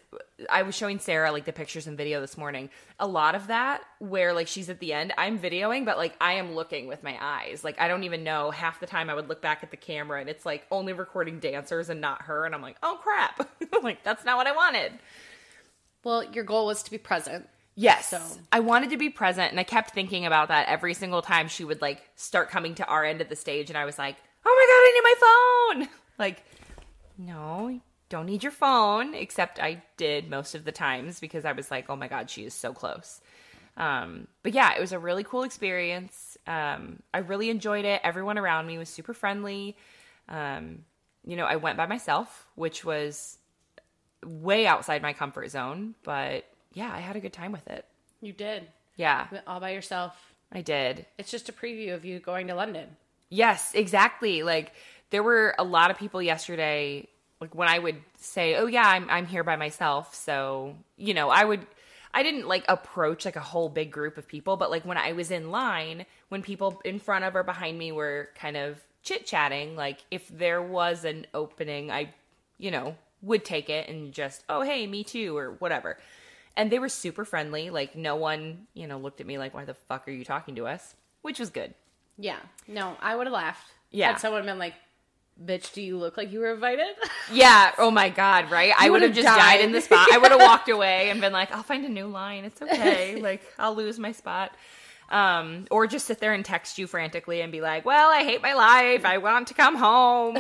I 0.48 0.62
was 0.62 0.74
showing 0.74 0.98
Sarah 0.98 1.32
like 1.32 1.44
the 1.44 1.52
pictures 1.52 1.86
and 1.86 1.96
video 1.96 2.20
this 2.20 2.36
morning. 2.36 2.70
A 2.98 3.06
lot 3.06 3.34
of 3.34 3.48
that 3.48 3.82
where 3.98 4.32
like 4.32 4.48
she's 4.48 4.68
at 4.68 4.80
the 4.80 4.92
end, 4.92 5.12
I'm 5.18 5.38
videoing, 5.38 5.84
but 5.84 5.98
like 5.98 6.14
I 6.20 6.34
am 6.34 6.54
looking 6.54 6.86
with 6.86 7.02
my 7.02 7.16
eyes. 7.20 7.64
Like 7.64 7.80
I 7.80 7.88
don't 7.88 8.04
even 8.04 8.24
know. 8.24 8.50
Half 8.50 8.80
the 8.80 8.86
time 8.86 9.10
I 9.10 9.14
would 9.14 9.28
look 9.28 9.42
back 9.42 9.62
at 9.62 9.70
the 9.70 9.76
camera 9.76 10.20
and 10.20 10.28
it's 10.28 10.46
like 10.46 10.66
only 10.70 10.92
recording 10.92 11.38
dancers 11.40 11.88
and 11.88 12.00
not 12.00 12.22
her, 12.22 12.44
and 12.44 12.54
I'm 12.54 12.62
like, 12.62 12.76
oh 12.82 12.98
crap, 13.02 13.50
like 13.82 14.02
that's 14.02 14.24
not 14.24 14.36
what 14.36 14.46
I 14.46 14.52
wanted. 14.52 14.92
Well, 16.04 16.24
your 16.24 16.44
goal 16.44 16.66
was 16.66 16.82
to 16.84 16.90
be 16.90 16.98
present. 16.98 17.48
Yes. 17.74 18.08
So. 18.08 18.20
I 18.52 18.60
wanted 18.60 18.90
to 18.90 18.96
be 18.96 19.10
present 19.10 19.50
and 19.50 19.60
I 19.60 19.64
kept 19.64 19.92
thinking 19.92 20.26
about 20.26 20.48
that 20.48 20.68
every 20.68 20.92
single 20.94 21.22
time 21.22 21.48
she 21.48 21.64
would 21.64 21.80
like 21.80 22.02
start 22.14 22.50
coming 22.50 22.74
to 22.76 22.86
our 22.86 23.04
end 23.04 23.20
of 23.20 23.28
the 23.28 23.36
stage 23.36 23.70
and 23.70 23.78
I 23.78 23.84
was 23.84 23.98
like, 23.98 24.16
"Oh 24.44 24.54
my 24.54 24.66
god, 24.68 24.82
I 24.82 24.92
need 24.94 25.88
my 25.88 25.88
phone." 25.88 25.96
Like, 26.20 26.44
no, 27.16 27.80
don't 28.10 28.26
need 28.26 28.42
your 28.42 28.52
phone, 28.52 29.14
except 29.14 29.58
I 29.58 29.82
did 29.96 30.28
most 30.28 30.54
of 30.54 30.64
the 30.64 30.72
times 30.72 31.20
because 31.20 31.46
I 31.46 31.52
was 31.52 31.70
like, 31.70 31.88
oh 31.88 31.96
my 31.96 32.08
God, 32.08 32.28
she 32.28 32.44
is 32.44 32.52
so 32.52 32.74
close. 32.74 33.20
Um, 33.76 34.26
but 34.42 34.52
yeah, 34.52 34.74
it 34.76 34.80
was 34.80 34.92
a 34.92 34.98
really 34.98 35.24
cool 35.24 35.44
experience. 35.44 36.36
Um, 36.46 37.02
I 37.14 37.18
really 37.18 37.48
enjoyed 37.48 37.86
it. 37.86 38.00
Everyone 38.04 38.36
around 38.36 38.66
me 38.66 38.76
was 38.76 38.88
super 38.88 39.14
friendly. 39.14 39.76
Um, 40.28 40.84
you 41.24 41.36
know, 41.36 41.46
I 41.46 41.56
went 41.56 41.78
by 41.78 41.86
myself, 41.86 42.46
which 42.56 42.84
was 42.84 43.38
way 44.24 44.66
outside 44.66 45.02
my 45.02 45.12
comfort 45.12 45.48
zone, 45.50 45.94
but 46.02 46.44
yeah, 46.72 46.92
I 46.92 46.98
had 46.98 47.16
a 47.16 47.20
good 47.20 47.32
time 47.32 47.52
with 47.52 47.66
it. 47.68 47.86
You 48.20 48.32
did. 48.32 48.66
Yeah. 48.96 49.28
You 49.30 49.38
all 49.46 49.60
by 49.60 49.70
yourself. 49.70 50.34
I 50.52 50.62
did. 50.62 51.06
It's 51.16 51.30
just 51.30 51.48
a 51.48 51.52
preview 51.52 51.94
of 51.94 52.04
you 52.04 52.18
going 52.18 52.48
to 52.48 52.54
London. 52.54 52.88
Yes, 53.28 53.72
exactly. 53.74 54.42
Like 54.42 54.72
there 55.10 55.22
were 55.22 55.54
a 55.58 55.64
lot 55.64 55.92
of 55.92 55.96
people 55.96 56.20
yesterday 56.20 57.08
like 57.40 57.54
when 57.54 57.68
I 57.68 57.78
would 57.78 57.96
say, 58.16 58.54
"Oh 58.56 58.66
yeah, 58.66 58.86
I'm 58.86 59.08
I'm 59.10 59.26
here 59.26 59.44
by 59.44 59.56
myself." 59.56 60.14
So, 60.14 60.76
you 60.96 61.14
know, 61.14 61.30
I 61.30 61.44
would 61.44 61.66
I 62.12 62.22
didn't 62.22 62.48
like 62.48 62.64
approach 62.68 63.24
like 63.24 63.36
a 63.36 63.40
whole 63.40 63.68
big 63.68 63.90
group 63.90 64.18
of 64.18 64.26
people, 64.28 64.56
but 64.56 64.70
like 64.70 64.84
when 64.84 64.98
I 64.98 65.12
was 65.12 65.30
in 65.30 65.50
line, 65.50 66.06
when 66.28 66.42
people 66.42 66.80
in 66.84 66.98
front 66.98 67.24
of 67.24 67.36
or 67.36 67.42
behind 67.42 67.78
me 67.78 67.92
were 67.92 68.30
kind 68.34 68.56
of 68.56 68.80
chit-chatting, 69.02 69.76
like 69.76 70.04
if 70.10 70.28
there 70.28 70.60
was 70.62 71.04
an 71.04 71.26
opening, 71.32 71.90
I 71.90 72.12
you 72.58 72.70
know, 72.70 72.96
would 73.22 73.44
take 73.44 73.70
it 73.70 73.88
and 73.88 74.12
just, 74.12 74.44
"Oh, 74.48 74.62
hey, 74.62 74.86
me 74.86 75.02
too," 75.02 75.36
or 75.36 75.52
whatever. 75.52 75.98
And 76.56 76.70
they 76.70 76.78
were 76.78 76.88
super 76.88 77.24
friendly. 77.24 77.70
Like 77.70 77.96
no 77.96 78.16
one, 78.16 78.66
you 78.74 78.86
know, 78.86 78.98
looked 78.98 79.20
at 79.20 79.26
me 79.26 79.38
like, 79.38 79.54
"Why 79.54 79.64
the 79.64 79.74
fuck 79.74 80.06
are 80.06 80.10
you 80.10 80.24
talking 80.24 80.56
to 80.56 80.66
us?" 80.66 80.94
Which 81.22 81.38
was 81.38 81.50
good. 81.50 81.74
Yeah. 82.18 82.38
No, 82.68 82.96
I 83.00 83.16
would 83.16 83.26
have 83.26 83.32
laughed. 83.32 83.72
Yeah. 83.90 84.08
Had 84.08 84.20
someone 84.20 84.44
been 84.44 84.58
like, 84.58 84.74
bitch, 85.44 85.72
do 85.72 85.82
you 85.82 85.96
look 85.98 86.16
like 86.16 86.30
you 86.32 86.40
were 86.40 86.52
invited? 86.52 86.86
Yeah. 87.32 87.70
Oh 87.78 87.92
my 87.92 88.08
God. 88.08 88.50
Right. 88.50 88.72
I 88.76 88.90
would 88.90 89.02
have 89.02 89.14
just 89.14 89.24
died. 89.24 89.36
died 89.36 89.60
in 89.60 89.70
the 89.70 89.80
spot. 89.80 90.08
I 90.12 90.18
would 90.18 90.32
have 90.32 90.40
walked 90.40 90.68
away 90.76 91.10
and 91.10 91.20
been 91.20 91.32
like, 91.32 91.52
I'll 91.54 91.62
find 91.62 91.84
a 91.84 91.88
new 91.88 92.06
line. 92.08 92.44
It's 92.44 92.60
okay. 92.60 93.16
like 93.22 93.42
I'll 93.56 93.76
lose 93.76 94.00
my 94.00 94.10
spot. 94.10 94.50
Um, 95.10 95.66
or 95.70 95.86
just 95.86 96.06
sit 96.06 96.18
there 96.18 96.32
and 96.32 96.44
text 96.44 96.76
you 96.76 96.88
frantically 96.88 97.40
and 97.40 97.52
be 97.52 97.60
like, 97.60 97.84
well, 97.84 98.10
I 98.10 98.24
hate 98.24 98.42
my 98.42 98.54
life. 98.54 99.04
I 99.04 99.18
want 99.18 99.46
to 99.48 99.54
come 99.54 99.76
home. 99.76 100.38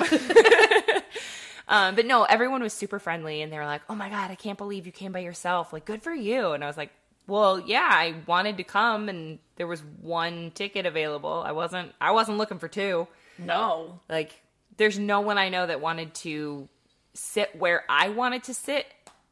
um, 1.68 1.94
but 1.94 2.06
no, 2.06 2.24
everyone 2.24 2.60
was 2.60 2.72
super 2.72 2.98
friendly 2.98 3.42
and 3.42 3.52
they 3.52 3.58
were 3.58 3.66
like, 3.66 3.82
oh 3.88 3.94
my 3.94 4.08
God, 4.08 4.32
I 4.32 4.34
can't 4.34 4.58
believe 4.58 4.84
you 4.86 4.92
came 4.92 5.12
by 5.12 5.20
yourself. 5.20 5.72
Like, 5.72 5.84
good 5.84 6.02
for 6.02 6.12
you. 6.12 6.52
And 6.52 6.64
I 6.64 6.66
was 6.66 6.76
like, 6.76 6.90
well, 7.28 7.60
yeah, 7.60 7.88
I 7.88 8.16
wanted 8.26 8.56
to 8.56 8.64
come 8.64 9.08
and 9.08 9.38
there 9.56 9.68
was 9.68 9.82
one 10.00 10.50
ticket 10.52 10.86
available. 10.86 11.44
I 11.46 11.52
wasn't, 11.52 11.92
I 12.00 12.10
wasn't 12.10 12.38
looking 12.38 12.58
for 12.58 12.66
two. 12.68 13.06
No. 13.38 14.00
Like, 14.08 14.42
there's 14.80 14.98
no 14.98 15.20
one 15.20 15.36
I 15.36 15.50
know 15.50 15.66
that 15.66 15.82
wanted 15.82 16.14
to 16.14 16.66
sit 17.12 17.54
where 17.54 17.84
I 17.86 18.08
wanted 18.08 18.44
to 18.44 18.54
sit, 18.54 18.86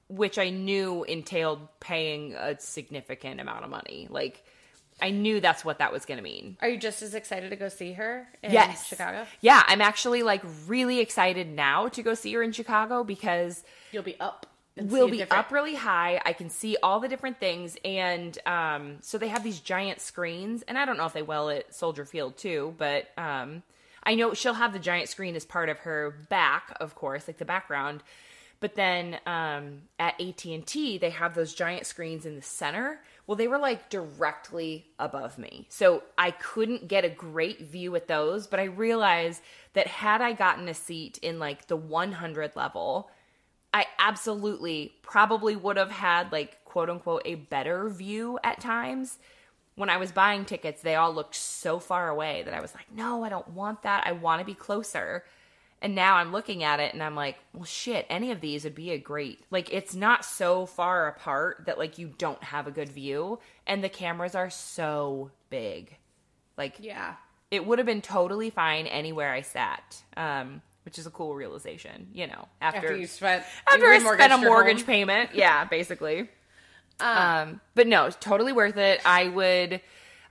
which 0.09 0.39
I 0.39 0.51
knew 0.51 1.05
entailed 1.05 1.67
paying 1.81 2.35
a 2.35 2.61
significant 2.61 3.41
amount 3.41 3.65
of 3.65 3.71
money. 3.71 4.09
Like, 4.11 4.45
I 5.01 5.09
knew 5.09 5.41
that's 5.41 5.65
what 5.65 5.79
that 5.79 5.91
was 5.91 6.05
going 6.05 6.19
to 6.19 6.23
mean. 6.23 6.59
Are 6.61 6.69
you 6.69 6.77
just 6.77 7.01
as 7.01 7.15
excited 7.15 7.49
to 7.49 7.57
go 7.57 7.71
see 7.71 7.95
her 7.95 8.29
in 8.43 8.53
yes. 8.53 8.87
Chicago? 8.89 9.25
Yeah, 9.41 9.63
I'm 9.67 9.81
actually 9.81 10.23
like 10.23 10.43
really 10.67 11.01
excited 11.01 11.49
now 11.49 11.89
to 11.89 12.03
go 12.03 12.13
see 12.13 12.35
her 12.35 12.43
in 12.43 12.53
Chicago 12.53 13.03
because 13.03 13.65
you'll 13.91 14.03
be 14.03 14.21
up. 14.21 14.45
We'll 14.77 15.09
be 15.09 15.17
different... 15.17 15.47
up 15.47 15.51
really 15.51 15.75
high. 15.75 16.21
I 16.27 16.35
can 16.35 16.51
see 16.51 16.77
all 16.83 17.01
the 17.01 17.09
different 17.09 17.41
things, 17.41 17.79
and 17.87 18.39
um, 18.45 18.99
so 19.01 19.17
they 19.17 19.29
have 19.29 19.43
these 19.43 19.61
giant 19.61 20.03
screens, 20.03 20.63
and 20.69 20.77
I 20.77 20.85
don't 20.85 20.99
know 20.99 21.07
if 21.07 21.15
they 21.15 21.23
will 21.23 21.49
at 21.49 21.75
Soldier 21.75 22.05
Field 22.05 22.37
too, 22.37 22.75
but 22.77 23.09
um, 23.17 23.63
I 24.09 24.15
know 24.15 24.33
she'll 24.33 24.55
have 24.55 24.73
the 24.73 24.79
giant 24.79 25.11
screen 25.11 25.37
as 25.37 25.45
part 25.45 25.69
of 25.69 25.81
her 25.81 26.27
back, 26.31 26.75
of 26.81 26.95
course, 26.95 27.29
like 27.29 27.37
the 27.37 27.45
background. 27.45 28.03
But 28.59 28.75
then 28.75 29.19
um, 29.27 29.83
at 29.99 30.19
AT 30.19 30.47
and 30.47 30.67
T, 30.67 30.97
they 30.97 31.11
have 31.11 31.35
those 31.35 31.53
giant 31.53 31.85
screens 31.85 32.25
in 32.25 32.35
the 32.35 32.41
center. 32.41 33.03
Well, 33.27 33.37
they 33.37 33.49
were 33.49 33.59
like 33.59 33.91
directly 33.91 34.87
above 34.99 35.37
me, 35.37 35.67
so 35.69 36.05
I 36.17 36.31
couldn't 36.31 36.89
get 36.89 37.05
a 37.05 37.11
great 37.11 37.61
view 37.61 37.95
at 37.97 38.09
those. 38.09 38.47
But 38.47 38.61
I 38.61 38.65
realized 38.65 39.43
that 39.75 39.87
had 39.87 40.23
I 40.23 40.33
gotten 40.33 40.69
a 40.69 40.75
seat 40.75 41.19
in 41.19 41.39
like 41.39 41.67
the 41.67 41.77
100 41.77 42.57
level, 42.57 43.11
I 43.75 43.85
absolutely 43.99 44.95
probably 45.03 45.55
would 45.55 45.77
have 45.77 45.91
had 45.91 46.33
like 46.33 46.65
quote 46.65 46.89
unquote 46.89 47.23
a 47.27 47.35
better 47.35 47.91
view 47.91 48.39
at 48.43 48.59
times 48.59 49.19
when 49.79 49.91
I 49.91 49.97
was 49.97 50.11
buying 50.11 50.45
tickets, 50.45 50.83
they 50.83 50.97
all 50.97 51.15
looked 51.15 51.37
so 51.37 51.79
far 51.79 52.09
away 52.09 52.43
that 52.45 52.53
I 52.53 52.61
was 52.61 52.75
like, 52.75 52.93
no, 52.93 53.23
I 53.23 53.29
don't 53.29 53.49
want 53.51 53.83
that. 53.83 54.05
I 54.07 54.13
want 54.13 54.41
to 54.41 54.45
be 54.45 54.55
closer. 54.55 55.25
And 55.81 55.95
now 55.95 56.17
I'm 56.17 56.33
looking 56.33 56.65
at 56.65 56.81
it 56.81 56.93
and 56.93 57.01
I'm 57.01 57.15
like, 57.15 57.37
well, 57.55 57.65
shit, 57.65 58.05
any 58.11 58.33
of 58.33 58.41
these 58.41 58.65
would 58.65 58.75
be 58.75 58.91
a 58.91 58.99
great. 58.99 59.45
Like, 59.53 59.73
it's 59.73 59.95
not 59.95 60.25
so 60.25 60.67
far 60.67 61.07
apart 61.07 61.63
that, 61.67 61.79
like, 61.79 61.97
you 61.97 62.13
don't 62.19 62.43
have 62.43 62.67
a 62.67 62.73
good 62.73 62.89
view. 62.89 63.39
And 63.69 63.85
the 63.85 63.89
cameras 63.89 64.35
are 64.35 64.51
so 64.51 65.31
big. 65.49 65.97
Like, 66.57 66.79
yeah. 66.81 67.15
It 67.53 67.65
would 67.65 67.79
have 67.79 67.87
been 67.87 68.03
totally 68.03 68.51
fine 68.51 68.89
anywhere 68.89 69.33
I 69.33 69.43
sat. 69.43 70.03
Um, 70.17 70.61
which 70.85 70.99
is 70.99 71.07
a 71.07 71.11
cool 71.11 71.35
realization, 71.35 72.09
you 72.15 72.27
know, 72.27 72.49
after, 72.63 72.79
after 72.79 72.97
you 72.97 73.07
spent 73.07 73.45
after 73.71 73.87
I 73.87 73.99
spent 73.99 74.33
a 74.33 74.39
mortgage 74.39 74.87
payment. 74.87 75.31
Yeah, 75.35 75.67
basically. 75.67 76.31
Um, 77.01 77.19
um, 77.19 77.61
but 77.75 77.87
no, 77.87 78.11
totally 78.11 78.53
worth 78.53 78.77
it. 78.77 79.01
I 79.05 79.29
would, 79.29 79.81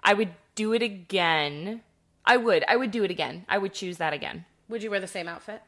I 0.03 0.13
would 0.13 0.30
do 0.55 0.74
it 0.74 0.82
again. 0.82 1.82
I 2.26 2.38
would, 2.38 2.63
I 2.68 2.76
would 2.76 2.91
do 2.91 3.03
it 3.03 3.11
again. 3.11 3.45
I 3.47 3.57
would 3.57 3.74
choose 3.74 3.97
that 3.97 4.13
again. 4.13 4.45
Would 4.70 4.84
you 4.84 4.91
wear 4.91 4.99
the 4.99 5.07
same 5.07 5.28
outfit? 5.28 5.61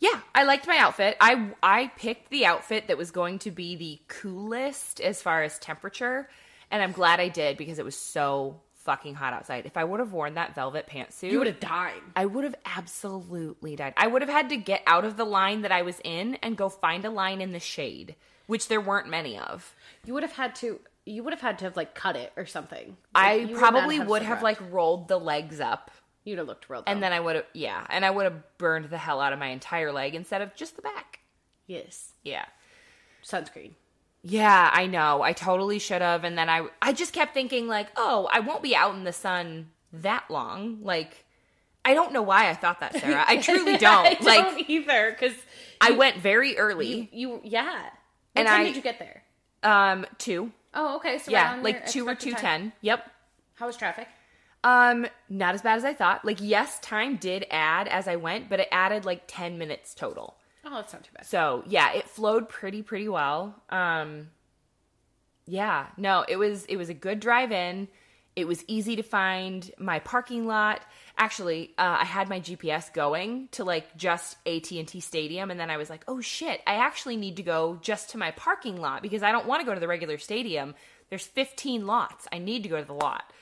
Yeah, 0.00 0.20
I 0.34 0.44
liked 0.44 0.66
my 0.66 0.76
outfit. 0.76 1.16
I 1.20 1.50
I 1.62 1.90
picked 1.96 2.30
the 2.30 2.44
outfit 2.46 2.88
that 2.88 2.98
was 2.98 3.10
going 3.10 3.38
to 3.40 3.50
be 3.50 3.76
the 3.76 4.00
coolest 4.08 5.00
as 5.00 5.22
far 5.22 5.42
as 5.42 5.58
temperature, 5.58 6.28
and 6.70 6.82
I'm 6.82 6.92
glad 6.92 7.20
I 7.20 7.28
did 7.28 7.56
because 7.56 7.78
it 7.78 7.84
was 7.84 7.96
so 7.96 8.60
fucking 8.84 9.14
hot 9.14 9.32
outside. 9.32 9.64
If 9.64 9.78
I 9.78 9.84
would 9.84 10.00
have 10.00 10.12
worn 10.12 10.34
that 10.34 10.54
velvet 10.54 10.86
pantsuit, 10.86 11.30
you 11.30 11.38
would 11.38 11.46
have 11.46 11.60
died. 11.60 12.02
I 12.14 12.26
would 12.26 12.44
have 12.44 12.56
absolutely 12.66 13.76
died. 13.76 13.94
I 13.96 14.06
would 14.08 14.20
have 14.20 14.30
had 14.30 14.50
to 14.50 14.56
get 14.58 14.82
out 14.86 15.06
of 15.06 15.16
the 15.16 15.24
line 15.24 15.62
that 15.62 15.72
I 15.72 15.82
was 15.82 15.98
in 16.04 16.34
and 16.42 16.56
go 16.56 16.68
find 16.68 17.04
a 17.06 17.10
line 17.10 17.40
in 17.40 17.52
the 17.52 17.60
shade, 17.60 18.14
which 18.46 18.68
there 18.68 18.80
weren't 18.80 19.08
many 19.08 19.38
of. 19.38 19.74
You 20.04 20.14
would 20.14 20.22
have 20.22 20.32
had 20.32 20.54
to. 20.56 20.80
You 21.06 21.22
would 21.22 21.32
have 21.32 21.40
had 21.40 21.58
to 21.58 21.66
have 21.66 21.76
like 21.76 21.94
cut 21.94 22.16
it 22.16 22.32
or 22.36 22.46
something. 22.46 22.96
Like, 23.14 23.50
I 23.50 23.52
probably 23.52 23.98
would, 23.98 24.08
would 24.08 24.22
have 24.22 24.42
like 24.42 24.58
rolled 24.70 25.08
the 25.08 25.18
legs 25.18 25.60
up. 25.60 25.90
You'd 26.24 26.38
have 26.38 26.46
looked 26.46 26.70
real. 26.70 26.80
Dumb. 26.80 26.94
And 26.94 27.02
then 27.02 27.12
I 27.12 27.20
would 27.20 27.36
have, 27.36 27.44
yeah, 27.52 27.86
and 27.90 28.04
I 28.04 28.10
would 28.10 28.24
have 28.24 28.56
burned 28.56 28.86
the 28.86 28.96
hell 28.96 29.20
out 29.20 29.34
of 29.34 29.38
my 29.38 29.48
entire 29.48 29.92
leg 29.92 30.14
instead 30.14 30.40
of 30.40 30.54
just 30.54 30.76
the 30.76 30.82
back. 30.82 31.20
Yes. 31.66 32.12
Yeah. 32.22 32.46
Sunscreen. 33.22 33.72
Yeah, 34.22 34.70
I 34.72 34.86
know. 34.86 35.20
I 35.20 35.34
totally 35.34 35.78
should 35.78 36.00
have. 36.00 36.24
And 36.24 36.38
then 36.38 36.48
I, 36.48 36.66
I 36.80 36.94
just 36.94 37.12
kept 37.12 37.34
thinking 37.34 37.66
like, 37.68 37.88
oh, 37.96 38.26
I 38.32 38.40
won't 38.40 38.62
be 38.62 38.74
out 38.74 38.94
in 38.94 39.04
the 39.04 39.12
sun 39.12 39.70
that 39.92 40.24
long. 40.30 40.78
Like, 40.82 41.26
I 41.84 41.92
don't 41.92 42.12
know 42.12 42.22
why 42.22 42.48
I 42.48 42.54
thought 42.54 42.80
that, 42.80 42.94
Sarah. 42.94 43.24
I 43.28 43.36
truly 43.42 43.76
don't. 43.76 44.06
I 44.06 44.16
like 44.22 44.44
don't 44.44 44.70
either 44.70 45.10
because 45.10 45.36
I 45.78 45.90
went 45.90 46.16
very 46.16 46.56
early. 46.56 47.10
You, 47.12 47.32
you 47.34 47.40
yeah. 47.44 47.90
What 48.34 48.40
and 48.40 48.48
time 48.48 48.60
I, 48.60 48.64
did 48.64 48.76
you 48.76 48.82
get 48.82 48.98
there? 48.98 49.22
Um, 49.62 50.06
two. 50.18 50.52
Oh, 50.74 50.96
okay. 50.96 51.18
So 51.18 51.30
yeah, 51.30 51.58
like 51.62 51.86
two 51.86 52.06
or 52.06 52.14
two 52.14 52.34
ten. 52.34 52.72
Yep. 52.80 53.10
How 53.54 53.66
was 53.66 53.76
traffic? 53.76 54.08
Um, 54.64 55.06
not 55.28 55.54
as 55.54 55.62
bad 55.62 55.76
as 55.76 55.84
I 55.84 55.92
thought. 55.94 56.24
Like, 56.24 56.38
yes, 56.40 56.80
time 56.80 57.16
did 57.16 57.46
add 57.50 57.86
as 57.86 58.08
I 58.08 58.16
went, 58.16 58.48
but 58.48 58.60
it 58.60 58.68
added 58.72 59.04
like 59.04 59.22
ten 59.26 59.58
minutes 59.58 59.94
total. 59.94 60.36
Oh, 60.64 60.74
that's 60.74 60.92
not 60.92 61.04
too 61.04 61.10
bad. 61.14 61.26
So 61.26 61.62
yeah, 61.66 61.92
it 61.92 62.08
flowed 62.08 62.48
pretty 62.48 62.82
pretty 62.82 63.08
well. 63.08 63.62
Um, 63.70 64.30
yeah, 65.46 65.88
no, 65.96 66.24
it 66.26 66.36
was 66.36 66.64
it 66.66 66.76
was 66.76 66.88
a 66.88 66.94
good 66.94 67.20
drive 67.20 67.52
in. 67.52 67.88
It 68.34 68.48
was 68.48 68.64
easy 68.66 68.96
to 68.96 69.02
find 69.02 69.70
my 69.78 70.00
parking 70.00 70.46
lot. 70.46 70.80
Actually, 71.16 71.70
uh, 71.78 71.98
I 72.00 72.04
had 72.04 72.28
my 72.28 72.40
GPS 72.40 72.92
going 72.92 73.48
to 73.52 73.62
like 73.62 73.96
just 73.96 74.36
AT 74.46 74.70
and 74.72 74.88
T 74.88 74.98
Stadium, 74.98 75.50
and 75.50 75.60
then 75.60 75.70
I 75.70 75.76
was 75.76 75.88
like, 75.88 76.04
"Oh 76.08 76.20
shit! 76.20 76.60
I 76.66 76.74
actually 76.74 77.16
need 77.16 77.36
to 77.36 77.42
go 77.44 77.78
just 77.80 78.10
to 78.10 78.18
my 78.18 78.32
parking 78.32 78.80
lot 78.80 79.00
because 79.00 79.22
I 79.22 79.30
don't 79.30 79.46
want 79.46 79.60
to 79.60 79.66
go 79.66 79.74
to 79.74 79.80
the 79.80 79.86
regular 79.86 80.18
stadium. 80.18 80.74
There's 81.10 81.26
15 81.26 81.86
lots. 81.86 82.26
I 82.32 82.38
need 82.38 82.64
to 82.64 82.68
go 82.68 82.80
to 82.80 82.84
the 82.84 82.94
lot." 82.94 83.32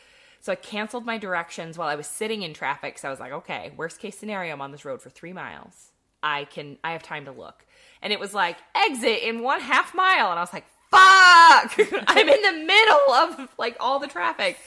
So 0.40 0.52
I 0.52 0.56
canceled 0.56 1.06
my 1.06 1.16
directions 1.16 1.78
while 1.78 1.88
I 1.88 1.94
was 1.94 2.06
sitting 2.06 2.42
in 2.42 2.52
traffic. 2.52 2.98
So 2.98 3.08
I 3.08 3.10
was 3.10 3.20
like, 3.20 3.32
"Okay, 3.32 3.72
worst 3.74 4.00
case 4.00 4.18
scenario, 4.18 4.52
I'm 4.52 4.60
on 4.60 4.72
this 4.72 4.84
road 4.84 5.00
for 5.00 5.08
three 5.08 5.32
miles. 5.32 5.92
I 6.22 6.44
can, 6.44 6.76
I 6.84 6.92
have 6.92 7.02
time 7.02 7.24
to 7.24 7.32
look." 7.32 7.64
And 8.02 8.12
it 8.12 8.20
was 8.20 8.34
like 8.34 8.58
exit 8.74 9.22
in 9.22 9.42
one 9.42 9.60
half 9.60 9.94
mile, 9.94 10.30
and 10.30 10.38
I 10.38 10.42
was 10.42 10.52
like, 10.52 10.66
"Fuck! 10.90 12.04
I'm 12.06 12.28
in 12.28 12.42
the 12.42 12.66
middle 12.66 13.12
of 13.12 13.48
like 13.56 13.78
all 13.80 13.98
the 13.98 14.08
traffic." 14.08 14.58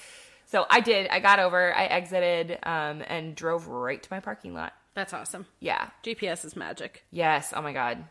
So 0.55 0.65
I 0.69 0.79
did. 0.79 1.09
I 1.09 1.19
got 1.19 1.39
over. 1.39 1.75
I 1.75 1.83
exited 1.83 2.59
um, 2.63 3.03
and 3.07 3.35
drove 3.35 3.67
right 3.67 4.01
to 4.01 4.07
my 4.09 4.21
parking 4.21 4.53
lot. 4.53 4.71
That's 4.93 5.11
awesome. 5.11 5.47
Yeah. 5.59 5.89
GPS 6.01 6.45
is 6.45 6.55
magic. 6.55 7.03
Yes. 7.11 7.51
Oh 7.53 7.61
my 7.61 7.73
god. 7.73 8.05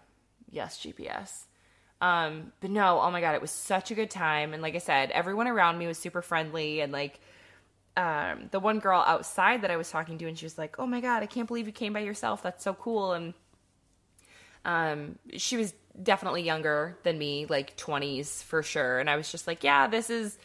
Yes, 0.51 0.79
GPS. 0.79 1.47
Um, 2.03 2.53
but 2.61 2.69
no, 2.69 3.01
oh 3.01 3.11
my 3.11 3.23
god, 3.23 3.35
it 3.35 3.41
was 3.41 3.51
such 3.51 3.91
a 3.93 3.95
good 3.95 4.11
time. 4.11 4.53
And 4.53 4.61
like 4.61 4.75
I 4.75 4.79
said, 4.79 5.11
everyone 5.13 5.49
around 5.49 5.79
me 5.79 5.87
was 5.87 5.97
super 5.97 6.21
friendly 6.21 6.83
and 6.83 6.93
like 6.93 7.19
um, 7.97 8.51
the 8.51 8.61
one 8.61 8.79
girl 8.79 9.03
outside 9.07 9.63
that 9.63 9.71
I 9.71 9.79
was 9.79 9.91
talking 9.91 10.19
to, 10.19 10.29
and 10.29 10.39
she 10.39 10.45
was 10.45 10.59
like, 10.59 10.79
"Oh 10.79 10.87
my 10.87 11.01
god, 11.01 11.23
I 11.23 11.27
can't 11.27 11.49
believe 11.49 11.67
you 11.67 11.73
came 11.73 11.95
by 11.95 12.01
yourself. 12.01 12.43
That's 12.43 12.63
so 12.63 12.75
cool." 12.75 13.15
And 13.15 13.33
um, 14.67 15.19
she 15.39 15.57
was 15.57 15.73
definitely 16.03 16.43
younger 16.43 16.99
than 17.05 17.17
me, 17.17 17.47
like 17.47 17.75
twenties 17.79 18.43
for 18.43 18.63
sure. 18.63 18.99
And 18.99 19.09
I 19.09 19.17
was 19.17 19.33
just 19.33 19.47
like, 19.47 19.65
"Yeah, 19.65 19.87
this 19.87 20.11
is 20.11 20.37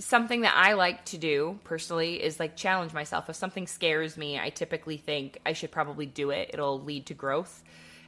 something 0.00 0.42
that 0.42 0.54
I 0.56 0.72
like 0.72 1.04
to 1.06 1.18
do 1.18 1.58
personally 1.64 2.22
is 2.22 2.40
like 2.40 2.56
challenge 2.56 2.92
myself. 2.92 3.28
If 3.28 3.36
something 3.36 3.66
scares 3.66 4.16
me, 4.16 4.38
I 4.38 4.50
typically 4.50 4.96
think 4.96 5.38
I 5.44 5.52
should 5.52 5.70
probably 5.70 6.06
do 6.06 6.30
it. 6.30 6.50
It'll 6.52 6.80
lead 6.80 7.06
to 7.06 7.14
growth. 7.14 7.62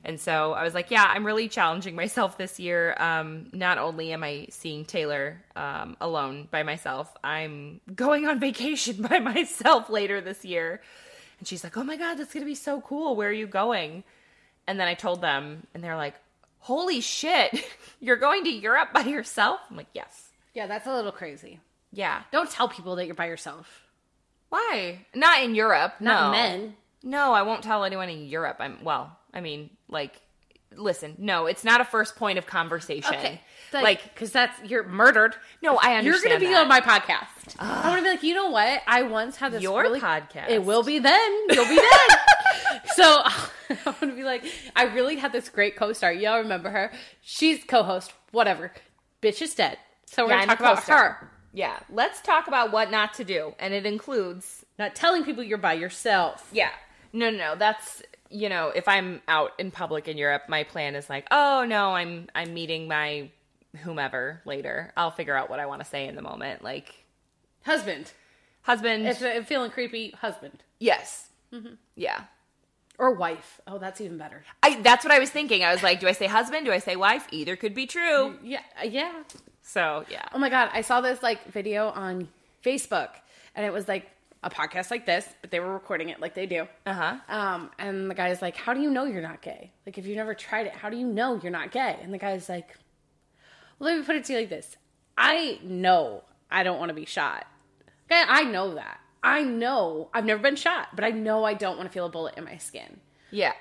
And 0.05 0.19
so 0.19 0.53
I 0.53 0.65
was 0.65 0.75
like, 0.75 0.91
yeah, 0.91 1.05
I'm 1.07 1.25
really 1.25 1.49
challenging 1.49 1.95
myself 2.03 2.37
this 2.37 2.59
year. 2.59 2.95
Um, 2.99 3.47
not 3.53 3.79
only 3.79 4.13
am 4.13 4.25
I 4.25 4.47
seeing 4.51 4.85
Taylor 4.85 5.43
um, 5.55 5.97
alone 6.01 6.49
by 6.51 6.63
myself, 6.63 7.15
I'm 7.23 7.81
going 7.95 8.27
on 8.27 8.41
vacation 8.49 9.03
by 9.03 9.19
myself 9.21 9.91
later 9.91 10.21
this 10.21 10.45
year. 10.45 10.81
And 11.39 11.49
she's 11.49 11.65
like, 11.65 11.77
"Oh 11.77 11.83
my 11.83 11.97
god, 11.97 12.15
that's 12.15 12.33
going 12.33 12.45
to 12.45 12.51
be 12.51 12.55
so 12.55 12.81
cool. 12.81 13.17
Where 13.17 13.29
are 13.29 13.33
you 13.33 13.49
going?" 13.49 14.05
And 14.69 14.79
then 14.79 14.87
I 14.87 14.95
told 14.95 15.21
them 15.21 15.67
and 15.75 15.83
they're 15.83 15.97
like, 15.97 16.15
"Holy 16.61 17.01
shit. 17.01 17.65
You're 18.01 18.17
going 18.17 18.45
to 18.45 18.51
Europe 18.51 18.91
by 18.93 19.03
yourself?" 19.03 19.61
I'm 19.69 19.77
like, 19.77 19.89
"Yes." 19.93 20.31
Yeah, 20.55 20.67
that's 20.67 20.87
a 20.87 20.95
little 20.95 21.11
crazy. 21.11 21.59
Yeah. 21.93 22.23
Don't 22.33 22.51
tell 22.51 22.69
people 22.69 22.97
that 22.97 23.07
you're 23.07 23.15
by 23.15 23.27
yourself. 23.27 23.83
Why? 24.49 25.07
Not 25.15 25.43
in 25.43 25.55
Europe. 25.55 25.95
Not 26.01 26.27
no. 26.27 26.31
men. 26.33 26.77
No, 27.03 27.33
I 27.33 27.43
won't 27.43 27.63
tell 27.63 27.85
anyone 27.85 28.09
in 28.09 28.27
Europe. 28.27 28.57
I'm 28.61 28.83
well, 28.85 29.17
I 29.33 29.41
mean, 29.41 29.71
like 29.89 30.21
listen, 30.77 31.15
no, 31.19 31.47
it's 31.47 31.65
not 31.65 31.81
a 31.81 31.85
first 31.85 32.17
point 32.17 32.39
of 32.39 32.47
conversation. 32.47 33.15
Okay. 33.15 33.41
Like, 33.73 34.03
because 34.03 34.33
that's 34.33 34.59
you're 34.69 34.87
murdered. 34.87 35.35
No, 35.63 35.79
I 35.79 35.95
understand. 35.95 36.05
You're 36.05 36.21
going 36.21 36.41
to 36.41 36.47
be 36.47 36.53
that. 36.53 36.63
on 36.63 36.69
my 36.69 36.81
podcast. 36.81 37.57
I'm 37.59 37.85
going 37.85 37.97
to 37.97 38.03
be 38.03 38.09
like, 38.09 38.23
you 38.23 38.35
know 38.35 38.51
what? 38.51 38.83
I 38.87 39.03
once 39.03 39.37
had 39.37 39.53
this 39.53 39.63
your 39.63 39.81
really, 39.81 40.01
podcast. 40.01 40.51
It 40.51 40.65
will 40.65 40.83
be 40.83 40.99
then. 40.99 41.31
You'll 41.51 41.69
be 41.69 41.77
then. 41.77 42.81
so 42.95 43.23
I'm 43.71 43.95
going 44.01 44.11
to 44.11 44.17
be 44.17 44.25
like, 44.25 44.45
I 44.77 44.85
really 44.85 45.17
had 45.17 45.33
this 45.33 45.49
great 45.49 45.77
co-star. 45.77 46.13
Y'all 46.13 46.39
remember 46.39 46.71
her? 46.71 46.93
She's 47.23 47.65
co-host. 47.65 48.13
Whatever. 48.31 48.73
Bitch 49.23 49.41
is 49.41 49.55
dead. 49.55 49.79
So 50.07 50.25
we're 50.25 50.31
Yeah, 50.31 50.47
going 50.47 50.49
to 50.49 50.57
talk 50.57 50.61
about 50.61 50.85
her. 50.85 51.31
Yeah, 51.53 51.79
let's 51.91 52.21
talk 52.23 52.47
about 52.49 52.73
what 52.73 52.91
not 52.91 53.15
to 53.15 53.25
do, 53.25 53.55
and 53.59 53.75
it 53.75 53.85
includes 53.87 54.65
Not 54.79 54.95
telling 54.95 55.25
people 55.25 55.43
you're 55.43 55.59
by 55.59 55.75
yourself. 55.75 56.49
yeah. 56.53 56.71
No, 57.13 57.31
no, 57.31 57.37
no. 57.37 57.55
That's 57.57 58.03
you 58.31 58.49
know, 58.49 58.69
if 58.75 58.89
I'm 58.89 59.21
out 59.29 59.51
in 59.59 59.71
public 59.71 60.09
in 60.09 60.17
Europe, 60.17 60.45
my 60.49 60.65
plan 60.65 60.95
is 60.95 61.11
like, 61.11 61.27
oh 61.31 61.67
no, 61.69 61.91
I'm 61.95 62.29
I'm 62.35 62.55
meeting 62.55 62.89
my 62.89 63.31
whomever 63.83 64.41
later. 64.47 64.93
I'll 64.97 65.11
figure 65.11 65.37
out 65.37 65.51
what 65.51 65.61
I 65.61 65.67
want 65.67 65.83
to 65.83 65.87
say 65.89 66.07
in 66.09 66.15
the 66.17 66.23
moment. 66.23 66.65
Like 66.65 66.95
Husband. 67.65 68.11
husband, 68.63 69.07
If 69.07 69.23
I'm 69.23 69.45
feeling 69.45 69.71
creepy, 69.71 70.15
husband. 70.21 70.63
yes, 70.81 71.29
mm-hmm. 71.53 71.75
yeah. 71.97 72.23
Or 72.99 73.13
wife. 73.15 73.61
Oh, 73.67 73.79
that's 73.79 74.01
even 74.01 74.17
better. 74.17 74.43
I 74.63 74.81
that's 74.81 75.05
what 75.05 75.13
I 75.13 75.19
was 75.19 75.29
thinking. 75.31 75.63
I 75.65 75.73
was 75.73 75.83
like, 75.83 76.01
do 76.01 76.09
I 76.09 76.13
say 76.13 76.27
husband? 76.29 76.65
Do 76.67 76.73
I 76.73 76.79
say 76.79 76.97
wife? 76.97 77.27
Either 77.31 77.57
could 77.57 77.75
be 77.75 77.87
true. 77.87 78.37
Yeah. 78.43 78.61
Yeah. 78.83 79.13
So 79.63 80.05
yeah. 80.11 80.25
Oh 80.33 80.39
my 80.39 80.51
god, 80.51 80.71
I 80.73 80.83
saw 80.83 81.01
this 81.01 81.23
like 81.23 81.51
video 81.53 81.89
on 81.89 82.29
Facebook 82.65 83.11
and 83.55 83.65
it 83.65 83.73
was 83.73 83.89
like 83.89 84.09
a 84.43 84.51
podcast 84.51 84.91
like 84.91 85.07
this, 85.07 85.27
but 85.41 85.51
they 85.51 85.61
were 85.61 85.73
recording 85.73 86.09
it 86.09 86.21
like 86.21 86.35
they 86.35 86.47
do. 86.47 86.67
Uh 86.85 86.93
huh. 86.93 87.17
Um, 87.29 87.71
and 87.79 88.11
the 88.11 88.15
guy's 88.15 88.43
like, 88.43 88.57
How 88.57 88.75
do 88.75 88.81
you 88.81 88.91
know 88.91 89.05
you're 89.05 89.23
not 89.23 89.41
gay? 89.41 89.73
Like 89.87 89.99
if 89.99 90.07
you've 90.07 90.17
never 90.17 90.35
tried 90.35 90.67
it, 90.67 90.73
how 90.73 90.91
do 90.91 90.97
you 90.97 91.07
know 91.07 91.39
you're 91.43 91.53
not 91.53 91.71
gay? 91.71 91.99
And 92.03 92.13
the 92.13 92.19
guy's 92.19 92.49
like, 92.49 92.77
Well, 93.79 93.91
let 93.91 93.99
me 93.99 94.05
put 94.05 94.17
it 94.17 94.25
to 94.25 94.33
you 94.33 94.41
like 94.41 94.49
this. 94.49 94.77
I 95.17 95.61
know 95.63 96.25
I 96.51 96.63
don't 96.63 96.79
want 96.79 96.89
to 96.89 96.95
be 96.95 97.05
shot. 97.05 97.47
Okay, 98.11 98.23
I 98.27 98.45
know 98.45 98.75
that. 98.75 98.99
I 99.23 99.43
know 99.45 100.11
I've 100.13 100.25
never 100.25 100.43
been 100.43 100.57
shot, 100.57 100.89
but 100.95 101.05
I 101.05 101.11
know 101.11 101.45
I 101.45 101.55
don't 101.55 101.77
want 101.77 101.89
to 101.89 101.93
feel 101.93 102.07
a 102.07 102.11
bullet 102.11 102.35
in 102.37 102.45
my 102.45 102.57
skin. 102.57 102.99
Yeah. 103.31 103.53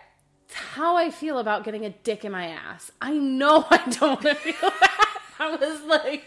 It's 0.45 0.55
how 0.55 0.97
I 0.97 1.11
feel 1.11 1.37
about 1.37 1.63
getting 1.63 1.85
a 1.85 1.91
dick 1.91 2.25
in 2.25 2.31
my 2.31 2.47
ass. 2.47 2.91
I 2.99 3.13
know 3.13 3.65
I 3.69 3.77
don't 3.77 4.01
want 4.01 4.21
to 4.23 4.35
feel 4.35 4.69
that. 4.79 5.07
I 5.41 5.55
was 5.55 5.81
like, 5.81 6.23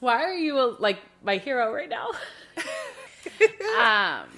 why 0.00 0.22
are 0.22 0.34
you 0.34 0.76
like 0.78 0.98
my 1.22 1.36
hero 1.36 1.72
right 1.72 1.88
now? 1.88 2.08
um, 4.16 4.28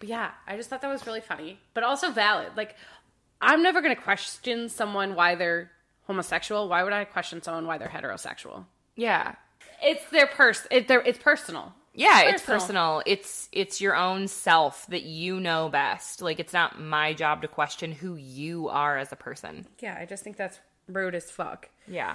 but 0.00 0.08
yeah, 0.08 0.30
I 0.46 0.56
just 0.56 0.68
thought 0.68 0.82
that 0.82 0.90
was 0.90 1.06
really 1.06 1.20
funny, 1.20 1.58
but 1.72 1.84
also 1.84 2.10
valid. 2.10 2.48
Like, 2.56 2.74
I'm 3.40 3.62
never 3.62 3.80
going 3.80 3.94
to 3.94 4.00
question 4.00 4.68
someone 4.68 5.14
why 5.14 5.36
they're 5.36 5.70
homosexual. 6.06 6.68
Why 6.68 6.82
would 6.82 6.92
I 6.92 7.04
question 7.04 7.42
someone 7.42 7.66
why 7.66 7.78
they're 7.78 7.88
heterosexual? 7.88 8.64
Yeah. 8.96 9.34
It's 9.82 10.04
their 10.10 10.26
pers. 10.26 10.66
It, 10.70 10.88
their, 10.88 11.00
it's 11.00 11.18
personal. 11.18 11.74
Yeah, 11.94 12.28
it's 12.28 12.42
personal. 12.42 13.02
It's 13.06 13.48
it's 13.50 13.80
your 13.80 13.96
own 13.96 14.28
self 14.28 14.86
that 14.86 15.02
you 15.02 15.40
know 15.40 15.68
best. 15.68 16.22
Like 16.22 16.38
it's 16.38 16.52
not 16.52 16.80
my 16.80 17.12
job 17.12 17.42
to 17.42 17.48
question 17.48 17.90
who 17.90 18.14
you 18.14 18.68
are 18.68 18.96
as 18.96 19.10
a 19.10 19.16
person. 19.16 19.66
Yeah, 19.80 19.96
I 19.98 20.04
just 20.04 20.22
think 20.22 20.36
that's 20.36 20.60
rude 20.86 21.16
as 21.16 21.28
fuck. 21.28 21.68
Yeah. 21.88 22.14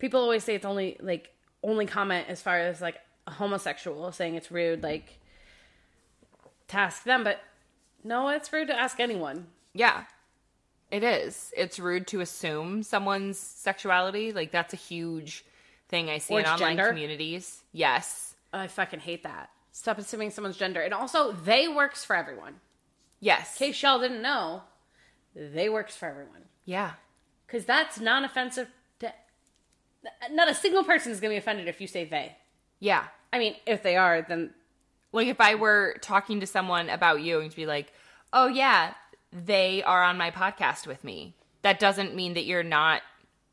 People 0.00 0.20
always 0.20 0.42
say 0.42 0.54
it's 0.56 0.64
only 0.66 0.96
like 1.00 1.30
only 1.62 1.86
comment 1.86 2.26
as 2.28 2.42
far 2.42 2.58
as 2.58 2.80
like 2.80 2.96
a 3.28 3.30
homosexual 3.30 4.10
saying 4.10 4.34
it's 4.34 4.50
rude 4.50 4.82
like 4.82 5.18
to 6.68 6.76
ask 6.76 7.04
them 7.04 7.22
but 7.24 7.38
no 8.02 8.28
it's 8.28 8.52
rude 8.52 8.68
to 8.68 8.78
ask 8.78 8.98
anyone 9.00 9.46
Yeah. 9.74 10.04
It 10.90 11.04
is. 11.04 11.52
It's 11.56 11.78
rude 11.78 12.08
to 12.08 12.20
assume 12.20 12.82
someone's 12.82 13.38
sexuality. 13.38 14.32
Like 14.32 14.50
that's 14.50 14.72
a 14.74 14.76
huge 14.76 15.44
thing 15.88 16.10
I 16.10 16.18
see 16.18 16.34
Or 16.34 16.40
in 16.40 16.46
online 16.46 16.76
gender. 16.78 16.88
communities. 16.88 17.62
Yes. 17.72 18.34
i 18.52 18.66
fucking 18.66 18.98
hate 19.00 19.22
that 19.22 19.50
stop 19.72 19.98
assuming 19.98 20.30
someone's 20.30 20.56
gender 20.56 20.80
and 20.80 20.92
also 20.92 21.30
they 21.30 21.68
works 21.68 22.04
for 22.04 22.16
everyone 22.16 22.54
Yes. 23.20 23.60
in 23.60 23.68
case 23.68 23.80
y'all 23.82 24.00
didn't 24.00 24.22
know 24.22 24.62
they 25.36 25.68
works 25.68 25.94
for 25.94 26.06
everyone 26.08 26.46
Yeah. 26.64 26.92
because 27.46 27.64
that's 27.64 28.00
non-offensive 28.00 28.66
to 28.66 28.72
not 30.30 30.48
a 30.50 30.54
single 30.54 30.84
person 30.84 31.12
is 31.12 31.20
going 31.20 31.30
to 31.30 31.34
be 31.34 31.38
offended 31.38 31.68
if 31.68 31.80
you 31.80 31.86
say 31.86 32.04
they 32.04 32.36
Yeah. 32.78 33.04
i 33.32 33.38
mean 33.38 33.54
if 33.66 33.82
they 33.82 33.96
are 33.96 34.22
then 34.22 34.52
Like 35.12 35.26
if 35.26 35.40
I 35.40 35.56
were 35.56 35.96
talking 36.00 36.40
to 36.40 36.46
someone 36.46 36.88
about 36.88 37.20
you 37.20 37.40
and 37.40 37.50
to 37.50 37.56
be 37.56 37.66
like, 37.66 37.92
"Oh 38.32 38.46
yeah, 38.46 38.94
they 39.32 39.82
are 39.82 40.04
on 40.04 40.16
my 40.16 40.30
podcast 40.30 40.86
with 40.86 41.02
me." 41.02 41.34
That 41.62 41.80
doesn't 41.80 42.14
mean 42.14 42.34
that 42.34 42.44
you're 42.44 42.62
not 42.62 43.02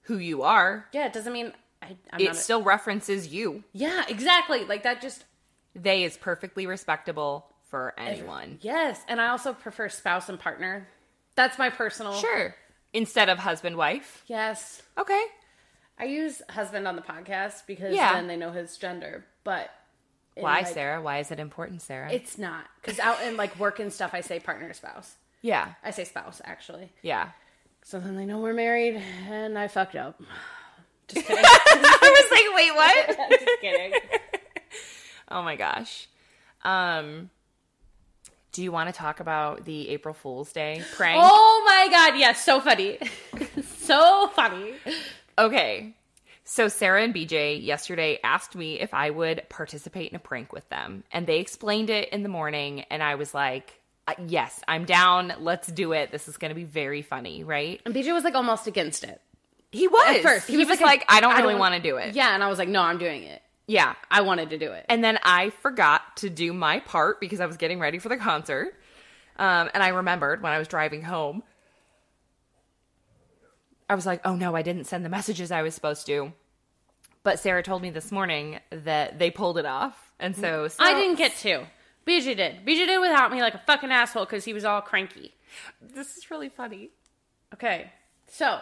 who 0.04 0.18
you 0.20 0.44
are. 0.44 0.86
yeah 0.94 1.08
it 1.08 1.14
doesn't 1.14 1.34
mean 1.34 1.52
I, 1.82 1.98
I'm 2.14 2.20
It 2.22 2.26
not 2.26 2.36
a- 2.36 2.40
still 2.40 2.62
references 2.64 3.28
you. 3.34 3.64
yeah 3.74 4.06
exactly 4.08 4.66
like 4.66 4.84
that 4.84 5.02
just 5.02 5.26
They 5.74 6.04
is 6.04 6.16
perfectly 6.16 6.68
respectable 6.68 7.48
for 7.72 7.94
anyone. 7.98 8.60
Yes, 8.62 9.02
and 9.10 9.20
I 9.20 9.28
also 9.30 9.52
prefer 9.54 9.90
spouse 9.90 10.30
and 10.30 10.40
partner. 10.40 10.88
That's 11.36 11.58
my 11.58 11.70
personal. 11.72 12.14
Sure. 12.14 12.56
Instead 12.94 13.30
of 13.30 13.38
husband 13.40 13.76
wife. 13.78 14.24
Yes, 14.28 14.82
Okay. 14.98 15.24
I 16.00 16.06
use 16.06 16.42
husband 16.50 16.88
on 16.88 16.96
the 16.96 17.02
podcast 17.02 17.66
because 17.66 17.96
Yeah. 17.96 18.14
then 18.14 18.28
they 18.28 18.36
know 18.38 18.52
his 18.52 18.78
gender. 18.78 19.26
But 19.44 19.70
Why, 20.36 20.60
like, 20.60 20.68
Sarah? 20.68 21.02
Why 21.02 21.20
is 21.20 21.32
it 21.32 21.40
important, 21.40 21.82
Sarah? 21.82 22.12
It's 22.12 22.38
not 22.38 22.66
because 22.82 23.00
out 23.00 23.22
in 23.24 23.38
like 23.38 23.58
work 23.60 23.80
and 23.80 23.92
stuff, 23.92 24.12
I 24.14 24.22
say 24.22 24.40
partner, 24.40 24.72
spouse. 24.74 25.16
yeah. 25.42 25.74
I 25.84 25.92
say 25.92 26.04
spouse 26.04 26.42
actually. 26.46 26.92
Yeah. 27.02 27.30
So 27.84 28.00
then 28.00 28.16
they 28.18 28.26
know 28.26 28.40
we're 28.40 28.54
married, 28.54 29.02
and 29.30 29.58
I 29.58 29.68
fucked 29.70 29.96
up. 29.96 30.22
Just 31.08 31.26
kidding. 31.28 31.44
I 31.46 32.00
was 32.02 32.32
like, 32.32 32.56
wait, 32.56 32.76
what? 32.76 33.30
Just 33.40 33.62
kidding. 33.62 33.94
oh 35.30 35.42
my 35.42 35.56
gosh. 35.56 36.08
Um 36.64 37.30
do 38.54 38.64
you 38.64 38.72
want 38.72 38.90
to 38.90 38.94
talk 38.94 39.20
about 39.20 39.66
the 39.66 39.90
April 39.90 40.14
Fool's 40.16 40.52
Day 40.52 40.82
prank? 40.96 41.22
Oh 41.24 41.64
my 41.66 41.88
god! 41.92 42.18
Yes, 42.18 42.44
so 42.44 42.60
funny, 42.60 42.98
so 43.64 44.28
funny. 44.36 44.74
Okay. 45.38 45.94
So 46.44 46.70
Sarah 46.70 47.04
and 47.04 47.14
BJ 47.14 47.62
yesterday 47.64 48.20
asked 48.24 48.56
me 48.56 48.80
if 48.80 48.94
I 48.94 49.10
would 49.10 49.44
participate 49.50 50.12
in 50.12 50.16
a 50.16 50.20
prank 50.20 50.54
with 50.54 50.68
them, 50.70 51.04
and 51.12 51.28
they 51.28 51.40
explained 51.40 51.90
it 51.90 52.10
in 52.10 52.24
the 52.24 52.30
morning, 52.30 52.86
and 52.90 53.04
I 53.04 53.16
was 53.16 53.34
like, 53.34 53.80
"Uh, 54.08 54.14
"Yes, 54.28 54.62
I'm 54.68 54.86
down. 54.86 55.34
Let's 55.40 55.68
do 55.68 55.92
it. 55.92 56.10
This 56.12 56.30
is 56.30 56.38
going 56.38 56.50
to 56.50 56.56
be 56.56 56.64
very 56.64 57.02
funny, 57.02 57.44
right?" 57.44 57.82
And 57.86 57.94
BJ 57.94 58.14
was 58.14 58.24
like 58.24 58.36
almost 58.36 58.66
against 58.66 59.04
it 59.04 59.20
He 59.74 59.88
was 59.90 60.16
at 60.16 60.22
first. 60.24 60.48
He, 60.48 60.56
was, 60.58 60.80
like, 60.80 61.04
"I 61.10 61.20
don't 61.20 61.36
really 61.36 61.56
want 61.56 61.76
to 61.76 61.82
do 61.82 61.98
it." 61.98 62.16
Yeah, 62.16 62.34
and 62.34 62.42
I 62.42 62.48
was 62.48 62.58
like, 62.58 62.70
no, 62.70 62.82
I'm 62.82 62.98
doing 62.98 63.24
it. 63.24 63.42
yeah. 63.68 63.96
I 64.10 64.22
wanted 64.22 64.52
to 64.52 64.58
do 64.58 64.72
it. 64.72 64.86
And 64.88 65.04
then 65.04 65.20
I 65.24 65.50
forgot 65.50 66.16
to 66.18 66.30
do 66.30 66.54
my 66.54 66.80
part 66.80 67.20
because 67.20 67.42
I 67.42 67.46
was 67.46 67.58
getting 67.58 67.80
ready 67.82 68.00
for 68.00 68.08
the 68.08 68.16
concert. 68.16 68.74
Um, 69.38 69.70
and 69.74 69.84
I 69.84 69.90
remembered 69.90 70.42
when 70.42 70.54
I 70.54 70.58
was 70.58 70.70
driving 70.70 71.02
home, 71.02 71.44
I 73.90 73.96
was 73.96 74.06
like, 74.06 74.22
oh 74.26 74.36
no, 74.36 74.56
I 74.56 74.62
didn't 74.62 74.86
send 74.86 75.06
the 75.06 75.10
messages 75.10 75.52
I 75.52 75.62
was 75.62 75.74
supposed 75.74 76.06
to. 76.08 76.34
But 77.24 77.40
Sarah 77.40 77.64
told 77.64 77.82
me 77.82 77.90
this 77.90 78.12
morning 78.12 78.60
that 78.72 79.20
they 79.20 79.32
pulled 79.32 79.58
it 79.58 79.66
off. 79.66 80.14
And 80.20 80.36
so, 80.36 80.68
I 80.80 80.94
didn't 80.94 81.18
get 81.18 81.36
to. 81.38 81.66
BJ 82.08 82.38
did. 82.38 82.66
BJ 82.66 82.86
did 82.88 83.00
without 83.00 83.32
me 83.32 83.42
like 83.42 83.54
a 83.54 83.62
fucking 83.68 83.92
asshole 83.92 84.26
because 84.26 84.46
he 84.46 84.54
was 84.54 84.64
all 84.64 84.82
cranky. 84.82 85.34
This 85.82 86.18
is 86.18 86.32
really 86.32 86.50
funny. 86.50 86.92
Okay, 87.54 87.92
so 88.28 88.60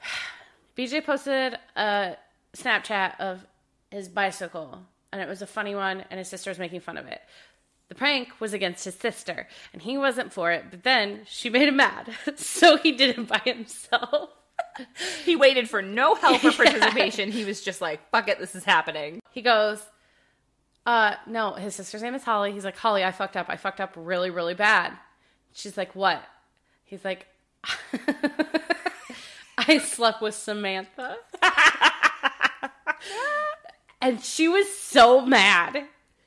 BJ 0.76 1.04
posted 1.04 1.58
a 1.76 2.16
Snapchat 2.54 3.18
of 3.18 3.46
his 3.90 4.08
bicycle, 4.08 4.82
and 5.12 5.22
it 5.22 5.28
was 5.28 5.42
a 5.42 5.46
funny 5.46 5.74
one, 5.74 6.04
and 6.10 6.18
his 6.18 6.28
sister 6.28 6.50
was 6.50 6.58
making 6.58 6.80
fun 6.80 6.96
of 6.96 7.06
it. 7.06 7.20
The 7.88 7.94
prank 7.94 8.40
was 8.40 8.52
against 8.54 8.84
his 8.84 8.94
sister, 8.94 9.46
and 9.72 9.82
he 9.82 9.98
wasn't 9.98 10.32
for 10.32 10.50
it, 10.52 10.64
but 10.70 10.82
then 10.84 11.20
she 11.26 11.50
made 11.50 11.68
him 11.68 11.76
mad, 11.76 12.10
so 12.36 12.76
he 12.78 12.92
did 12.92 13.18
it 13.18 13.28
by 13.28 13.38
himself. 13.44 14.30
He 15.24 15.36
waited 15.36 15.68
for 15.68 15.82
no 15.82 16.14
help 16.14 16.42
or 16.44 16.52
participation. 16.56 17.30
He 17.30 17.44
was 17.44 17.60
just 17.60 17.80
like, 17.80 18.00
fuck 18.10 18.28
it, 18.28 18.38
this 18.38 18.54
is 18.54 18.64
happening. 18.64 19.20
He 19.32 19.42
goes, 19.42 19.82
uh, 20.86 21.14
no, 21.26 21.52
his 21.52 21.74
sister's 21.74 22.02
name 22.02 22.14
is 22.14 22.24
Holly. 22.24 22.52
He's 22.52 22.64
like, 22.64 22.76
Holly, 22.76 23.04
I 23.04 23.10
fucked 23.12 23.36
up. 23.36 23.46
I 23.48 23.56
fucked 23.56 23.80
up 23.80 23.92
really, 23.96 24.30
really 24.30 24.54
bad. 24.54 24.92
She's 25.52 25.76
like, 25.76 25.94
what? 25.94 26.22
He's 26.84 27.04
like, 27.04 27.26
I 29.58 29.78
slept 29.78 30.20
with 30.22 30.34
Samantha. 30.34 31.16
and 34.00 34.20
she 34.22 34.48
was 34.48 34.72
so 34.76 35.20
mad. 35.24 35.84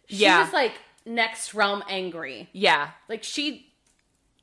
She 0.08 0.18
Yeah. 0.18 0.44
was 0.44 0.54
like, 0.54 0.74
next 1.08 1.54
realm 1.54 1.84
angry. 1.90 2.50
Yeah. 2.54 2.92
Like 3.10 3.24
she 3.24 3.72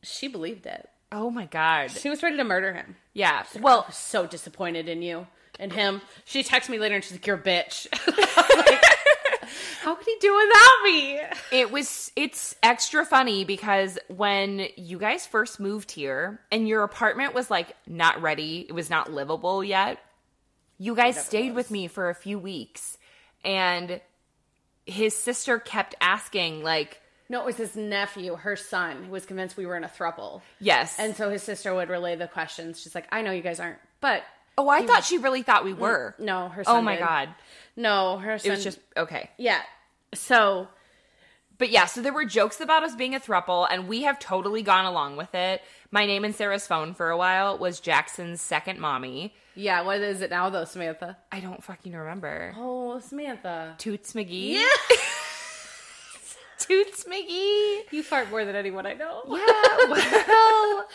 she 0.02 0.28
believed 0.28 0.66
it. 0.66 0.88
Oh 1.12 1.30
my 1.30 1.46
god. 1.46 1.90
She 1.90 2.10
was 2.10 2.22
ready 2.22 2.36
to 2.36 2.44
murder 2.44 2.72
him. 2.72 2.96
Yeah. 3.12 3.44
Like, 3.54 3.64
well, 3.64 3.90
so 3.90 4.26
disappointed 4.26 4.88
in 4.88 5.02
you 5.02 5.26
and 5.60 5.72
him. 5.72 6.00
She 6.24 6.42
texted 6.42 6.70
me 6.70 6.78
later 6.78 6.96
and 6.96 7.04
she's 7.04 7.12
like, 7.12 7.26
"You're 7.26 7.36
a 7.36 7.42
bitch." 7.42 7.86
like, 8.68 8.84
How 9.82 9.94
could 9.94 10.06
he 10.06 10.16
do 10.20 10.34
without 10.34 10.82
me? 10.84 11.20
It 11.52 11.70
was 11.70 12.10
it's 12.16 12.56
extra 12.62 13.04
funny 13.04 13.44
because 13.44 13.98
when 14.08 14.68
you 14.76 14.98
guys 14.98 15.26
first 15.26 15.60
moved 15.60 15.90
here 15.92 16.40
and 16.50 16.66
your 16.66 16.82
apartment 16.82 17.34
was 17.34 17.50
like 17.50 17.76
not 17.86 18.20
ready, 18.22 18.66
it 18.68 18.72
was 18.72 18.90
not 18.90 19.12
livable 19.12 19.62
yet. 19.62 19.98
You 20.78 20.96
guys 20.96 21.22
stayed 21.22 21.54
was. 21.54 21.66
with 21.66 21.70
me 21.70 21.86
for 21.86 22.10
a 22.10 22.14
few 22.14 22.38
weeks 22.38 22.98
and 23.44 24.00
his 24.86 25.14
sister 25.14 25.58
kept 25.58 25.94
asking 26.00 26.62
like 26.62 27.00
no, 27.28 27.40
it 27.40 27.46
was 27.46 27.56
his 27.56 27.74
nephew, 27.74 28.34
her 28.36 28.54
son, 28.54 29.04
who 29.04 29.10
was 29.10 29.24
convinced 29.24 29.56
we 29.56 29.66
were 29.66 29.76
in 29.76 29.84
a 29.84 29.88
throuple. 29.88 30.42
Yes. 30.60 30.96
And 30.98 31.16
so 31.16 31.30
his 31.30 31.42
sister 31.42 31.74
would 31.74 31.88
relay 31.88 32.16
the 32.16 32.28
questions. 32.28 32.80
She's 32.80 32.94
like, 32.94 33.06
I 33.10 33.22
know 33.22 33.30
you 33.32 33.42
guys 33.42 33.60
aren't, 33.60 33.78
but. 34.00 34.22
Oh, 34.58 34.68
I 34.68 34.86
thought 34.86 34.98
was... 34.98 35.06
she 35.06 35.18
really 35.18 35.42
thought 35.42 35.64
we 35.64 35.72
mm, 35.72 35.78
were. 35.78 36.14
No, 36.18 36.48
her 36.48 36.60
oh 36.60 36.64
son. 36.64 36.76
Oh 36.76 36.82
my 36.82 36.96
did. 36.96 37.00
God. 37.00 37.28
No, 37.76 38.18
her 38.18 38.38
son. 38.38 38.52
It 38.52 38.54
was 38.54 38.64
just, 38.64 38.78
okay. 38.96 39.30
Yeah. 39.38 39.62
So. 40.12 40.68
But 41.56 41.70
yeah, 41.70 41.86
so 41.86 42.02
there 42.02 42.12
were 42.12 42.24
jokes 42.24 42.60
about 42.60 42.82
us 42.82 42.94
being 42.94 43.14
a 43.14 43.20
throuple, 43.20 43.66
and 43.70 43.88
we 43.88 44.02
have 44.02 44.18
totally 44.18 44.62
gone 44.62 44.84
along 44.84 45.16
with 45.16 45.34
it. 45.34 45.62
My 45.90 46.04
name 46.04 46.24
in 46.24 46.34
Sarah's 46.34 46.66
phone 46.66 46.94
for 46.94 47.10
a 47.10 47.16
while 47.16 47.56
was 47.56 47.80
Jackson's 47.80 48.40
second 48.40 48.80
mommy. 48.80 49.34
Yeah, 49.54 49.82
what 49.82 50.00
is 50.00 50.20
it 50.20 50.30
now 50.30 50.50
though, 50.50 50.64
Samantha? 50.64 51.16
I 51.30 51.40
don't 51.40 51.62
fucking 51.62 51.92
remember. 51.92 52.54
Oh, 52.56 52.98
Samantha. 53.00 53.74
Toots 53.78 54.12
McGee? 54.12 54.54
Yeah. 54.54 54.66
Toots 56.58 57.04
McGee. 57.04 57.80
You 57.90 58.02
fart 58.02 58.30
more 58.30 58.44
than 58.44 58.56
anyone 58.56 58.86
I 58.86 58.94
know. 58.94 59.22
Yeah, 59.28 59.88
well, 59.90 60.88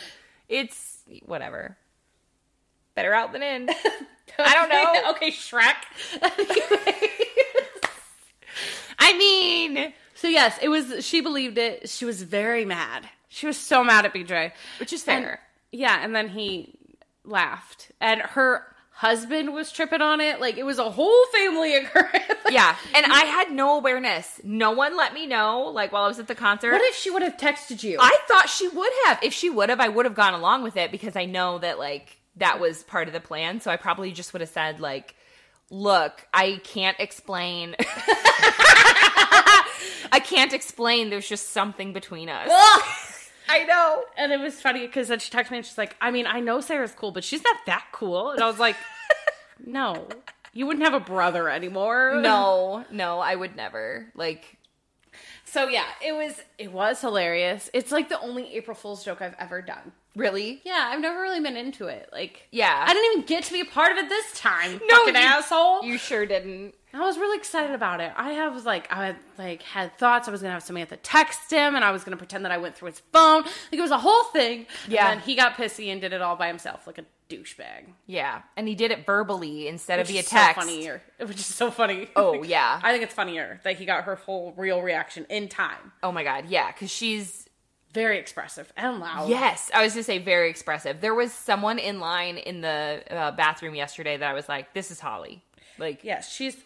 it's 0.50 1.00
whatever. 1.26 1.78
Better 2.96 3.14
out 3.14 3.32
than 3.32 3.44
in. 3.44 3.70
I 4.40 4.54
don't 4.54 4.70
know. 4.70 5.12
okay, 5.12 5.32
Shrek. 5.32 5.76
I 9.00 9.18
mean, 9.18 9.94
so 10.16 10.28
yes, 10.28 10.58
it 10.62 10.70
was. 10.70 11.06
She 11.06 11.22
believed 11.22 11.58
it. 11.58 11.90
She 11.90 12.04
was 12.06 12.24
very 12.24 12.66
mad. 12.66 13.08
She 13.30 13.48
was 13.48 13.58
so 13.58 13.84
mad 13.84 14.06
at 14.06 14.14
BJ, 14.14 14.52
which 14.80 14.92
is 14.92 15.04
fair. 15.04 15.18
And, 15.18 15.40
yeah, 15.72 16.04
and 16.04 16.16
then 16.16 16.30
he 16.30 16.79
laughed, 17.24 17.92
and 18.00 18.22
her 18.22 18.64
husband 18.92 19.54
was 19.54 19.72
tripping 19.72 20.02
on 20.02 20.20
it. 20.20 20.42
Like 20.42 20.58
it 20.58 20.64
was 20.66 20.78
a 20.78 20.90
whole 20.90 21.26
family 21.28 21.76
occurrence. 21.78 22.26
yeah. 22.50 22.76
And 22.94 23.06
I 23.12 23.24
had 23.26 23.52
no 23.52 23.78
awareness. 23.78 24.42
No 24.44 24.72
one 24.72 24.98
let 24.98 25.14
me 25.14 25.26
know, 25.26 25.72
like 25.74 25.92
while 25.92 26.04
I 26.04 26.08
was 26.08 26.20
at 26.20 26.28
the 26.28 26.36
concert. 26.36 26.72
What 26.74 26.82
if 26.82 26.96
she 26.96 27.10
would 27.10 27.22
have 27.22 27.38
texted 27.38 27.82
you? 27.84 27.98
I 28.00 28.18
thought 28.28 28.50
she 28.50 28.68
would 28.68 28.92
have. 29.06 29.20
If 29.24 29.34
she 29.34 29.50
would 29.50 29.70
have, 29.70 29.80
I 29.80 29.88
would 29.88 30.06
have 30.06 30.16
gone 30.16 30.34
along 30.34 30.64
with 30.64 30.76
it 30.76 30.92
because 30.92 31.16
I 31.16 31.26
know 31.26 31.60
that 31.60 31.80
like 31.80 32.18
that 32.36 32.60
was 32.60 32.84
part 32.84 33.08
of 33.08 33.14
the 33.14 33.22
plan. 33.22 33.62
So 33.62 33.72
I 33.72 33.78
probably 33.78 34.12
just 34.12 34.34
would 34.34 34.42
have 34.42 34.50
said, 34.50 34.80
like, 34.82 35.16
look, 35.70 36.26
I 36.34 36.60
can't 36.64 36.98
explain 37.00 37.76
I 40.12 40.20
can't 40.20 40.54
explain 40.54 41.10
there's 41.10 41.30
just 41.30 41.50
something 41.52 41.94
between 41.94 42.30
us. 42.30 42.50
I 43.50 43.64
know. 43.64 44.04
And 44.18 44.32
it 44.32 44.40
was 44.40 44.62
funny 44.62 44.86
because 44.86 45.08
then 45.08 45.20
she 45.20 45.32
texted 45.32 45.52
me 45.52 45.58
and 45.58 45.66
she's 45.66 45.78
like, 45.78 45.96
I 46.00 46.12
mean, 46.12 46.28
I 46.28 46.40
know 46.40 46.62
Sarah's 46.62 46.94
cool, 46.94 47.12
but 47.12 47.24
she's 47.24 47.44
not 47.44 47.58
that 47.66 47.86
cool. 47.92 48.32
And 48.32 48.42
I 48.42 48.48
was 48.48 48.60
like, 48.60 48.76
no, 49.66 50.08
you 50.54 50.66
wouldn't 50.66 50.86
have 50.86 50.94
a 50.94 51.04
brother 51.04 51.50
anymore. 51.50 52.20
No, 52.22 52.86
no, 52.92 53.20
I 53.20 53.36
would 53.36 53.56
never. 53.56 54.12
Like, 54.16 54.58
so 55.46 55.68
yeah, 55.68 55.86
it 56.06 56.14
was 56.14 56.42
it 56.58 56.72
was 56.72 57.02
hilarious. 57.02 57.70
It's 57.74 57.92
like 57.92 58.10
the 58.10 58.20
only 58.22 58.56
April 58.56 58.76
Fool's 58.76 59.04
joke 59.04 59.22
I've 59.22 59.36
ever 59.40 59.62
done. 59.62 59.92
Really? 60.16 60.62
Yeah, 60.64 60.90
I've 60.92 61.00
never 61.00 61.22
really 61.22 61.40
been 61.40 61.56
into 61.56 61.88
it. 61.88 62.10
Like, 62.12 62.48
yeah, 62.52 62.84
I 62.88 62.94
didn't 62.94 63.12
even 63.12 63.26
get 63.26 63.44
to 63.46 63.54
be 63.54 63.62
a 63.62 63.66
part 63.66 63.92
of 63.92 63.98
it 64.00 64.10
this 64.10 64.34
time. 64.34 64.80
No, 64.88 64.98
fucking 64.98 65.16
you, 65.16 65.22
asshole. 65.22 65.84
You 65.84 65.98
sure 65.98 66.26
didn't. 66.26 66.74
I 66.94 67.00
was 67.02 67.18
really 67.18 67.38
excited 67.38 67.76
about 67.76 68.02
it. 68.02 68.12
I 68.16 68.32
have 68.32 68.66
like 68.66 68.92
I 68.92 69.08
had 69.08 69.16
like 69.38 69.62
had 69.62 69.96
thoughts 69.98 70.28
I 70.28 70.32
was 70.32 70.42
gonna 70.42 70.54
have 70.54 70.64
Samantha 70.64 70.98
text 70.98 71.52
him 71.52 71.76
and 71.76 71.84
I 71.84 71.92
was 71.92 72.04
gonna 72.04 72.18
pretend 72.18 72.46
that 72.46 72.52
I 72.52 72.58
went 72.58 72.76
through 72.76 72.88
his 72.88 73.00
phone. 73.12 73.44
Like 73.44 73.74
it 73.74 73.82
was 73.82 73.92
a 73.92 74.00
whole 74.00 74.24
thing. 74.26 74.66
Yeah. 74.88 75.12
And 75.12 75.22
he 75.22 75.36
got 75.36 75.54
pissy 75.54 75.92
and 75.92 76.02
did 76.02 76.14
it 76.14 76.22
all 76.22 76.36
by 76.36 76.48
himself, 76.48 76.88
like 76.88 76.98
a 76.98 77.06
douchebag. 77.30 77.86
Yeah. 78.08 78.42
And 78.58 78.68
he 78.68 78.74
did 78.74 78.92
it 78.92 79.06
verbally 79.06 79.68
instead 79.68 80.00
which 80.00 80.08
of 80.10 80.14
via 80.14 80.24
text. 80.24 80.62
So 80.62 80.66
funnier. 80.66 81.02
Which 81.20 81.38
is 81.38 81.46
so 81.46 81.70
funny. 81.70 82.10
Oh 82.16 82.44
yeah. 82.44 82.80
I 82.82 82.92
think 82.92 83.04
it's 83.04 83.14
funnier 83.14 83.60
that 83.64 83.78
he 83.78 83.86
got 83.86 84.06
her 84.06 84.16
whole 84.16 84.54
real 84.58 84.82
reaction 84.82 85.26
in 85.30 85.48
time. 85.48 85.92
Oh 86.02 86.12
my 86.12 86.24
god, 86.24 86.46
yeah, 86.48 86.72
because 86.72 86.90
she's 86.90 87.46
very 87.94 88.20
expressive 88.20 88.72
and 88.78 89.00
loud. 89.00 89.30
Yes, 89.30 89.72
I 89.74 89.84
was 89.84 89.94
gonna 89.94 90.04
say 90.04 90.20
very 90.20 90.50
expressive. 90.50 91.02
There 91.02 91.16
was 91.16 91.34
someone 91.34 91.80
in 91.80 92.00
line 92.00 92.38
in 92.38 92.62
the 92.62 93.04
uh, 93.10 93.32
bathroom 93.32 93.76
yesterday 93.76 94.18
that 94.18 94.30
I 94.30 94.34
was 94.34 94.48
like, 94.48 94.74
"This 94.74 94.92
is 94.92 95.00
Holly." 95.00 95.44
Like, 95.80 96.04
yes, 96.04 96.32
she's 96.32 96.58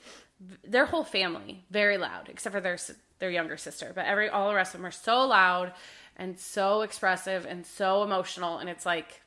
their 0.63 0.85
whole 0.85 1.03
family 1.03 1.63
very 1.69 1.97
loud, 1.97 2.29
except 2.29 2.53
for 2.53 2.61
their 2.61 2.77
their 3.19 3.29
younger 3.29 3.57
sister. 3.57 3.91
But 3.93 4.05
every 4.05 4.29
all 4.29 4.49
the 4.49 4.55
rest 4.55 4.73
of 4.73 4.79
them 4.79 4.87
are 4.87 4.91
so 4.91 5.25
loud 5.25 5.73
and 6.17 6.39
so 6.39 6.81
expressive 6.81 7.45
and 7.45 7.65
so 7.65 8.03
emotional, 8.03 8.57
and 8.57 8.69
it's 8.69 8.85
like 8.85 9.21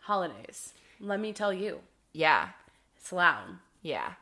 holidays. 0.00 0.74
Let 1.00 1.20
me 1.20 1.32
tell 1.32 1.52
you, 1.52 1.80
yeah, 2.12 2.50
it's 2.96 3.12
loud. 3.12 3.58
Yeah, 3.82 4.12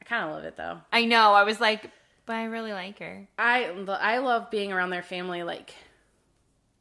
I 0.00 0.04
kind 0.04 0.24
of 0.24 0.34
love 0.34 0.44
it 0.44 0.56
though. 0.56 0.78
I 0.92 1.04
know. 1.04 1.32
I 1.32 1.44
was 1.44 1.60
like, 1.60 1.90
but 2.26 2.36
I 2.36 2.44
really 2.44 2.72
like 2.72 2.98
her. 2.98 3.28
I 3.38 3.64
I 3.88 4.18
love 4.18 4.50
being 4.50 4.72
around 4.72 4.90
their 4.90 5.02
family 5.02 5.42
like 5.42 5.74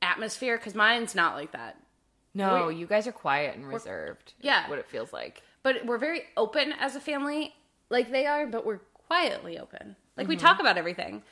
atmosphere 0.02 0.58
because 0.58 0.76
mine's 0.76 1.16
not 1.16 1.36
like 1.36 1.52
that. 1.52 1.78
No, 2.34 2.68
we, 2.68 2.76
you 2.76 2.88
guys 2.88 3.08
are 3.08 3.12
quiet 3.12 3.56
and 3.56 3.68
reserved. 3.68 4.34
Yeah, 4.42 4.70
what 4.70 4.80
it 4.80 4.88
feels 4.88 5.12
like. 5.12 5.44
But 5.64 5.86
we're 5.86 5.98
very 5.98 6.24
open 6.36 6.74
as 6.80 6.96
a 6.96 7.00
family, 7.00 7.54
like 7.90 8.12
they 8.12 8.26
are, 8.26 8.48
but 8.48 8.66
we're 8.66 8.80
quietly 9.08 9.60
open. 9.60 9.96
Like 10.18 10.26
mm-hmm. 10.26 10.30
we 10.30 10.38
talk 10.38 10.60
about 10.60 10.78
everything, 10.78 11.24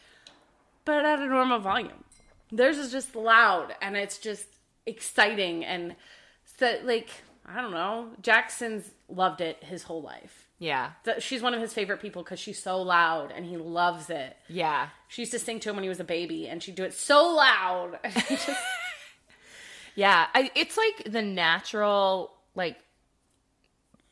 but 0.85 1.05
at 1.05 1.19
a 1.19 1.25
normal 1.25 1.59
volume. 1.59 2.03
Theirs 2.51 2.77
is 2.77 2.91
just 2.91 3.15
loud 3.15 3.75
and 3.81 3.95
it's 3.95 4.17
just 4.17 4.47
exciting 4.85 5.63
and 5.63 5.95
so 6.57 6.79
like 6.83 7.09
I 7.45 7.61
don't 7.61 7.71
know. 7.71 8.09
Jackson's 8.21 8.91
loved 9.07 9.41
it 9.41 9.63
his 9.63 9.83
whole 9.83 10.01
life. 10.01 10.47
Yeah. 10.59 10.91
She's 11.19 11.41
one 11.41 11.53
of 11.53 11.61
his 11.61 11.73
favorite 11.73 11.99
people 11.99 12.21
because 12.21 12.39
she's 12.39 12.61
so 12.61 12.81
loud 12.81 13.31
and 13.31 13.45
he 13.45 13.57
loves 13.57 14.09
it. 14.09 14.37
Yeah. 14.47 14.89
She 15.07 15.23
used 15.23 15.31
to 15.31 15.39
sing 15.39 15.59
to 15.61 15.69
him 15.69 15.75
when 15.75 15.83
he 15.83 15.89
was 15.89 15.99
a 15.99 16.05
baby 16.05 16.47
and 16.47 16.61
she'd 16.61 16.75
do 16.75 16.83
it 16.83 16.93
so 16.93 17.33
loud. 17.33 17.97
just... 18.29 18.49
yeah. 19.95 20.27
I, 20.33 20.51
it's 20.53 20.77
like 20.77 21.11
the 21.11 21.21
natural, 21.21 22.33
like, 22.53 22.77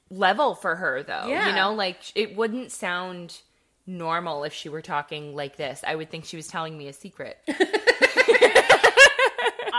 level 0.09 0.55
for 0.55 0.75
her 0.75 1.03
though. 1.03 1.27
Yeah. 1.27 1.49
You 1.49 1.55
know, 1.55 1.73
like 1.73 1.99
it 2.15 2.35
wouldn't 2.35 2.71
sound 2.71 3.39
normal 3.85 4.43
if 4.43 4.53
she 4.53 4.69
were 4.69 4.81
talking 4.81 5.35
like 5.35 5.55
this. 5.57 5.83
I 5.85 5.95
would 5.95 6.09
think 6.09 6.25
she 6.25 6.35
was 6.35 6.47
telling 6.47 6.77
me 6.77 6.87
a 6.87 6.93
secret. 6.93 7.37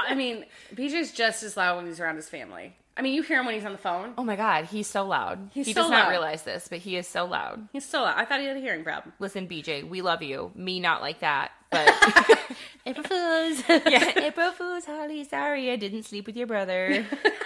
I 0.09 0.15
mean, 0.15 0.47
BJ's 0.75 1.13
just 1.13 1.43
as 1.43 1.57
loud 1.57 1.77
when 1.77 1.87
he's 1.87 2.01
around 2.01 2.17
his 2.17 2.29
family. 2.29 2.75
I 2.97 3.03
mean, 3.03 3.15
you 3.15 3.23
hear 3.23 3.39
him 3.39 3.47
when 3.47 3.55
he's 3.55 3.65
on 3.65 3.73
the 3.73 3.79
phone. 3.79 4.15
Oh 4.19 4.25
my 4.25 4.35
god, 4.35 4.65
he's 4.65 4.89
so 4.89 5.07
loud. 5.07 5.51
He's 5.53 5.67
he 5.67 5.73
so 5.73 5.83
does 5.83 5.91
loud. 5.91 5.99
not 6.05 6.09
realize 6.11 6.43
this, 6.43 6.67
but 6.67 6.79
he 6.79 6.97
is 6.97 7.07
so 7.07 7.27
loud. 7.27 7.69
He's 7.73 7.85
so 7.85 8.03
loud. 8.03 8.15
I 8.17 8.25
thought 8.25 8.41
he 8.41 8.47
had 8.47 8.57
a 8.57 8.61
hearing 8.61 8.83
problem. 8.83 9.13
Listen, 9.21 9.47
BJ, 9.47 9.89
we 9.89 10.03
love 10.03 10.23
you. 10.23 10.51
Me, 10.57 10.81
not 10.81 11.01
like 11.01 11.21
that. 11.21 11.53
But 11.71 11.89
April 12.87 13.05
Fools. 13.05 13.63
yeah, 13.87 14.13
April 14.17 14.53
Fools, 14.53 14.85
Holly. 14.87 15.25
Sorry, 15.25 15.71
I 15.71 15.77
didn't 15.77 16.05
sleep 16.05 16.27
with 16.27 16.37
your 16.37 16.47
brother. 16.47 17.05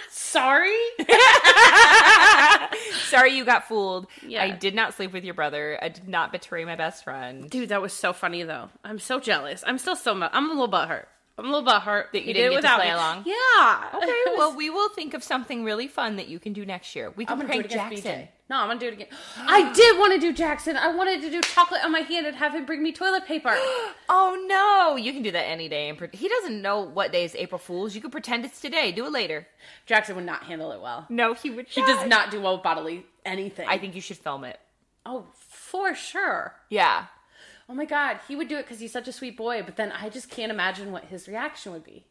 sorry. 0.09 0.73
sorry, 3.09 3.33
you 3.33 3.45
got 3.45 3.67
fooled. 3.67 4.07
Yeah. 4.25 4.43
I 4.43 4.51
did 4.51 4.75
not 4.75 4.93
sleep 4.93 5.11
with 5.13 5.23
your 5.23 5.33
brother. 5.33 5.77
I 5.81 5.89
did 5.89 6.07
not 6.07 6.31
betray 6.31 6.63
my 6.65 6.75
best 6.75 7.03
friend. 7.03 7.49
Dude, 7.49 7.69
that 7.69 7.81
was 7.81 7.93
so 7.93 8.13
funny 8.13 8.43
though. 8.43 8.69
I'm 8.83 8.99
so 8.99 9.19
jealous. 9.19 9.63
I'm 9.65 9.77
still 9.77 9.95
so. 9.95 10.13
Mu- 10.15 10.27
I'm 10.31 10.45
a 10.49 10.53
little 10.53 10.71
butthurt. 10.71 11.05
I'm 11.37 11.45
a 11.45 11.51
little 11.51 11.67
butthurt 11.67 12.11
that 12.11 12.21
you, 12.21 12.27
you 12.27 12.33
didn't 12.33 12.51
did 12.51 12.61
get 12.61 12.69
to 12.69 12.75
play 12.75 12.85
me. 12.85 12.91
along. 12.91 13.23
Yeah. 13.25 13.89
Okay. 13.95 14.37
Well, 14.37 14.55
we 14.55 14.69
will 14.69 14.89
think 14.89 15.15
of 15.15 15.23
something 15.23 15.63
really 15.63 15.87
fun 15.87 16.17
that 16.17 16.27
you 16.27 16.39
can 16.39 16.53
do 16.53 16.63
next 16.63 16.95
year. 16.95 17.11
We 17.15 17.25
can 17.25 17.39
prank 17.39 17.69
Jackson. 17.69 18.27
No, 18.53 18.59
I'm 18.59 18.67
gonna 18.67 18.79
do 18.79 18.87
it 18.89 18.93
again. 18.93 19.07
I 19.47 19.73
did 19.73 19.97
want 19.97 20.13
to 20.13 20.19
do 20.19 20.31
Jackson. 20.31 20.77
I 20.77 20.93
wanted 20.93 21.23
to 21.23 21.31
do 21.31 21.41
chocolate 21.41 21.83
on 21.83 21.91
my 21.91 22.01
hand 22.01 22.27
and 22.27 22.35
have 22.35 22.53
him 22.53 22.67
bring 22.67 22.83
me 22.83 22.91
toilet 22.91 23.25
paper. 23.25 23.49
oh 24.09 24.45
no! 24.47 24.95
You 24.95 25.11
can 25.11 25.23
do 25.23 25.31
that 25.31 25.45
any 25.47 25.67
day. 25.67 25.89
And 25.89 25.99
he 26.13 26.29
doesn't 26.29 26.61
know 26.61 26.81
what 26.81 27.11
day 27.11 27.23
is 27.23 27.33
April 27.33 27.57
Fools. 27.57 27.95
You 27.95 28.01
can 28.01 28.11
pretend 28.11 28.45
it's 28.45 28.61
today. 28.61 28.91
Do 28.91 29.07
it 29.07 29.11
later. 29.11 29.47
Jackson 29.87 30.15
would 30.17 30.27
not 30.27 30.43
handle 30.43 30.71
it 30.71 30.81
well. 30.81 31.07
No, 31.09 31.33
he 31.33 31.49
would. 31.49 31.65
He 31.67 31.81
does 31.81 32.07
not 32.07 32.29
do 32.29 32.39
well 32.41 32.53
with 32.53 32.63
bodily 32.63 33.07
anything. 33.25 33.67
I 33.67 33.79
think 33.79 33.95
you 33.95 34.01
should 34.01 34.17
film 34.17 34.43
it. 34.43 34.59
Oh, 35.03 35.25
for 35.33 35.95
sure. 35.95 36.53
Yeah 36.69 37.07
oh 37.69 37.73
my 37.73 37.85
god, 37.85 38.19
he 38.27 38.35
would 38.35 38.49
do 38.49 38.57
it 38.57 38.63
because 38.63 38.79
he's 38.79 38.91
such 38.91 39.07
a 39.07 39.11
sweet 39.11 39.35
boy. 39.35 39.63
But 39.63 39.77
then 39.77 39.91
I 39.91 40.09
just 40.09 40.29
can't 40.29 40.51
imagine 40.51 40.91
what 40.91 41.05
his 41.05 41.27
reaction 41.27 41.71
would 41.71 41.83
be. 41.83 42.05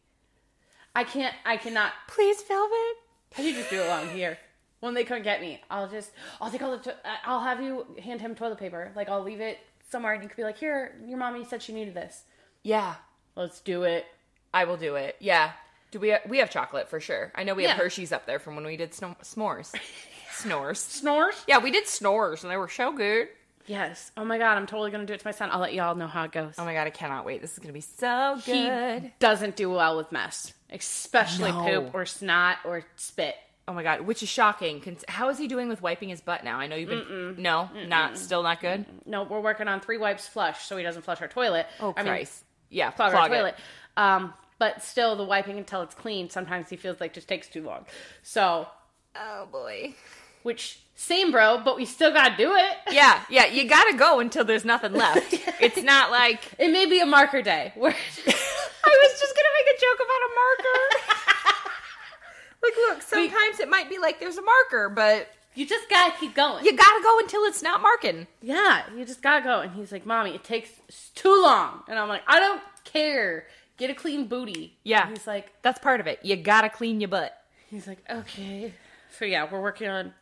I 0.93 1.05
can't. 1.05 1.33
I 1.45 1.55
cannot. 1.55 1.93
Please 2.09 2.41
film 2.41 2.69
it. 2.73 2.97
Do 3.37 3.43
you 3.43 3.53
just 3.55 3.69
do 3.69 3.81
it 3.81 3.87
while 3.87 4.01
I'm 4.01 4.09
here? 4.09 4.37
When 4.83 4.93
they 4.93 5.05
come 5.05 5.21
get 5.21 5.39
me, 5.39 5.61
I'll 5.69 5.87
just. 5.87 6.11
I'll 6.41 6.51
take 6.51 6.61
all 6.61 6.71
the. 6.71 6.83
To- 6.83 6.91
uh, 6.91 7.15
I'll 7.25 7.39
have 7.39 7.61
you 7.61 7.85
hand 8.03 8.19
him 8.19 8.35
toilet 8.35 8.57
paper. 8.59 8.91
Like 8.97 9.07
I'll 9.07 9.23
leave 9.23 9.39
it 9.39 9.57
somewhere, 9.89 10.11
and 10.13 10.21
you 10.21 10.27
could 10.27 10.35
be 10.35 10.43
like, 10.43 10.57
"Here, 10.57 10.93
your 11.07 11.17
mommy 11.17 11.45
said 11.45 11.61
she 11.63 11.71
needed 11.71 11.93
this." 11.93 12.23
Yeah. 12.63 12.95
Let's 13.37 13.61
do 13.61 13.83
it. 13.83 14.05
I 14.53 14.65
will 14.65 14.75
do 14.75 14.95
it. 14.95 15.15
Yeah. 15.19 15.51
Do 15.91 15.99
we 15.99 16.13
we 16.27 16.39
have 16.39 16.49
chocolate 16.49 16.89
for 16.89 16.99
sure? 16.99 17.31
I 17.33 17.45
know 17.45 17.53
we 17.53 17.63
have 17.63 17.77
Yeah. 17.77 17.83
Hershey's 17.83 18.11
up 18.11 18.25
there 18.25 18.39
from 18.39 18.55
when 18.57 18.65
we 18.65 18.75
did 18.75 18.93
sno- 18.93 19.15
s'mores. 19.23 19.73
Snores. 20.33 20.79
Snores? 20.79 21.43
Yeah, 21.47 21.59
we 21.59 21.71
did 21.71 21.87
snores 21.87 22.43
and 22.43 22.51
they 22.51 22.57
were 22.57 22.67
so 22.67 22.91
good. 22.91 23.29
Yes. 23.67 24.11
Oh 24.17 24.25
my 24.25 24.37
god, 24.37 24.57
I'm 24.57 24.65
totally 24.65 24.91
gonna 24.91 25.05
do 25.05 25.13
it 25.13 25.19
to 25.21 25.27
my 25.27 25.31
son. 25.31 25.49
I'll 25.51 25.59
let 25.59 25.73
y'all 25.73 25.95
know 25.95 26.07
how 26.07 26.23
it 26.23 26.31
goes. 26.33 26.55
Oh 26.57 26.65
my 26.65 26.73
god, 26.73 26.87
I 26.87 26.89
cannot 26.89 27.23
wait. 27.25 27.41
This 27.41 27.53
is 27.53 27.59
gonna 27.59 27.71
be 27.73 27.79
so 27.81 28.37
good. 28.45 29.03
he 29.03 29.13
doesn't 29.19 29.55
do 29.55 29.69
well 29.69 29.95
with 29.95 30.11
mess, 30.11 30.51
especially 30.71 31.51
No. 31.51 31.63
poop 31.63 31.95
or 31.95 32.05
snot 32.05 32.57
or 32.65 32.83
spit. 32.97 33.35
Oh 33.67 33.73
my 33.73 33.81
god, 33.83 34.01
which 34.01 34.21
is 34.21 34.29
shocking. 34.29 34.81
How 35.07 35.29
is 35.29 35.37
he 35.37 35.47
doing 35.47 35.69
with 35.69 35.81
wiping 35.81 36.09
his 36.09 36.19
butt 36.19 36.43
now? 36.43 36.59
I 36.59 36.67
know 36.67 36.75
you've 36.75 36.89
been 36.89 37.41
no, 37.41 37.69
not 37.87 38.17
still 38.17 38.43
not 38.43 38.59
good. 38.59 38.85
No, 39.05 39.23
we're 39.23 39.39
working 39.39 39.67
on 39.69 39.79
three 39.79 39.97
wipes 39.97 40.27
flush 40.27 40.65
so 40.65 40.75
he 40.75 40.83
doesn't 40.83 41.03
flush 41.03 41.21
our 41.21 41.27
toilet. 41.29 41.67
Oh 41.79 41.93
I 41.95 42.01
mean, 42.03 42.07
Christ, 42.13 42.43
yeah, 42.69 42.91
clog, 42.91 43.11
clog 43.11 43.31
our 43.31 43.37
toilet. 43.37 43.55
Um, 43.95 44.33
but 44.59 44.81
still, 44.83 45.15
the 45.15 45.23
wiping 45.23 45.57
until 45.57 45.81
it's 45.81 45.95
clean 45.95 46.29
sometimes 46.29 46.69
he 46.69 46.75
feels 46.75 46.99
like 46.99 47.13
just 47.13 47.27
takes 47.29 47.47
too 47.47 47.63
long. 47.63 47.85
So, 48.21 48.67
Oh 49.15 49.47
boy. 49.51 49.93
which 50.43 50.79
same 50.95 51.31
bro, 51.31 51.61
but 51.63 51.75
we 51.77 51.85
still 51.85 52.11
gotta 52.11 52.35
do 52.35 52.53
it. 52.55 52.77
Yeah, 52.91 53.21
yeah, 53.29 53.45
you 53.45 53.67
gotta 53.69 53.95
go 53.95 54.19
until 54.19 54.43
there's 54.43 54.65
nothing 54.65 54.91
left. 54.93 55.33
it's 55.61 55.81
not 55.81 56.11
like 56.11 56.41
It 56.59 56.69
may 56.71 56.85
be 56.85 56.99
a 56.99 57.05
marker 57.05 57.41
day. 57.41 57.71
Where 57.75 57.91
I 57.93 57.95
was 57.95 59.19
just 59.21 59.35
gonna 59.35 59.53
make 59.57 59.75
a 59.75 59.79
joke 59.79 59.99
about 60.03 60.21
a 60.27 60.31
marker. 60.35 61.22
Like, 62.63 62.73
look, 62.77 63.01
sometimes 63.01 63.59
it 63.59 63.69
might 63.69 63.89
be 63.89 63.97
like 63.99 64.19
there's 64.19 64.37
a 64.37 64.41
marker, 64.41 64.89
but 64.89 65.27
you 65.55 65.65
just 65.67 65.89
gotta 65.89 66.13
keep 66.19 66.33
going. 66.35 66.65
you 66.65 66.75
gotta 66.75 67.03
go 67.03 67.19
until 67.19 67.41
it's 67.43 67.61
not 67.61 67.81
marking. 67.81 68.27
Yeah, 68.41 68.83
you 68.95 69.05
just 69.05 69.21
gotta 69.21 69.43
go. 69.43 69.59
And 69.61 69.71
he's 69.73 69.91
like, 69.91 70.05
"Mommy, 70.05 70.33
it 70.35 70.43
takes 70.43 70.69
too 71.15 71.41
long." 71.43 71.83
And 71.87 71.99
I'm 71.99 72.07
like, 72.09 72.23
"I 72.27 72.39
don't 72.39 72.61
care. 72.85 73.45
Get 73.77 73.89
a 73.89 73.93
clean 73.93 74.27
booty." 74.27 74.77
Yeah. 74.83 75.07
And 75.07 75.17
he's 75.17 75.27
like, 75.27 75.51
That's 75.61 75.79
part 75.79 75.99
of 75.99 76.07
it. 76.07 76.19
You 76.23 76.35
gotta 76.37 76.69
clean 76.69 76.99
your 77.01 77.09
butt. 77.09 77.37
he's 77.69 77.85
like, 77.87 77.99
"Okay." 78.09 78.73
So 79.17 79.25
yeah, 79.25 79.47
we're 79.51 79.61
working 79.61 79.87
on 79.89 80.13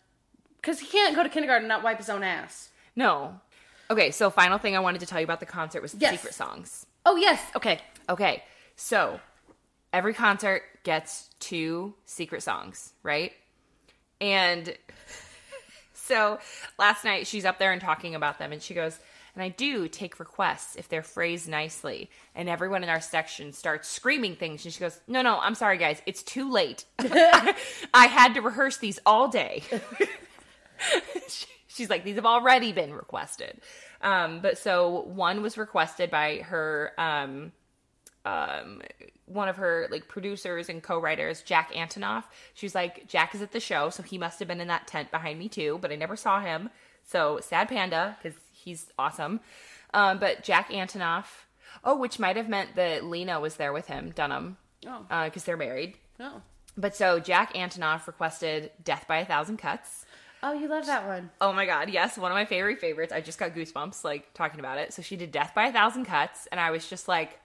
because 0.58 0.80
he 0.80 0.88
can't 0.88 1.16
go 1.16 1.24
to 1.24 1.30
kindergarten 1.30 1.64
and 1.64 1.70
not 1.70 1.82
wipe 1.84 1.98
his 1.98 2.10
own 2.10 2.24
ass. 2.24 2.70
No. 2.96 3.40
Okay, 3.90 4.12
so 4.12 4.30
final 4.30 4.58
thing 4.58 4.76
I 4.76 4.80
wanted 4.80 5.00
to 5.00 5.06
tell 5.06 5.20
you 5.20 5.24
about 5.26 5.40
the 5.40 5.46
concert 5.46 5.82
was 5.82 5.94
the 5.94 6.00
Yes. 6.00 6.12
secret 6.16 6.34
songs. 6.34 6.86
Oh 7.06 7.16
yes, 7.16 7.42
okay. 7.56 7.80
Okay, 8.10 8.44
so 8.76 9.20
every 9.94 10.14
concert 10.14 10.64
gets 10.84 11.30
two 11.40 11.94
secret 12.06 12.44
songs, 12.44 12.94
right? 13.04 13.34
And 14.20 14.76
so 15.94 16.40
last 16.78 17.04
night 17.04 17.28
she's 17.28 17.46
up 17.46 17.60
there 17.60 17.72
and 17.72 17.82
talking 17.82 18.16
about 18.16 18.40
them, 18.40 18.52
and 18.52 18.62
she 18.62 18.74
goes, 18.74 19.00
and 19.34 19.44
I 19.44 19.50
do 19.50 19.88
take 19.88 20.20
requests 20.20 20.76
if 20.76 20.90
they're 20.90 21.04
phrased 21.04 21.48
nicely. 21.48 22.10
And 22.36 22.50
everyone 22.50 22.84
in 22.84 22.90
our 22.90 23.00
section 23.00 23.54
starts 23.54 23.88
screaming 23.88 24.36
things, 24.36 24.66
and 24.66 24.74
she 24.74 24.80
goes, 24.80 25.00
No, 25.08 25.22
no, 25.22 25.40
I'm 25.40 25.56
sorry, 25.56 25.78
guys, 25.78 26.02
it's 26.06 26.24
too 26.24 26.52
late. 26.52 26.86
I 27.00 28.08
had 28.08 28.34
to 28.34 28.42
rehearse 28.42 28.78
these 28.78 29.00
all 29.06 29.28
day. 29.28 29.64
She's 31.68 31.90
like, 31.90 32.04
these 32.04 32.16
have 32.16 32.26
already 32.26 32.74
been 32.74 32.94
requested. 32.94 33.62
Um, 34.02 34.42
but 34.42 34.58
so 34.58 35.04
one 35.04 35.42
was 35.42 35.58
requested 35.58 36.12
by 36.12 36.38
her, 36.40 36.92
um, 36.98 37.54
um, 38.26 38.82
one 39.26 39.48
of 39.50 39.56
her 39.58 39.88
like 39.92 40.08
producers 40.08 40.70
and 40.70 40.82
co-writers, 40.84 41.42
Jack 41.42 41.74
Antonoff. 41.74 42.26
She's 42.54 42.76
like, 42.76 43.08
Jack 43.08 43.34
is 43.36 43.42
at 43.42 43.52
the 43.52 43.60
show, 43.60 43.90
so 43.90 44.04
he 44.04 44.18
must 44.18 44.40
have 44.40 44.48
been 44.48 44.62
in 44.62 44.68
that 44.68 44.88
tent 44.88 45.10
behind 45.12 45.40
me 45.40 45.50
too, 45.50 45.80
but 45.82 45.92
I 45.92 45.96
never 45.96 46.16
saw 46.16 46.40
him. 46.42 46.70
So 47.04 47.40
sad 47.42 47.68
panda 47.70 48.18
because 48.22 48.38
he's 48.52 48.88
awesome. 49.00 49.40
Um, 49.94 50.20
but 50.20 50.44
Jack 50.44 50.70
Antonoff. 50.72 51.26
Oh, 51.84 51.96
which 51.98 52.20
might 52.20 52.36
have 52.36 52.50
meant 52.50 52.76
that 52.76 53.06
Lena 53.06 53.40
was 53.40 53.56
there 53.56 53.72
with 53.74 53.88
him, 53.88 54.12
Dunham, 54.14 54.58
Oh, 54.86 55.06
because 55.26 55.46
they're 55.46 55.56
married. 55.58 55.96
oh, 56.20 56.42
But 56.78 56.96
so 56.96 57.18
Jack 57.20 57.54
Antonoff 57.54 58.08
requested 58.08 58.72
"Death 58.84 59.06
by 59.08 59.18
a 59.20 59.26
Thousand 59.26 59.58
Cuts." 59.58 60.06
oh, 60.44 60.54
you 60.54 60.68
love 60.68 60.86
that 60.88 61.06
one. 61.08 61.30
Oh 61.40 61.54
my 61.54 61.66
god, 61.66 61.90
yes, 61.90 62.18
one 62.18 62.32
of 62.32 62.36
my 62.36 62.46
favorite 62.46 62.80
favorites. 62.82 63.14
I 63.14 63.22
just 63.22 63.40
got 63.40 63.54
goosebumps 63.56 64.04
like 64.04 64.34
talking 64.34 64.60
about 64.60 64.78
it. 64.80 64.92
So 64.94 65.02
she 65.02 65.16
did 65.16 65.32
Death 65.32 65.54
by 65.56 65.68
a 65.68 65.72
Thousand 65.72 66.06
Cuts, 66.06 66.48
and 66.52 66.60
I 66.60 66.72
was 66.72 66.88
just 66.90 67.08
like, 67.08 67.40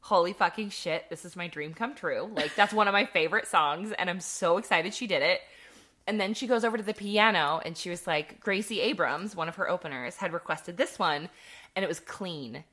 holy 0.00 0.32
fucking 0.32 0.70
shit, 0.70 1.08
this 1.10 1.24
is 1.24 1.36
my 1.36 1.48
dream 1.48 1.74
come 1.74 1.94
true. 1.94 2.30
Like 2.34 2.54
that's 2.54 2.72
one 2.72 2.88
of 2.88 2.92
my 2.92 3.06
favorite 3.06 3.46
songs, 3.46 3.92
and 3.92 4.08
I'm 4.08 4.20
so 4.20 4.58
excited 4.58 4.94
she 4.94 5.06
did 5.06 5.22
it. 5.22 5.40
And 6.06 6.18
then 6.18 6.32
she 6.32 6.46
goes 6.46 6.64
over 6.64 6.78
to 6.78 6.82
the 6.82 6.94
piano 6.94 7.60
and 7.62 7.76
she 7.76 7.90
was 7.90 8.06
like, 8.06 8.40
Gracie 8.40 8.80
Abrams, 8.80 9.36
one 9.36 9.48
of 9.48 9.56
her 9.56 9.68
openers, 9.68 10.16
had 10.16 10.32
requested 10.32 10.76
this 10.76 10.98
one, 10.98 11.28
and 11.76 11.84
it 11.84 11.88
was 11.88 12.00
clean. 12.00 12.64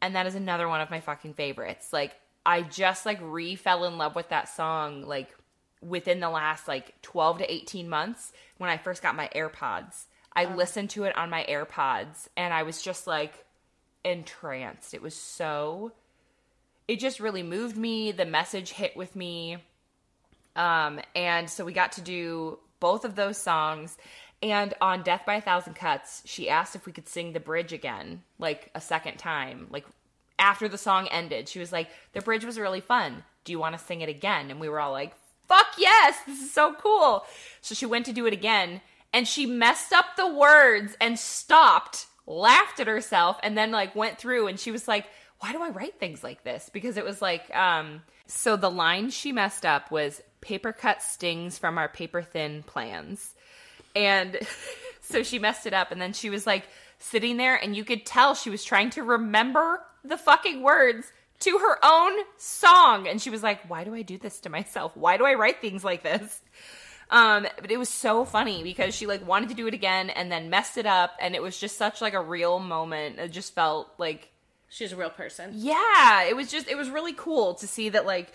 And 0.00 0.14
that 0.14 0.26
is 0.26 0.36
another 0.36 0.68
one 0.68 0.80
of 0.80 0.90
my 0.90 1.00
fucking 1.00 1.34
favorites. 1.34 1.92
Like, 1.92 2.14
I 2.44 2.62
just 2.62 3.04
like 3.04 3.18
re 3.20 3.56
fell 3.56 3.84
in 3.84 3.98
love 3.98 4.14
with 4.14 4.28
that 4.28 4.48
song, 4.48 5.02
like 5.02 5.34
within 5.82 6.20
the 6.20 6.30
last 6.30 6.68
like 6.68 7.00
12 7.02 7.38
to 7.38 7.52
18 7.52 7.88
months 7.88 8.32
when 8.58 8.70
I 8.70 8.76
first 8.76 9.02
got 9.02 9.16
my 9.16 9.28
AirPods. 9.34 10.04
I 10.32 10.44
oh. 10.44 10.54
listened 10.54 10.90
to 10.90 11.04
it 11.04 11.16
on 11.16 11.30
my 11.30 11.44
AirPods 11.48 12.28
and 12.36 12.54
I 12.54 12.62
was 12.62 12.82
just 12.82 13.06
like 13.06 13.44
entranced. 14.04 14.94
It 14.94 15.02
was 15.02 15.14
so 15.14 15.92
it 16.88 16.98
just 17.00 17.20
really 17.20 17.42
moved 17.42 17.76
me. 17.76 18.12
The 18.12 18.26
message 18.26 18.70
hit 18.70 18.96
with 18.96 19.14
me. 19.16 19.58
Um 20.54 21.00
and 21.14 21.48
so 21.50 21.64
we 21.64 21.72
got 21.72 21.92
to 21.92 22.00
do 22.00 22.58
both 22.80 23.04
of 23.04 23.14
those 23.14 23.38
songs 23.38 23.96
and 24.42 24.74
on 24.80 25.02
Death 25.02 25.22
by 25.26 25.36
a 25.36 25.40
Thousand 25.40 25.74
Cuts, 25.74 26.22
she 26.26 26.50
asked 26.50 26.76
if 26.76 26.84
we 26.84 26.92
could 26.92 27.08
sing 27.08 27.32
the 27.32 27.40
bridge 27.40 27.72
again, 27.72 28.22
like 28.38 28.70
a 28.74 28.80
second 28.80 29.16
time, 29.16 29.66
like 29.70 29.86
after 30.38 30.68
the 30.68 30.76
song 30.78 31.08
ended. 31.08 31.48
She 31.48 31.58
was 31.58 31.72
like, 31.72 31.88
"The 32.12 32.20
bridge 32.20 32.44
was 32.44 32.58
really 32.58 32.82
fun. 32.82 33.24
Do 33.44 33.52
you 33.52 33.58
want 33.58 33.78
to 33.78 33.84
sing 33.84 34.02
it 34.02 34.10
again?" 34.10 34.50
And 34.50 34.60
we 34.60 34.68
were 34.68 34.80
all 34.80 34.92
like, 34.92 35.14
"Fuck 35.48 35.68
yes, 35.78 36.18
this 36.26 36.40
is 36.40 36.52
so 36.52 36.74
cool." 36.74 37.24
So 37.62 37.74
she 37.74 37.86
went 37.86 38.04
to 38.06 38.12
do 38.12 38.26
it 38.26 38.34
again 38.34 38.82
and 39.12 39.26
she 39.26 39.46
messed 39.46 39.94
up 39.94 40.16
the 40.16 40.26
words 40.30 40.94
and 41.00 41.18
stopped, 41.18 42.06
laughed 42.26 42.80
at 42.80 42.86
herself 42.86 43.38
and 43.42 43.56
then 43.56 43.70
like 43.70 43.96
went 43.96 44.18
through 44.18 44.46
and 44.46 44.60
she 44.60 44.70
was 44.70 44.86
like, 44.86 45.06
"Why 45.40 45.52
do 45.52 45.62
I 45.62 45.70
write 45.70 45.98
things 45.98 46.24
like 46.24 46.44
this?" 46.44 46.70
Because 46.72 46.96
it 46.96 47.04
was 47.04 47.20
like 47.22 47.54
um 47.54 48.02
so 48.26 48.56
the 48.56 48.70
line 48.70 49.10
she 49.10 49.32
messed 49.32 49.64
up 49.64 49.90
was 49.90 50.22
paper 50.40 50.72
cut 50.72 51.02
stings 51.02 51.58
from 51.58 51.78
our 51.78 51.88
paper 51.88 52.22
thin 52.22 52.62
plans. 52.62 53.34
And 53.94 54.38
so 55.00 55.22
she 55.22 55.38
messed 55.38 55.66
it 55.66 55.72
up 55.72 55.90
and 55.90 56.00
then 56.00 56.12
she 56.12 56.30
was 56.30 56.46
like 56.46 56.68
sitting 56.98 57.36
there 57.36 57.56
and 57.56 57.76
you 57.76 57.84
could 57.84 58.06
tell 58.06 58.34
she 58.34 58.50
was 58.50 58.64
trying 58.64 58.90
to 58.90 59.02
remember 59.02 59.82
the 60.04 60.16
fucking 60.16 60.62
words 60.62 61.12
to 61.38 61.58
her 61.58 61.78
own 61.84 62.12
song 62.38 63.06
and 63.06 63.20
she 63.20 63.28
was 63.28 63.42
like 63.42 63.68
why 63.68 63.84
do 63.84 63.94
I 63.94 64.02
do 64.02 64.18
this 64.18 64.40
to 64.40 64.48
myself? 64.48 64.96
Why 64.96 65.16
do 65.16 65.26
I 65.26 65.34
write 65.34 65.60
things 65.60 65.84
like 65.84 66.02
this? 66.02 66.40
Um 67.10 67.46
but 67.60 67.70
it 67.70 67.76
was 67.76 67.88
so 67.88 68.24
funny 68.24 68.62
because 68.62 68.94
she 68.94 69.06
like 69.06 69.26
wanted 69.26 69.50
to 69.50 69.54
do 69.54 69.66
it 69.66 69.74
again 69.74 70.10
and 70.10 70.32
then 70.32 70.50
messed 70.50 70.78
it 70.78 70.86
up 70.86 71.12
and 71.20 71.34
it 71.34 71.42
was 71.42 71.58
just 71.58 71.76
such 71.76 72.00
like 72.00 72.14
a 72.14 72.20
real 72.20 72.58
moment. 72.58 73.18
It 73.18 73.32
just 73.32 73.54
felt 73.54 73.92
like 73.98 74.30
She's 74.68 74.92
a 74.92 74.96
real 74.96 75.10
person. 75.10 75.52
yeah, 75.54 76.24
it 76.24 76.36
was 76.36 76.50
just 76.50 76.68
it 76.68 76.76
was 76.76 76.90
really 76.90 77.12
cool 77.12 77.54
to 77.54 77.66
see 77.66 77.88
that 77.90 78.04
like 78.06 78.32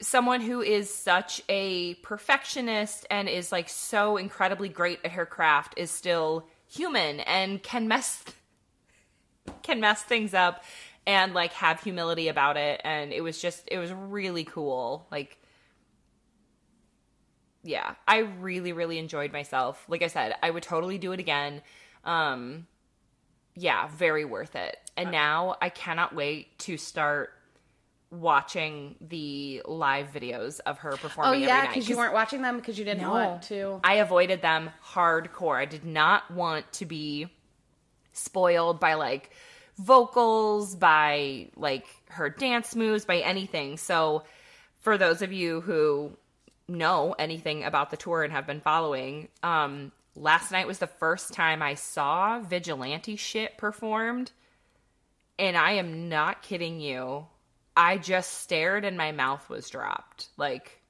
someone 0.00 0.40
who 0.40 0.60
is 0.60 0.92
such 0.92 1.42
a 1.48 1.94
perfectionist 1.94 3.06
and 3.10 3.28
is 3.28 3.50
like 3.50 3.68
so 3.68 4.16
incredibly 4.16 4.68
great 4.68 5.00
at 5.04 5.12
her 5.12 5.26
craft 5.26 5.74
is 5.76 5.90
still 5.90 6.46
human 6.68 7.20
and 7.20 7.62
can 7.62 7.88
mess 7.88 8.24
can 9.62 9.80
mess 9.80 10.02
things 10.02 10.34
up 10.34 10.62
and 11.06 11.32
like 11.34 11.52
have 11.54 11.82
humility 11.82 12.28
about 12.28 12.56
it. 12.56 12.80
And 12.84 13.12
it 13.12 13.22
was 13.22 13.40
just 13.40 13.64
it 13.68 13.78
was 13.78 13.92
really 13.92 14.44
cool. 14.44 15.06
Like 15.10 15.38
yeah 17.64 17.94
i 18.06 18.18
really 18.18 18.72
really 18.72 18.98
enjoyed 18.98 19.32
myself. 19.32 19.84
Like 19.88 20.02
i 20.02 20.06
said 20.06 20.34
i 20.42 20.50
would 20.50 20.62
totally 20.62 20.98
do 20.98 21.12
it 21.12 21.20
again. 21.20 21.62
Um 22.04 22.66
yeah 23.58 23.88
very 23.88 24.24
worth 24.24 24.54
it 24.56 24.76
and 24.96 25.10
now 25.10 25.56
i 25.60 25.68
cannot 25.68 26.14
wait 26.14 26.58
to 26.58 26.76
start 26.76 27.30
watching 28.10 28.94
the 29.00 29.62
live 29.66 30.10
videos 30.12 30.60
of 30.64 30.78
her 30.78 30.92
performing. 30.92 31.42
Oh 31.42 31.46
yeah, 31.46 31.66
because 31.66 31.88
you 31.88 31.96
weren't 31.96 32.14
watching 32.14 32.42
them 32.42 32.56
because 32.56 32.78
you 32.78 32.84
didn't 32.84 33.02
No. 33.02 33.10
want 33.10 33.42
to. 33.44 33.80
I 33.84 33.94
avoided 33.96 34.40
them 34.40 34.70
hardcore. 34.82 35.56
I 35.56 35.66
did 35.66 35.84
not 35.84 36.30
want 36.30 36.70
to 36.74 36.86
be 36.86 37.28
spoiled 38.12 38.80
by 38.80 38.94
like 38.94 39.30
vocals, 39.76 40.74
by 40.74 41.48
like 41.56 41.86
her 42.08 42.30
dance 42.30 42.74
moves, 42.74 43.04
by 43.04 43.18
anything. 43.18 43.76
So, 43.76 44.24
for 44.80 44.96
those 44.96 45.22
of 45.22 45.32
you 45.32 45.60
who 45.60 46.16
know 46.66 47.14
anything 47.18 47.64
about 47.64 47.90
the 47.90 47.96
tour 47.96 48.22
and 48.22 48.32
have 48.32 48.46
been 48.46 48.60
following, 48.60 49.28
um, 49.42 49.92
last 50.18 50.50
night 50.50 50.66
was 50.66 50.78
the 50.78 50.86
first 50.86 51.32
time 51.32 51.62
I 51.62 51.74
saw 51.74 52.40
vigilante 52.40 53.16
shit 53.16 53.56
performed. 53.56 54.32
And 55.38 55.56
I 55.56 55.72
am 55.72 56.08
not 56.08 56.42
kidding 56.42 56.80
you. 56.80 57.26
I 57.76 57.96
just 57.96 58.42
stared 58.42 58.84
and 58.84 58.98
my 58.98 59.12
mouth 59.12 59.48
was 59.48 59.70
dropped. 59.70 60.28
Like, 60.36 60.82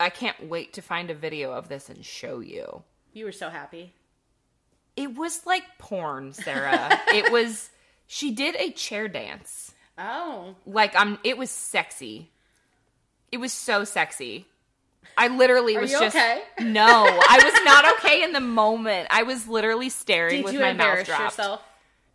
I 0.00 0.10
can't 0.10 0.48
wait 0.48 0.74
to 0.74 0.82
find 0.82 1.10
a 1.10 1.14
video 1.14 1.52
of 1.52 1.68
this 1.68 1.88
and 1.88 2.04
show 2.04 2.40
you. 2.40 2.82
You 3.12 3.24
were 3.24 3.32
so 3.32 3.48
happy. 3.48 3.94
It 4.96 5.14
was 5.14 5.46
like 5.46 5.62
porn, 5.78 6.32
Sarah. 6.32 7.00
it 7.08 7.30
was 7.30 7.70
she 8.06 8.32
did 8.32 8.56
a 8.56 8.72
chair 8.72 9.08
dance. 9.08 9.72
Oh. 9.98 10.54
Like 10.66 10.94
I'm 10.96 11.18
it 11.22 11.38
was 11.38 11.50
sexy. 11.50 12.30
It 13.30 13.38
was 13.38 13.52
so 13.52 13.84
sexy. 13.84 14.46
I 15.16 15.28
literally 15.28 15.76
Are 15.76 15.80
was 15.80 15.90
you 15.92 15.98
just 16.00 16.16
okay? 16.16 16.42
no. 16.60 16.86
I 16.86 17.40
was 17.42 17.64
not 17.64 17.96
okay 17.98 18.22
in 18.22 18.32
the 18.32 18.40
moment. 18.40 19.08
I 19.10 19.22
was 19.24 19.46
literally 19.48 19.88
staring 19.88 20.36
Did 20.36 20.44
with 20.44 20.54
my 20.60 20.72
mouth 20.72 21.04
dropped. 21.06 21.22
yourself? 21.22 21.62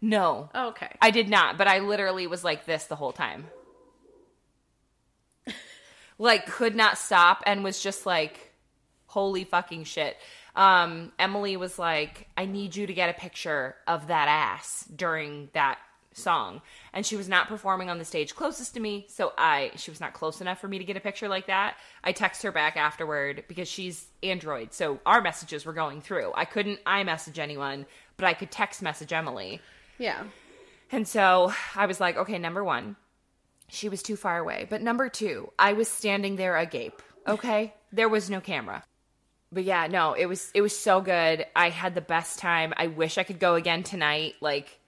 No, 0.02 0.50
Oh, 0.56 0.70
okay. 0.70 0.90
I 1.02 1.12
did 1.12 1.30
not. 1.30 1.58
But 1.58 1.68
I 1.68 1.80
literally 1.80 2.26
was 2.28 2.44
like 2.44 2.66
this 2.66 2.86
the 2.86 2.96
whole 2.96 3.12
time. 3.12 3.46
like 6.18 6.46
could 6.48 6.76
not 6.76 6.98
stop 6.98 7.44
and 7.46 7.64
was 7.64 7.82
just 7.82 8.06
like, 8.06 8.52
holy 9.08 9.44
fucking 9.44 9.84
shit. 9.84 10.18
Um, 10.56 11.12
Emily 11.18 11.56
was 11.58 11.80
like, 11.80 12.28
I 12.36 12.46
need 12.46 12.76
you 12.76 12.88
to 12.88 12.94
get 12.94 13.10
a 13.10 13.14
picture 13.14 13.76
of 13.88 14.08
that 14.08 14.28
ass 14.28 14.86
during 14.94 15.50
that 15.54 15.80
song. 16.14 16.62
And 16.94 17.06
she 17.06 17.16
was 17.16 17.30
not 17.30 17.48
performing 17.48 17.90
on 17.90 17.98
the 17.98 18.06
stage 18.06 18.36
closest 18.36 18.74
to 18.74 18.80
me, 18.80 19.06
so 19.08 19.34
I 19.38 19.72
she 19.76 19.92
was 19.92 20.00
not 20.00 20.14
close 20.14 20.42
enough 20.42 20.60
for 20.60 20.68
me 20.68 20.78
to 20.78 20.84
get 20.84 20.98
a 20.98 21.02
picture 21.02 21.28
like 21.28 21.48
that. 21.48 21.78
I 22.04 22.12
text 22.12 22.44
her 22.44 22.52
back 22.52 22.78
afterward 22.78 23.44
because 23.48 23.68
she's 23.68 24.08
Android, 24.24 24.74
so 24.74 25.00
our 25.06 25.22
messages 25.22 25.66
were 25.66 25.74
going 25.74 26.02
through. 26.02 26.32
I 26.36 26.46
couldn't 26.46 26.84
iMessage 26.86 27.40
anyone, 27.40 27.86
but 28.18 28.26
I 28.26 28.34
could 28.34 28.52
text 28.52 28.82
message 28.82 29.14
Emily. 29.14 29.62
Yeah. 29.98 30.24
And 30.92 31.08
so 31.08 31.54
I 31.76 31.86
was 31.86 32.00
like, 32.00 32.18
okay, 32.18 32.38
number 32.38 32.64
one, 32.64 32.98
she 33.70 33.88
was 33.88 34.04
too 34.04 34.18
far 34.18 34.38
away. 34.38 34.68
But 34.70 34.82
number 34.82 35.08
two, 35.08 35.52
I 35.58 35.74
was 35.74 35.88
standing 35.88 36.36
there 36.36 36.58
agape. 36.58 37.02
Okay. 37.28 37.74
there 37.94 38.10
was 38.10 38.30
no 38.30 38.42
camera. 38.42 38.84
But 39.54 39.64
yeah, 39.64 39.88
no, 39.88 40.14
it 40.14 40.28
was 40.28 40.50
it 40.54 40.62
was 40.62 40.78
so 40.78 41.02
good. 41.02 41.46
I 41.56 41.70
had 41.70 41.94
the 41.94 42.02
best 42.02 42.40
time. 42.40 42.74
I 42.78 42.88
wish 42.88 43.18
I 43.18 43.24
could 43.24 43.40
go 43.40 43.56
again 43.56 43.84
tonight. 43.84 44.36
Like 44.40 44.80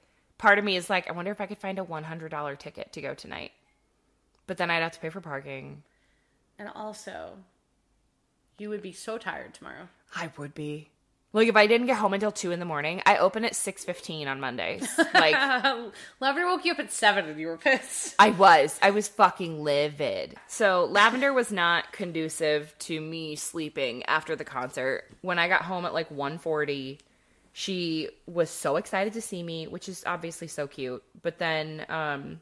part 0.44 0.60
of 0.60 0.66
me 0.66 0.76
is 0.76 0.90
like, 0.90 1.10
I 1.10 1.14
wonder 1.14 1.32
if 1.32 1.40
I 1.40 1.46
could 1.46 1.58
find 1.58 1.80
a 1.80 1.86
one 1.86 2.04
hundred 2.04 2.30
dollar 2.30 2.58
ticket 2.58 2.92
to 2.94 3.02
go 3.02 3.14
tonight. 3.14 3.54
But 4.46 4.58
then 4.58 4.70
I'd 4.70 4.84
have 4.84 4.92
to 4.92 5.00
pay 5.00 5.10
for 5.10 5.22
parking. 5.22 5.84
And 6.60 6.70
also, 6.76 7.38
you 8.58 8.68
would 8.70 8.82
be 8.82 8.92
so 8.92 9.18
tired 9.18 9.54
tomorrow. 9.54 9.88
I 10.14 10.32
would 10.38 10.54
be. 10.54 10.90
Like 11.32 11.48
if 11.48 11.56
I 11.56 11.66
didn't 11.66 11.88
get 11.88 11.96
home 11.98 12.14
until 12.14 12.32
two 12.34 12.52
in 12.52 12.60
the 12.60 12.66
morning, 12.66 13.02
I 13.06 13.18
open 13.18 13.46
at 13.46 13.56
six 13.56 13.86
fifteen 13.86 14.28
on 14.28 14.42
Mondays. 14.42 14.86
Like 15.14 15.34
Lavender 16.20 16.46
woke 16.46 16.66
you 16.66 16.74
up 16.74 16.80
at 16.80 16.92
seven 16.92 17.26
and 17.26 17.40
you 17.40 17.48
were 17.48 17.58
pissed. 17.58 18.14
I 18.20 18.32
was. 18.32 18.78
I 18.82 18.92
was 18.92 19.08
fucking 19.08 19.64
livid. 19.64 20.36
So 20.48 20.90
Lavender 20.92 21.32
was 21.32 21.54
not 21.54 21.94
conducive 21.94 22.76
to 22.80 23.00
me 23.00 23.38
sleeping 23.38 24.04
after 24.08 24.36
the 24.36 24.44
concert. 24.44 25.06
When 25.22 25.40
I 25.40 25.48
got 25.48 25.62
home 25.62 25.86
at 25.86 25.94
like 25.94 26.10
1:40, 26.10 27.00
she 27.54 28.10
was 28.26 28.50
so 28.50 28.76
excited 28.78 29.14
to 29.14 29.22
see 29.22 29.44
me, 29.44 29.68
which 29.68 29.88
is 29.88 30.04
obviously 30.06 30.48
so 30.48 30.68
cute. 30.68 31.04
But 31.22 31.38
then 31.38 31.86
um 31.88 32.42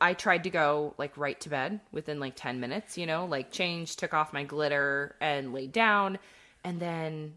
I 0.00 0.12
tried 0.12 0.44
to 0.44 0.50
go 0.50 0.94
like 0.98 1.16
right 1.16 1.40
to 1.40 1.48
bed 1.48 1.80
within 1.90 2.20
like 2.20 2.34
10 2.36 2.60
minutes, 2.60 2.98
you 2.98 3.06
know, 3.06 3.24
like 3.24 3.50
changed, 3.50 3.98
took 3.98 4.12
off 4.12 4.34
my 4.34 4.44
glitter 4.44 5.16
and 5.22 5.54
laid 5.54 5.72
down 5.72 6.18
and 6.62 6.78
then 6.78 7.34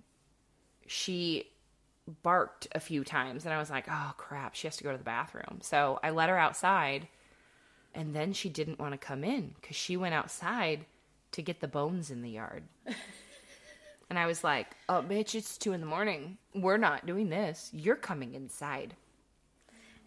she 0.88 1.48
barked 2.24 2.68
a 2.74 2.80
few 2.82 3.04
times 3.06 3.46
and 3.46 3.54
I 3.54 3.60
was 3.60 3.70
like, 3.70 3.86
"Oh 3.90 4.14
crap, 4.18 4.56
she 4.56 4.68
has 4.68 4.76
to 4.78 4.84
go 4.84 4.92
to 4.92 4.98
the 4.98 5.04
bathroom." 5.04 5.60
So 5.62 6.00
I 6.04 6.10
let 6.10 6.30
her 6.30 6.38
outside 6.38 7.08
and 7.96 8.14
then 8.14 8.34
she 8.34 8.50
didn't 8.50 8.80
want 8.80 8.92
to 8.92 8.98
come 8.98 9.24
in 9.24 9.56
cuz 9.62 9.78
she 9.78 9.96
went 9.96 10.14
outside 10.14 10.86
to 11.32 11.42
get 11.42 11.62
the 11.62 11.68
bones 11.68 12.12
in 12.12 12.24
the 12.24 12.32
yard. 12.32 12.64
and 14.10 14.18
I 14.18 14.26
was 14.26 14.44
like, 14.44 14.76
"Oh 14.88 15.04
bitch, 15.08 15.36
it's 15.36 15.58
2 15.58 15.74
in 15.74 15.82
the 15.82 15.88
morning. 15.88 16.38
We're 16.54 16.78
not 16.78 17.06
doing 17.06 17.30
this. 17.30 17.70
You're 17.74 17.96
coming 17.96 18.34
inside." 18.34 18.96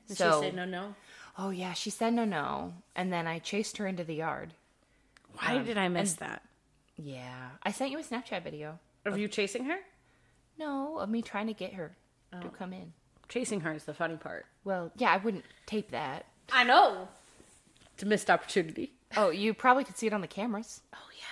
And 0.09 0.17
so 0.17 0.41
she 0.41 0.47
said 0.47 0.57
no, 0.57 0.65
no. 0.65 0.95
Oh 1.39 1.51
yeah, 1.51 1.73
she 1.73 1.91
said 1.91 2.15
no 2.15 2.25
no. 2.25 2.75
And 2.95 3.13
then 3.13 3.27
I 3.27 3.39
chased 3.39 3.79
her 3.79 3.87
into 3.87 4.05
the 4.05 4.17
yard. 4.17 4.55
Why 5.35 5.57
um, 5.57 5.65
did 5.65 5.79
I 5.79 5.89
miss 5.89 6.15
that? 6.15 6.43
Yeah. 6.97 7.51
I 7.63 7.73
sent 7.73 7.91
you 7.91 7.99
a 7.99 8.03
Snapchat 8.03 8.43
video. 8.45 8.79
Of 9.05 9.19
you 9.19 9.29
chasing 9.29 9.65
her? 9.65 9.79
No, 10.59 10.99
of 10.99 11.09
me 11.09 11.23
trying 11.23 11.47
to 11.49 11.55
get 11.55 11.73
her 11.75 11.93
to 12.33 12.47
oh. 12.47 12.51
come 12.51 12.73
in. 12.73 12.93
Chasing 13.29 13.61
her 13.63 13.73
is 13.73 13.85
the 13.85 13.95
funny 13.95 14.17
part. 14.17 14.47
Well, 14.65 14.93
yeah, 14.97 15.11
I 15.11 15.17
wouldn't 15.17 15.45
tape 15.67 15.91
that. 15.91 16.27
I 16.53 16.65
know. 16.65 17.09
It's 17.95 18.03
a 18.03 18.07
missed 18.07 18.31
opportunity. 18.31 18.93
Oh, 19.17 19.31
you 19.31 19.55
probably 19.55 19.85
could 19.85 19.97
see 19.97 20.07
it 20.07 20.13
on 20.13 20.21
the 20.21 20.27
cameras. 20.27 20.83
Oh 20.95 21.09
yeah. 21.19 21.32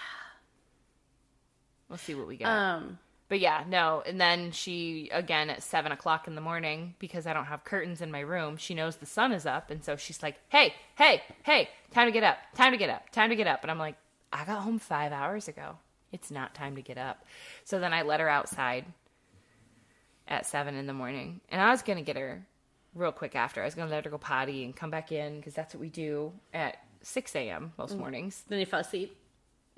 We'll 1.90 1.98
see 1.98 2.14
what 2.14 2.26
we 2.26 2.36
get. 2.36 2.46
Um. 2.48 2.98
but 3.28 3.40
yeah, 3.40 3.64
no. 3.68 4.02
And 4.06 4.18
then 4.20 4.52
she, 4.52 5.10
again, 5.12 5.50
at 5.50 5.62
seven 5.62 5.92
o'clock 5.92 6.26
in 6.26 6.34
the 6.36 6.40
morning, 6.40 6.94
because 6.98 7.26
I 7.26 7.32
don't 7.32 7.44
have 7.46 7.64
curtains 7.64 8.00
in 8.00 8.10
my 8.10 8.20
room, 8.20 8.56
she 8.56 8.74
knows 8.74 8.96
the 8.96 9.06
sun 9.06 9.32
is 9.32 9.44
up. 9.44 9.70
And 9.70 9.84
so 9.84 9.96
she's 9.96 10.22
like, 10.22 10.36
hey, 10.48 10.72
hey, 10.96 11.22
hey, 11.42 11.68
time 11.92 12.06
to 12.06 12.12
get 12.12 12.22
up, 12.22 12.38
time 12.54 12.72
to 12.72 12.78
get 12.78 12.88
up, 12.90 13.10
time 13.10 13.30
to 13.30 13.36
get 13.36 13.46
up. 13.46 13.62
And 13.62 13.70
I'm 13.70 13.78
like, 13.78 13.96
I 14.32 14.44
got 14.44 14.62
home 14.62 14.78
five 14.78 15.12
hours 15.12 15.48
ago. 15.48 15.76
It's 16.12 16.30
not 16.30 16.54
time 16.54 16.76
to 16.76 16.82
get 16.82 16.96
up. 16.98 17.24
So 17.64 17.78
then 17.78 17.92
I 17.92 18.02
let 18.02 18.20
her 18.20 18.28
outside 18.28 18.84
at 20.28 20.46
seven 20.46 20.74
in 20.76 20.86
the 20.86 20.92
morning. 20.92 21.40
And 21.50 21.60
I 21.60 21.70
was 21.70 21.82
going 21.82 21.98
to 21.98 22.04
get 22.04 22.16
her 22.16 22.46
real 22.94 23.12
quick 23.12 23.34
after. 23.36 23.62
I 23.62 23.64
was 23.64 23.74
going 23.74 23.88
to 23.88 23.94
let 23.94 24.04
her 24.04 24.10
go 24.10 24.18
potty 24.18 24.64
and 24.64 24.74
come 24.74 24.90
back 24.90 25.12
in 25.12 25.36
because 25.36 25.54
that's 25.54 25.74
what 25.74 25.80
we 25.80 25.88
do 25.88 26.32
at 26.54 26.76
6 27.02 27.34
a.m. 27.36 27.72
most 27.78 27.96
mornings. 27.96 28.42
Then 28.48 28.58
you 28.60 28.66
fell 28.66 28.80
asleep. 28.80 29.16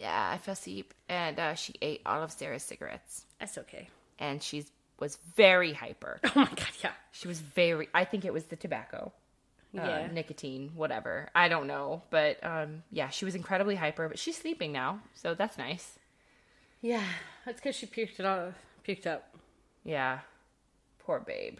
Yeah, 0.02 0.30
I 0.34 0.38
fell 0.38 0.52
asleep. 0.52 0.92
And 1.08 1.38
uh, 1.38 1.54
she 1.54 1.74
ate 1.80 2.02
all 2.04 2.22
of 2.22 2.32
Sarah's 2.32 2.62
cigarettes. 2.64 3.24
That's 3.38 3.56
okay. 3.58 3.88
And 4.18 4.42
she 4.42 4.64
was 4.98 5.16
very 5.36 5.72
hyper. 5.72 6.20
Oh 6.24 6.30
my 6.34 6.44
god, 6.46 6.68
yeah. 6.82 6.92
She 7.12 7.28
was 7.28 7.40
very, 7.40 7.88
I 7.94 8.04
think 8.04 8.24
it 8.24 8.32
was 8.32 8.44
the 8.44 8.56
tobacco. 8.56 9.12
Uh, 9.76 9.80
Yeah. 9.82 10.08
nicotine, 10.12 10.72
whatever. 10.74 11.28
I 11.34 11.48
don't 11.48 11.66
know. 11.66 12.02
But 12.10 12.44
um, 12.44 12.82
yeah, 12.90 13.08
she 13.10 13.24
was 13.24 13.34
incredibly 13.34 13.76
hyper, 13.76 14.08
but 14.08 14.18
she's 14.18 14.36
sleeping 14.36 14.72
now. 14.72 15.00
So 15.14 15.34
that's 15.34 15.56
nice. 15.56 15.98
Yeah. 16.80 17.04
That's 17.46 17.60
because 17.60 17.76
she 17.76 17.86
puked 17.86 18.18
it 18.20 18.26
all 18.26 18.52
puked 18.86 19.06
up. 19.06 19.34
Yeah. 19.84 20.18
Poor 20.98 21.20
babe. 21.20 21.58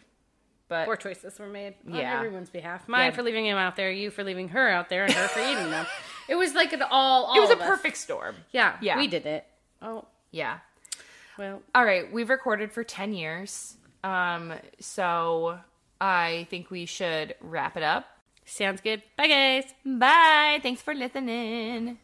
But 0.73 0.87
Poor 0.87 0.97
choices 0.97 1.39
were 1.39 1.47
made 1.49 1.75
on 1.87 1.95
Yeah. 1.97 2.17
everyone's 2.17 2.49
behalf. 2.49 2.89
Mine 2.89 3.11
Yeah. 3.11 3.17
for 3.17 3.23
leaving 3.23 3.45
him 3.45 3.59
out 3.59 3.77
there, 3.77 3.91
you 3.91 4.11
for 4.11 4.25
leaving 4.25 4.49
her 4.49 4.71
out 4.71 4.89
there, 4.89 5.05
and 5.05 5.13
her 5.13 5.29
for 5.29 5.41
eating 5.41 5.71
them. 5.71 5.87
It 6.29 6.37
was 6.37 6.55
like 6.55 6.73
an 6.73 6.81
all. 6.83 7.27
all 7.27 7.37
it 7.37 7.41
was 7.41 7.51
a 7.51 7.55
of 7.55 7.61
us. 7.61 7.67
perfect 7.69 7.99
storm. 7.99 8.37
Yeah, 8.53 8.79
Yeah. 8.81 8.97
we 8.97 9.07
did 9.07 9.27
it. 9.27 9.45
Oh 9.83 10.07
Yeah. 10.31 10.61
well, 11.37 11.61
All 11.75 11.85
right, 11.85 12.11
we've 12.11 12.31
recorded 12.31 12.73
for 12.73 12.83
10 12.85 13.13
years. 13.13 13.77
Um, 14.03 14.55
so 14.81 15.59
I 16.01 16.47
think 16.49 16.71
we 16.71 16.87
should 16.87 17.35
wrap 17.43 17.77
it 17.77 17.83
up. 17.83 18.07
sounds 18.47 18.81
good. 18.81 19.03
Bye, 19.17 19.27
guys. 19.29 19.65
Bye. 19.85 20.61
Thanks 20.63 20.81
for 20.81 20.95
listening. 20.95 21.99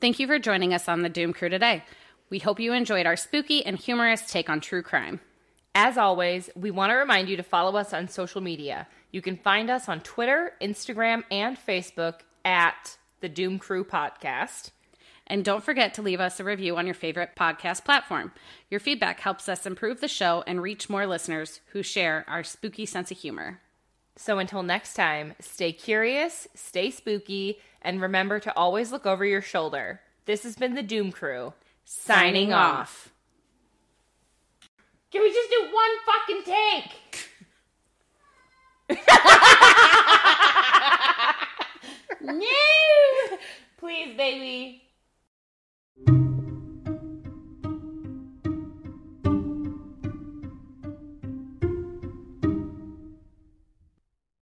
Thank 0.00 0.18
you 0.18 0.26
for 0.26 0.38
joining 0.38 0.72
us 0.74 0.88
on 0.88 1.02
the 1.02 1.08
Doom 1.08 1.32
Crew 1.32 1.48
today. 1.48 1.82
We 2.30 2.38
hope 2.38 2.60
you 2.60 2.72
enjoyed 2.74 3.06
our 3.06 3.16
spooky 3.16 3.64
and 3.64 3.78
humorous 3.78 4.30
take 4.30 4.48
on 4.50 4.60
true 4.60 4.82
crime. 4.82 5.20
As 5.74 5.98
always, 5.98 6.50
we 6.54 6.70
want 6.70 6.90
to 6.90 6.96
remind 6.96 7.28
you 7.28 7.36
to 7.36 7.42
follow 7.42 7.76
us 7.76 7.92
on 7.92 8.06
social 8.08 8.40
media. 8.40 8.86
You 9.10 9.20
can 9.20 9.36
find 9.36 9.70
us 9.70 9.88
on 9.88 10.00
Twitter, 10.00 10.52
Instagram, 10.60 11.24
and 11.30 11.58
Facebook 11.58 12.20
at 12.44 12.96
the 13.20 13.28
Doom 13.28 13.58
Crew 13.58 13.84
Podcast. 13.84 14.70
And 15.26 15.44
don't 15.44 15.64
forget 15.64 15.94
to 15.94 16.02
leave 16.02 16.20
us 16.20 16.38
a 16.38 16.44
review 16.44 16.76
on 16.76 16.86
your 16.86 16.94
favorite 16.94 17.30
podcast 17.36 17.84
platform. 17.84 18.30
Your 18.70 18.78
feedback 18.78 19.20
helps 19.20 19.48
us 19.48 19.66
improve 19.66 20.00
the 20.00 20.08
show 20.08 20.44
and 20.46 20.62
reach 20.62 20.90
more 20.90 21.06
listeners 21.06 21.60
who 21.72 21.82
share 21.82 22.24
our 22.28 22.44
spooky 22.44 22.86
sense 22.86 23.10
of 23.10 23.18
humor. 23.18 23.60
So 24.16 24.38
until 24.38 24.62
next 24.62 24.94
time, 24.94 25.34
stay 25.40 25.72
curious, 25.72 26.46
stay 26.54 26.90
spooky, 26.90 27.58
and 27.82 28.00
remember 28.00 28.38
to 28.40 28.56
always 28.56 28.92
look 28.92 29.06
over 29.06 29.24
your 29.24 29.42
shoulder. 29.42 30.00
This 30.26 30.44
has 30.44 30.56
been 30.56 30.74
the 30.74 30.82
Doom 30.82 31.10
Crew, 31.10 31.54
signing 31.84 32.52
off. 32.52 33.13
Can 35.14 35.22
we 35.22 35.32
just 35.32 35.48
do 35.48 35.68
one 35.70 35.90
fucking 36.04 36.42
take? 36.42 36.90
no! 42.20 43.38
Please, 43.78 44.16
baby. 44.16 44.83